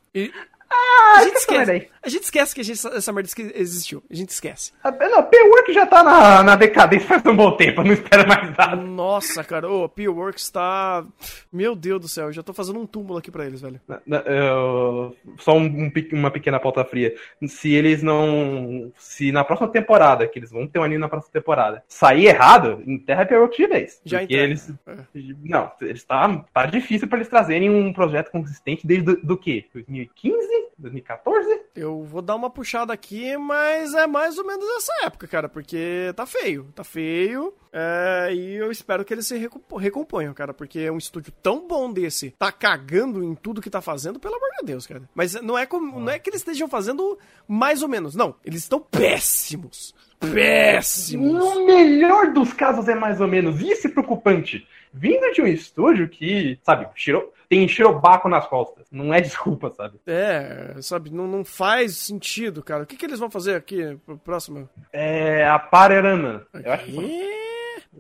[0.73, 1.89] Ah, a gente esquece.
[2.03, 4.03] A gente esquece que a gente, essa merda existiu.
[4.11, 4.73] A gente esquece.
[4.83, 8.57] Ah, não, P-Work já tá na, na decadência faz um bom tempo, não espera mais
[8.57, 8.77] nada.
[8.77, 11.05] Nossa, cara, o oh, P-Works tá.
[11.53, 13.81] Meu Deus do céu, eu já tô fazendo um túmulo aqui pra eles, velho.
[14.27, 15.17] Eu...
[15.39, 17.15] Só um, uma pequena pauta fria.
[17.47, 18.93] Se eles não.
[18.97, 22.83] Se na próxima temporada, que eles vão ter um anime na próxima temporada, sair errado,
[22.87, 24.01] enterra P-Works de vez.
[24.05, 24.73] Já porque eles.
[24.87, 24.97] É.
[25.45, 29.67] Não, eles tá, tá difícil pra eles trazerem um projeto consistente desde do, do que?
[29.73, 30.62] 2015?
[30.79, 31.63] 2014?
[31.75, 36.13] Eu vou dar uma puxada aqui, mas é mais ou menos essa época, cara, porque
[36.15, 37.55] tá feio, tá feio.
[37.73, 39.49] É, e eu espero que eles se
[39.79, 43.81] recomponham, cara, porque é um estúdio tão bom desse, tá cagando em tudo que tá
[43.81, 45.03] fazendo, pelo amor de Deus, cara.
[45.15, 47.19] Mas não é, como, não é que eles estejam fazendo
[47.49, 48.35] mais ou menos, não.
[48.45, 49.95] Eles estão péssimos.
[50.21, 51.33] Péssimos.
[51.33, 53.61] No melhor dos casos é mais ou menos.
[53.61, 54.67] Isso é preocupante.
[54.93, 58.87] Vindo de um estúdio que, sabe, tirou tem Shirobaco nas costas.
[58.91, 60.01] Não é desculpa, sabe?
[60.07, 62.85] É, sabe, não, não faz sentido, cara.
[62.85, 64.67] O que, que eles vão fazer aqui pro próximo?
[64.91, 66.47] É a Parerana.
[66.55, 67.43] Eu acho que.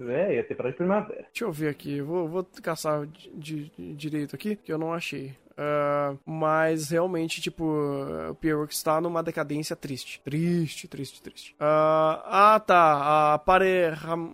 [0.08, 1.26] É, ia ter pra de primavera.
[1.30, 5.36] Deixa eu ver aqui, vou, vou caçar de, de, direito aqui, que eu não achei.
[5.52, 7.62] Uh, mas realmente, tipo,
[8.30, 10.18] o Pierrot está numa decadência triste.
[10.24, 11.52] Triste, triste, triste.
[11.60, 13.34] Uh, ah, tá.
[13.34, 13.90] A Pare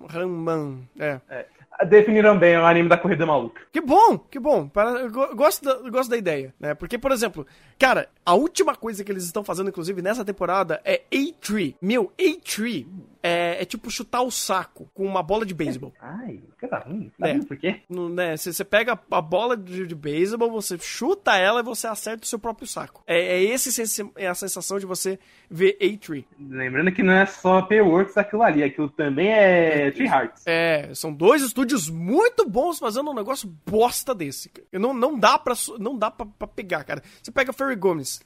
[0.09, 0.89] Ramman.
[0.97, 1.21] É.
[1.29, 1.47] é.
[1.87, 3.61] Definiram bem o anime da corrida maluca.
[3.73, 4.69] Que bom, que bom.
[4.69, 6.75] Para- gosto da, gosto da ideia, né?
[6.75, 7.47] Porque, por exemplo,
[7.79, 11.77] cara, a última coisa que eles estão fazendo, inclusive, nessa temporada é A-Tree.
[11.81, 12.87] Meu, A-Tree
[13.23, 15.93] é, é tipo chutar o saco com uma bola de beisebol.
[16.01, 17.11] Ai, coisa ruim.
[17.19, 17.39] Tá É.
[17.39, 17.81] por quê?
[17.89, 21.87] No- né, Você você pega a bola de, de beisebol, você chuta ela e você
[21.87, 23.03] acerta o seu próprio saco.
[23.07, 25.19] É, é esse é a sensação de você
[25.51, 26.27] ver A-Tree.
[26.39, 30.43] Lembrando que não é só Payworks aquilo ali, aquilo também é Tree Hearts.
[30.47, 34.49] É, são dois estúdios muito bons fazendo um negócio bosta desse.
[34.49, 34.67] cara.
[34.73, 37.03] Não, não dá pra não dá pra, pra pegar, cara.
[37.23, 38.21] Você pega Ferry Gomes,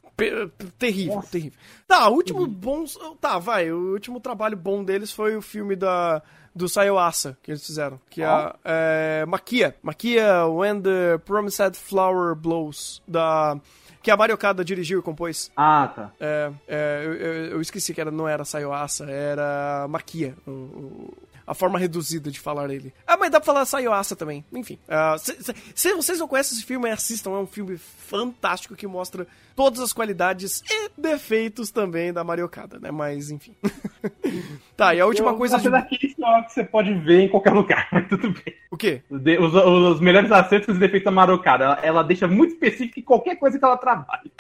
[0.79, 1.31] terrível, Nossa.
[1.31, 1.59] terrível.
[1.87, 2.85] Tá, o último bom,
[3.21, 6.23] tá, vai, o último trabalho bom deles foi o filme da
[6.55, 12.35] do Sayawasa que eles fizeram, que é, a- é Maquia, Maquia When the Promised Flower
[12.35, 13.57] Blows da
[14.03, 15.51] que a Mario Kada dirigiu e compôs.
[15.57, 16.11] Ah, tá.
[16.21, 17.13] É, é, eu,
[17.53, 20.35] eu- esqueci que era, não era Sayonasa, era Maquia.
[20.47, 21.15] o- o-
[21.47, 22.93] a forma reduzida de falar ele.
[23.07, 24.45] Ah, mas dá pra falar Sayonasa também.
[24.53, 24.79] Enfim.
[24.89, 27.31] ah, se, se- se vocês não conhecem esse filme, assistam.
[27.33, 32.91] É um filme fantástico que mostra todas as qualidades e defeitos também da Mariocada, né?
[32.91, 33.55] Mas, enfim.
[34.77, 35.69] tá, e a última Eu coisa de...
[35.99, 36.15] que
[36.49, 38.55] você pode ver em qualquer lugar, mas tudo bem.
[38.71, 39.03] O quê?
[39.11, 41.65] Os, os- melhores acertos e os defeitos da Marocada.
[41.65, 44.33] Ela, ela deixa muito específico em qualquer coisa que ela trabalhe.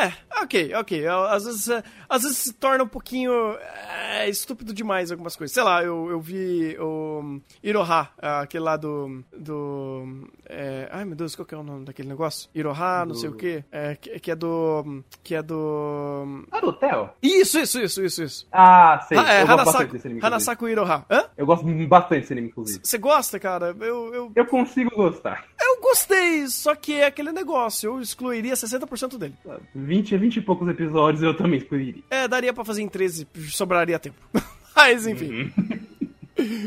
[0.00, 1.06] É, ok, ok.
[1.06, 3.32] Às vezes, é, às vezes se torna um pouquinho
[4.10, 5.52] é, estúpido demais algumas coisas.
[5.54, 9.22] Sei lá, eu, eu vi o Iroha, aquele lá do.
[9.36, 12.48] do é, ai meu Deus, qual que é o nome daquele negócio?
[12.54, 13.64] Iroha, não sei o quê.
[13.70, 15.02] É, que, que é do.
[15.22, 16.44] Que é do.
[16.50, 17.16] Ah, do hotel?
[17.22, 18.48] Isso, isso, isso, isso, isso.
[18.52, 19.18] Ah, sei.
[19.18, 20.20] Ha- é, eu gosto bastante Hanasaku, desse anime.
[20.24, 21.04] Hanasaku Iroha.
[21.10, 21.24] Hã?
[21.36, 22.80] Eu gosto bastante desse anime, inclusive.
[22.82, 23.74] Você gosta, cara?
[23.80, 25.44] Eu, eu, Eu consigo gostar.
[25.60, 27.88] eu gostei, só que é aquele negócio.
[27.90, 29.34] Eu excluiria 60% dele.
[29.74, 32.02] 20 20 e poucos episódios eu também escolheria.
[32.08, 34.16] É, daria pra fazer em 13, sobraria tempo.
[34.74, 35.52] Mas, enfim.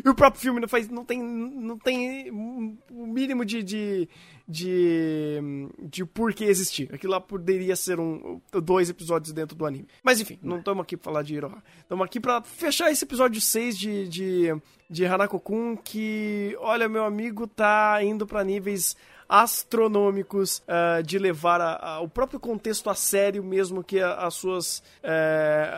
[0.03, 4.09] E o próprio filme não, faz, não tem, não tem o mínimo de, de,
[4.47, 5.39] de,
[5.81, 6.93] de por que existir.
[6.93, 9.87] Aquilo lá poderia ser um, dois episódios dentro do anime.
[10.03, 11.63] Mas enfim, não estamos aqui pra falar de Iroha.
[11.79, 14.55] Estamos aqui pra fechar esse episódio 6 de, de,
[14.89, 18.95] de Hanako-kun, que, olha, meu amigo tá indo pra níveis
[19.29, 24.33] astronômicos ah, de levar a- a- o próprio contexto a sério, mesmo que a- as
[24.35, 25.69] suas, eh,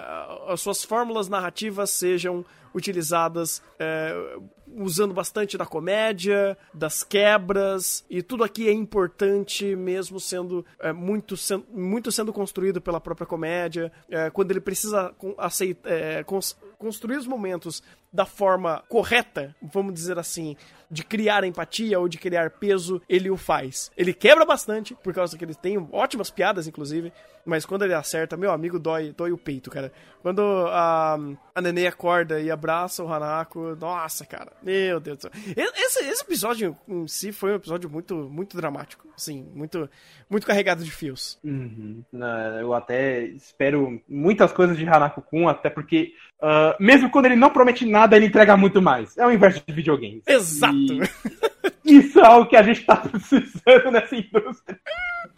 [0.47, 4.37] as suas fórmulas narrativas sejam utilizadas eh,
[4.75, 10.63] usando bastante da comédia, das quebras, e tudo aqui é importante, mesmo sendo
[10.95, 13.91] muito, sen- muito sendo construído pela própria comédia.
[14.33, 17.81] Quando ele precisa con- aceit- eh, cons- construir os momentos
[18.17, 20.57] da forma correta, vamos dizer assim,
[20.89, 23.91] de criar empatia ou de criar peso, ele o faz.
[23.95, 27.13] Ele quebra bastante, por causa que ele tem ótimas piadas, inclusive,
[27.45, 29.91] mas quando ele acerta, meu amigo, dói, dói o peito, cara.
[30.21, 31.17] Quando a,
[31.55, 35.31] a acorda e abraça o Hanako, nossa, cara, meu Deus do céu.
[35.55, 39.89] Esse, esse episódio em si foi um episódio muito, muito dramático, assim, muito,
[40.29, 41.39] muito carregado de fios.
[41.43, 42.03] Uhum.
[42.59, 47.85] Eu até espero muitas coisas de Hanako-kun, até porque, ah, mesmo quando ele não promete
[47.85, 49.17] nada, ele entrega muito mais.
[49.17, 50.23] É o inverso de videogames.
[50.27, 50.75] Exato.
[51.83, 54.79] E isso é algo que a gente tá precisando nessa indústria.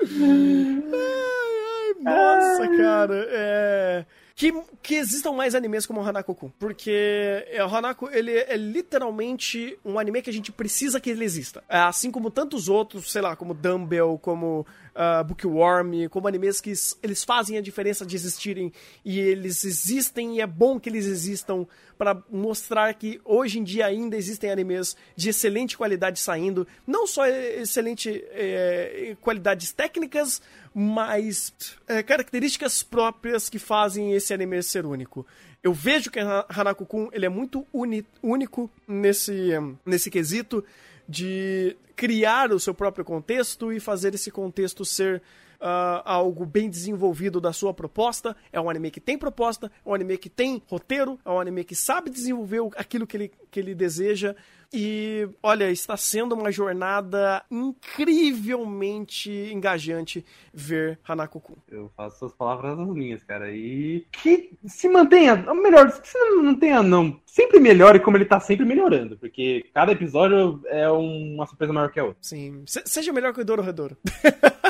[0.02, 4.06] Ai, ai, nossa, cara, é...
[4.40, 6.50] Que, que existam mais animes como o Hanako-kun.
[6.58, 11.26] Porque é, o Hanako, ele é literalmente um anime que a gente precisa que ele
[11.26, 11.62] exista.
[11.68, 16.74] É, Assim como tantos outros, sei lá, como Dumbbell, como ah, Bookworm, como animes que
[17.04, 18.72] eles fazem a diferença de existirem.
[19.04, 21.66] E eles existem e é bom que eles existam
[21.98, 26.68] para mostrar que hoje em dia ainda existem animes de excelente qualidade saindo.
[26.88, 30.42] Não só excelente eh, qualidades técnicas,
[30.82, 31.54] mas
[31.90, 35.28] eh, características próprias que fazem esse anime ser único.
[35.62, 39.50] Eu vejo que Ha- Hanako-kun ele é muito uni- único nesse,
[39.86, 40.64] nesse quesito
[41.08, 45.22] de criar o seu próprio contexto e fazer esse contexto ser
[45.60, 48.36] ah, algo bem desenvolvido da sua proposta.
[48.52, 51.64] É um anime que tem proposta, é um anime que tem roteiro, é um anime
[51.64, 54.36] que sabe desenvolver aquilo que ele, que ele deseja.
[54.72, 60.24] E olha, está sendo uma jornada incrivelmente engajante
[60.54, 61.56] ver Hanako-kun.
[61.68, 63.52] Eu faço suas palavras as minhas, cara.
[63.52, 67.20] E que se mantenha, ou melhor, que se não tenha, não.
[67.26, 69.18] Sempre melhore como ele tá sempre melhorando.
[69.18, 72.20] Porque cada episódio é uma surpresa maior que a outra.
[72.22, 73.98] Sim, se- seja melhor que o Doro Redoro.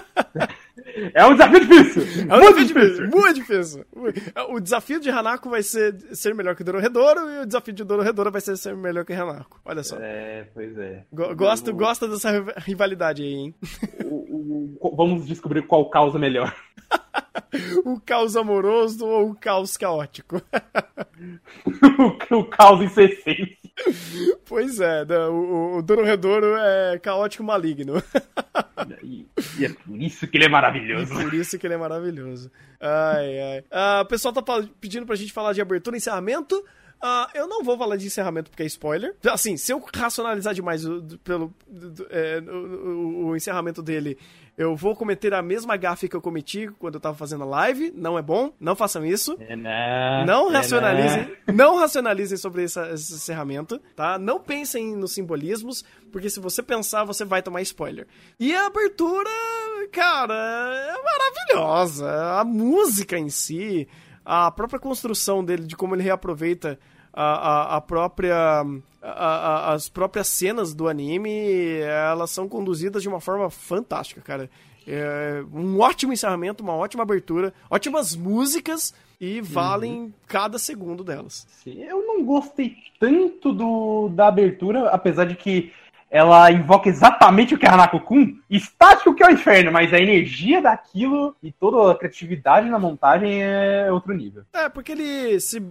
[1.14, 2.04] É um desafio difícil!
[2.30, 3.08] É um muito desafio difícil!
[3.10, 3.86] Muito difícil.
[4.50, 8.32] O desafio de Hanako vai ser ser melhor que Dororedoro e o desafio de Dororedoro
[8.32, 9.60] vai ser ser melhor que Hanako.
[9.66, 9.98] Olha só.
[10.00, 11.04] É, pois é.
[11.12, 13.56] Go- Gosto, gosta dessa riva- rivalidade aí, hein?
[14.06, 16.54] o- o- vamos descobrir qual causa melhor.
[17.86, 20.42] O caos amoroso ou o caos caótico?
[22.32, 23.58] o, o caos incessante.
[24.46, 28.02] Pois é, né, o, o Dororedoro é caótico maligno.
[29.04, 29.26] E,
[29.58, 31.14] e é por isso que ele é maravilhoso.
[31.14, 32.52] Por isso que ele é maravilhoso.
[32.80, 33.64] Ai, ai.
[33.72, 34.44] Ah, o pessoal tá
[34.80, 36.64] pedindo pra gente falar de abertura e encerramento.
[37.02, 39.16] Ah, eu não vou falar de encerramento porque é spoiler.
[39.32, 44.18] Assim, se eu racionalizar demais o, pelo, do- é, o, o- o encerramento dele,
[44.60, 47.94] eu vou cometer a mesma gafe que eu cometi quando eu tava fazendo a live.
[47.96, 49.38] Não é bom, não façam isso.
[49.40, 50.26] É, né?
[50.28, 51.54] Não É, racionalizem, né?
[51.54, 54.20] não racionalizem sobre essa- esse encerramento, tá?
[54.20, 58.06] Não pensem nos simbolismos, porque se você pensar, você vai tomar spoiler.
[58.38, 59.30] E a abertura,
[59.94, 62.40] cara, é maravilhosa.
[62.40, 63.88] A música em si,
[64.26, 66.78] a própria construção dele, de como ele reaproveita
[67.22, 68.36] a, a, a própria.
[69.02, 74.50] a- a- as próprias cenas do anime, elas são conduzidas de uma forma fantástica, cara.
[74.88, 81.46] É um ótimo encerramento, uma ótima abertura, ótimas músicas e valem cada segundo delas.
[81.64, 85.72] Sim, Eu não gostei tanto do, da abertura, apesar de que
[86.10, 88.40] ela invoca exatamente o que é Hanako-kun.
[88.50, 93.44] Estático que é o inferno, mas a energia daquilo e toda a criatividade na montagem
[93.44, 94.44] é outro nível.
[94.54, 95.62] É, porque ele se,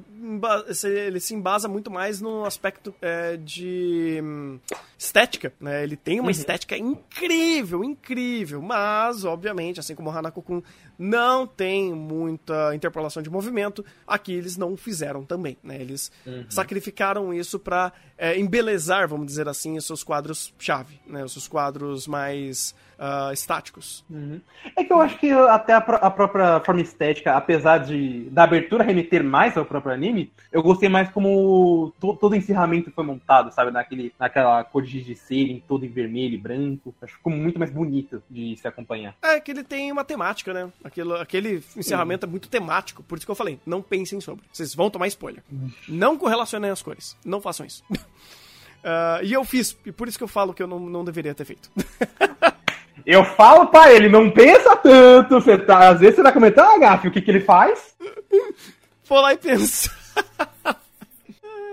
[0.85, 4.60] ele se embasa muito mais no aspecto é, de hum,
[4.97, 5.82] estética, né?
[5.82, 10.62] Ele tem uma estética incrível, incrível, mas, obviamente, assim como o Hanako-kun
[10.99, 15.81] não tem muita interpolação de movimento, aqui eles não fizeram também, né?
[15.81, 16.11] Eles
[16.49, 21.25] sacrificaram isso pra é, embelezar, vamos dizer assim, os seus quadros-chave, né?
[21.25, 24.05] Os seus quadros mais ah, estáticos.
[24.77, 28.83] É que eu acho que até a, a própria forma estética, apesar de da abertura
[28.83, 33.53] remeter mais ao próprio anime, eu gostei mais como to- todo o encerramento foi montado,
[33.55, 33.70] sabe?
[33.70, 36.93] Naquele, naquela cor de cera, todo em vermelho e branco.
[37.01, 39.15] Acho que ficou muito mais bonito de se acompanhar.
[39.23, 40.69] É que ele tem uma temática, né?
[40.89, 43.02] Aquilo, aquele encerramento é muito temático.
[43.02, 44.44] Por isso que eu falei, não pensem sobre.
[44.51, 45.43] Vocês vão tomar spoiler.
[45.86, 47.16] Não correlacionem as cores.
[47.24, 47.85] Não façam isso.
[48.85, 51.35] Ah, e eu fiz, e por isso que eu falo que eu não, não deveria
[51.35, 51.69] ter feito.
[53.06, 55.36] Eu falo pra ele, não pensa tanto.
[55.36, 57.94] Você tá, às vezes você tá comentando, ah, Gaf, o que, que ele faz?
[59.09, 59.90] Vou lá e penso.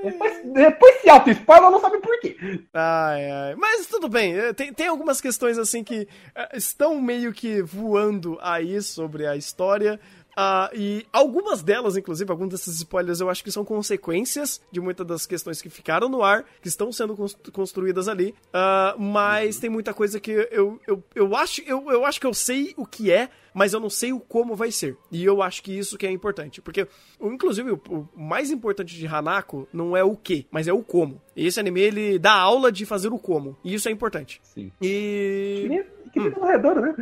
[0.05, 2.37] Depois, depois se auto-spoiler, não sabe por quê.
[2.73, 3.55] Ai, ai.
[3.55, 8.37] Mas tudo bem, eh, tem, tem algumas questões assim que eh, estão meio que voando
[8.41, 9.99] aí sobre a história.
[10.35, 15.05] Ah, e algumas delas, inclusive, alguns desses spoilers, eu acho que são consequências de muitas
[15.05, 18.35] das questões que ficaram no ar, que estão sendo cons- construídas ali.
[18.53, 22.33] Ah, mas tem muita coisa que eu, eu, eu, acho, eu, eu acho que eu
[22.33, 24.97] sei o que é, mas eu não sei o como vai ser.
[25.09, 26.61] E eu acho que isso que é importante.
[26.61, 26.85] Porque,
[27.21, 31.21] inclusive, o, o mais importante de Hanako não é o que, mas é o como.
[31.35, 33.55] E esse anime, ele dá aula de fazer o como.
[33.63, 34.41] E isso é importante.
[34.43, 34.71] Sim.
[34.81, 35.67] E...
[35.69, 36.95] Que que nem do Redouro, né?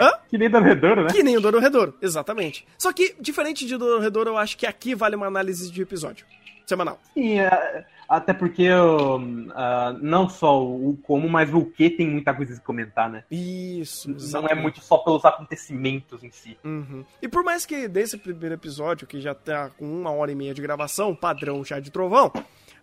[0.00, 0.10] Hã?
[0.30, 1.08] Que nem do Redouro, né?
[1.12, 2.66] Que nem o Dororedoro, exatamente.
[2.78, 6.26] Só que, diferente de Dororedoro, eu acho que aqui vale uma análise de episódio.
[6.66, 6.98] Semanal.
[7.12, 12.32] Sim, é, até porque hum, ah, não só o como, mas o que tem muita
[12.32, 13.22] coisa a se comentar, né?
[13.30, 14.62] Isso, Não é exatamente.
[14.62, 16.56] muito só pelos acontecimentos em si.
[16.64, 17.04] Uhum.
[17.20, 20.54] E por mais que desse primeiro episódio, que já tá com uma hora e meia
[20.54, 22.32] de gravação, padrão chá de trovão,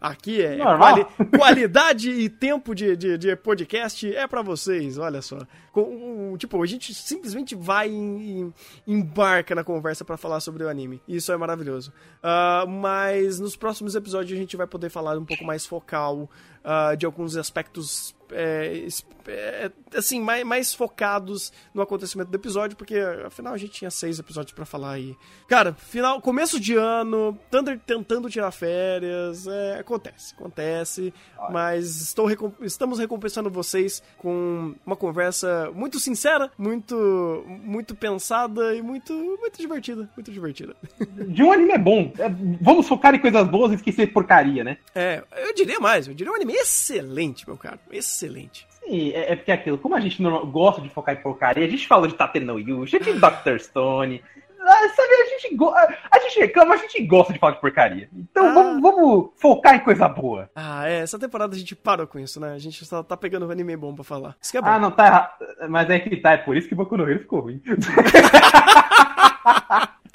[0.02, 1.06] aqui é quali-
[1.38, 5.38] qualidade e tempo de, de, de podcast é pra vocês, olha só.
[5.72, 8.52] Com, tipo, a gente simplesmente vai e
[8.88, 11.02] embarca na conversa pra falar sobre o anime.
[11.08, 11.94] Isso é maravilhoso.
[12.22, 16.30] Ah, mas nos próximos episódios a gente vai poder falar um pouco mais focal
[16.64, 18.88] ah, de alguns aspectos é,
[19.28, 24.20] é, assim, mais, mais focados no acontecimento do episódio, porque afinal a gente tinha seis
[24.20, 25.16] episódios pra falar aí.
[25.48, 31.14] Cara, final, começo de ano, Thunder tentando tirar férias, é, acontece, acontece,
[31.52, 32.30] mas estou
[32.62, 40.10] estamos recompensando vocês com uma conversa muito sincera, muito muito pensada e muito muito divertida,
[40.16, 40.76] muito divertida.
[41.28, 42.12] De um anime é bom.
[42.18, 42.30] É,
[42.62, 44.78] vamos focar em coisas boas e esquecer porcaria, né?
[44.96, 48.21] É, eu diria mais, eu diria um anime excelente, meu caro, excelente.
[48.70, 51.66] Sim, é, é porque é aquilo, como a gente normal- gosta de focar em porcaria,
[51.66, 53.58] a gente falou de Tate no Yushi, de Dr.
[53.60, 54.22] Stone.
[54.60, 58.10] ah, Sabe, a gente, go- a gente reclama, a gente gosta de falar de porcaria.
[58.14, 58.54] Então Ah.
[58.54, 60.50] vamos, vamos focar em coisa boa.
[60.56, 62.54] Ah, é, essa temporada a gente parou com isso, né?
[62.54, 64.36] A gente só tá pegando um anime bom pra falar.
[64.42, 64.68] Isso que é bom.
[64.68, 65.32] Ah, não, tá errado.
[65.70, 67.62] Mas é que tá, é por isso que Boku no Hero ficou ruim.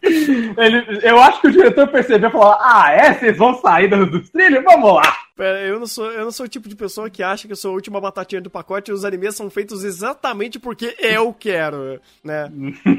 [0.02, 3.12] Ele, eu acho que o diretor percebeu e falou: Ah, é?
[3.14, 4.62] Vocês vão sair dos trilhos?
[4.64, 5.02] Vamos lá!
[5.36, 7.56] Pera, eu não, sou, eu não sou o tipo de pessoa que acha que eu
[7.56, 12.00] sou a última batatinha do pacote e os animes são feitos exatamente porque eu quero,
[12.24, 12.50] né?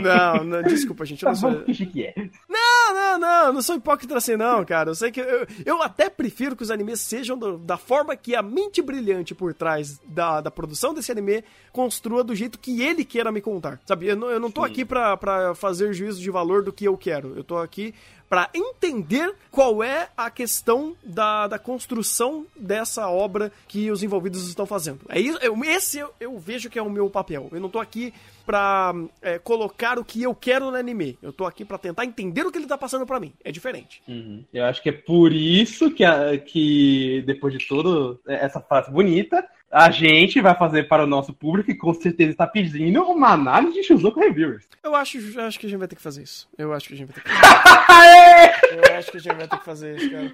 [0.00, 1.50] não, não, desculpa, gente, eu Tá não sou...
[1.50, 2.14] é.
[2.48, 4.90] Não, não, não, não sou hipócrita assim não, cara.
[4.90, 8.34] Eu sei que eu, eu até prefiro que os animes sejam do- da forma que
[8.36, 11.42] a mente brilhante por trás da, da produção desse anime
[11.72, 14.06] construa do jeito que ele queira me contar, sabe?
[14.06, 16.96] Eu não, eu não tô aqui pra, pra fazer juízo de valor do que eu
[16.96, 17.34] quero.
[17.36, 17.92] Eu tô aqui
[18.30, 24.64] para entender qual é a questão da, da construção dessa obra que os envolvidos estão
[24.64, 25.00] fazendo.
[25.08, 27.48] É isso, eu, esse eu, eu vejo que é o meu papel.
[27.50, 28.14] Eu não tô aqui
[28.46, 31.18] pra é, colocar o que eu quero no anime.
[31.20, 33.32] Eu tô aqui para tentar entender o que ele tá passando para mim.
[33.42, 34.00] É diferente.
[34.06, 34.44] Uhum.
[34.54, 39.44] Eu acho que é por isso que, a, que depois de toda essa frase bonita,
[39.70, 43.74] a gente vai fazer para o nosso público e com certeza está pedindo uma análise
[43.74, 44.66] de Shuzoku Reviewers.
[44.82, 46.48] Eu acho, eu acho que a gente vai ter que fazer isso.
[46.58, 48.74] Eu acho que a gente vai ter que fazer isso.
[48.74, 50.32] eu acho que a gente vai ter que fazer isso, cara.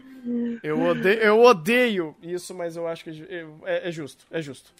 [0.62, 3.10] Eu odeio, eu odeio isso, mas eu acho que
[3.64, 4.24] é, é justo.
[4.30, 4.72] É justo.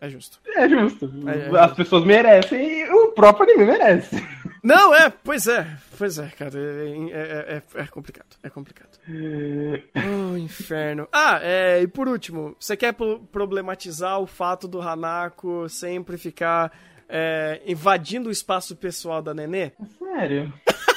[0.00, 0.40] É justo.
[0.54, 1.10] É justo.
[1.26, 4.22] É, é As pessoas merecem e o próprio anime merece.
[4.64, 6.58] Não, é, pois é, pois é, cara.
[6.58, 8.34] É, é, é, é complicado.
[8.42, 8.98] É complicado.
[9.06, 11.06] oh, inferno.
[11.12, 12.94] Ah, é, e por último, você quer
[13.30, 16.72] problematizar o fato do Hanako sempre ficar
[17.06, 19.72] é, invadindo o espaço pessoal da Nenê?
[19.98, 20.50] Sério?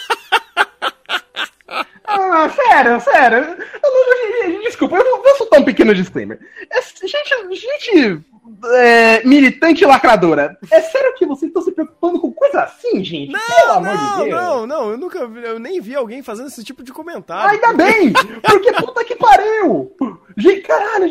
[2.17, 3.37] ah, sério, sério.
[3.83, 6.39] Eu não, desculpa, eu vou soltar um pequeno disclaimer.
[6.69, 8.23] É, gente, gente
[8.65, 13.31] é, militante lacradora, é sério que vocês estão se preocupando com coisa assim, gente?
[13.31, 14.41] Não, Pelo amor não, de Deus.
[14.41, 17.51] Não, não, eu nunca eu nem vi alguém fazendo esse tipo de comentário.
[17.51, 18.13] Ainda bem!
[18.41, 19.91] Porque puta que pariu!
[20.37, 21.07] Gente, caralho,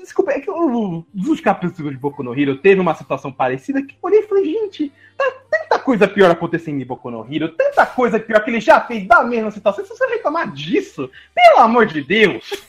[0.00, 3.94] desculpa, é que eu, nos capítulos de Boku no Hero teve uma situação parecida que
[3.94, 5.32] eu olhei e falei, gente, tá
[5.70, 9.06] tanta coisa pior acontecendo em Boku no Hero, tanta coisa pior que ele já fez
[9.06, 12.50] da mesma situação, se você reclamar disso, pelo amor de Deus!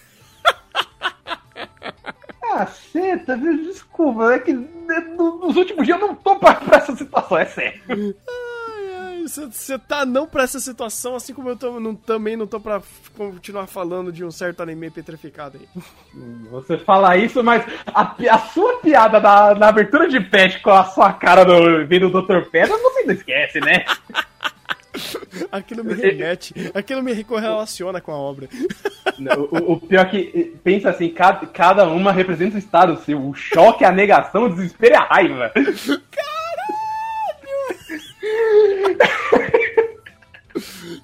[2.40, 7.46] Caceta, desculpa, é que nos últimos dias eu não tô pra, pra essa situação, é
[7.46, 7.82] sério.
[9.28, 12.82] Você tá não pra essa situação, assim como eu tô, não, também não tô pra
[13.18, 15.84] continuar falando de um certo anime petrificado aí.
[16.52, 20.84] Você fala isso, mas a, a sua piada na, na abertura de pet com a
[20.86, 22.50] sua cara no, vendo o Dr.
[22.50, 23.86] Pedra, você não esquece, né?
[25.52, 28.48] aquilo me remete, aquilo me correlaciona com a obra.
[29.52, 33.20] O, o, pior é que, pensa assim, cada, cada uma representa o estado seu.
[33.20, 35.52] O choque, a negação, o desespero e a raiva.
[35.54, 36.32] Caralho!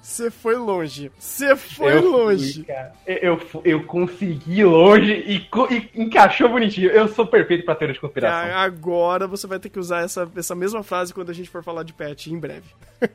[0.00, 1.10] Você foi longe.
[1.18, 2.64] Você foi eu longe.
[2.64, 2.74] Fui,
[3.06, 6.90] eu, eu consegui longe e, e, encaixou bonitinho.
[6.90, 8.48] Eu sou perfeito pra teoria de conspiração.
[8.48, 11.62] Cara, agora você vai ter que usar essa, essa mesma frase quando a gente for
[11.62, 12.68] falar de pet em breve.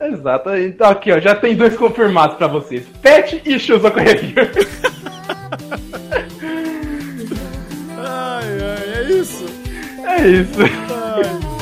[0.00, 0.50] Exato.
[0.56, 2.86] Então aqui, ó, já tem dois confirmados pra vocês.
[3.00, 4.34] Pet e Shuzoku Review.
[7.98, 9.46] ai, ai, é isso.
[10.04, 10.60] É isso.
[10.60, 11.53] Ai.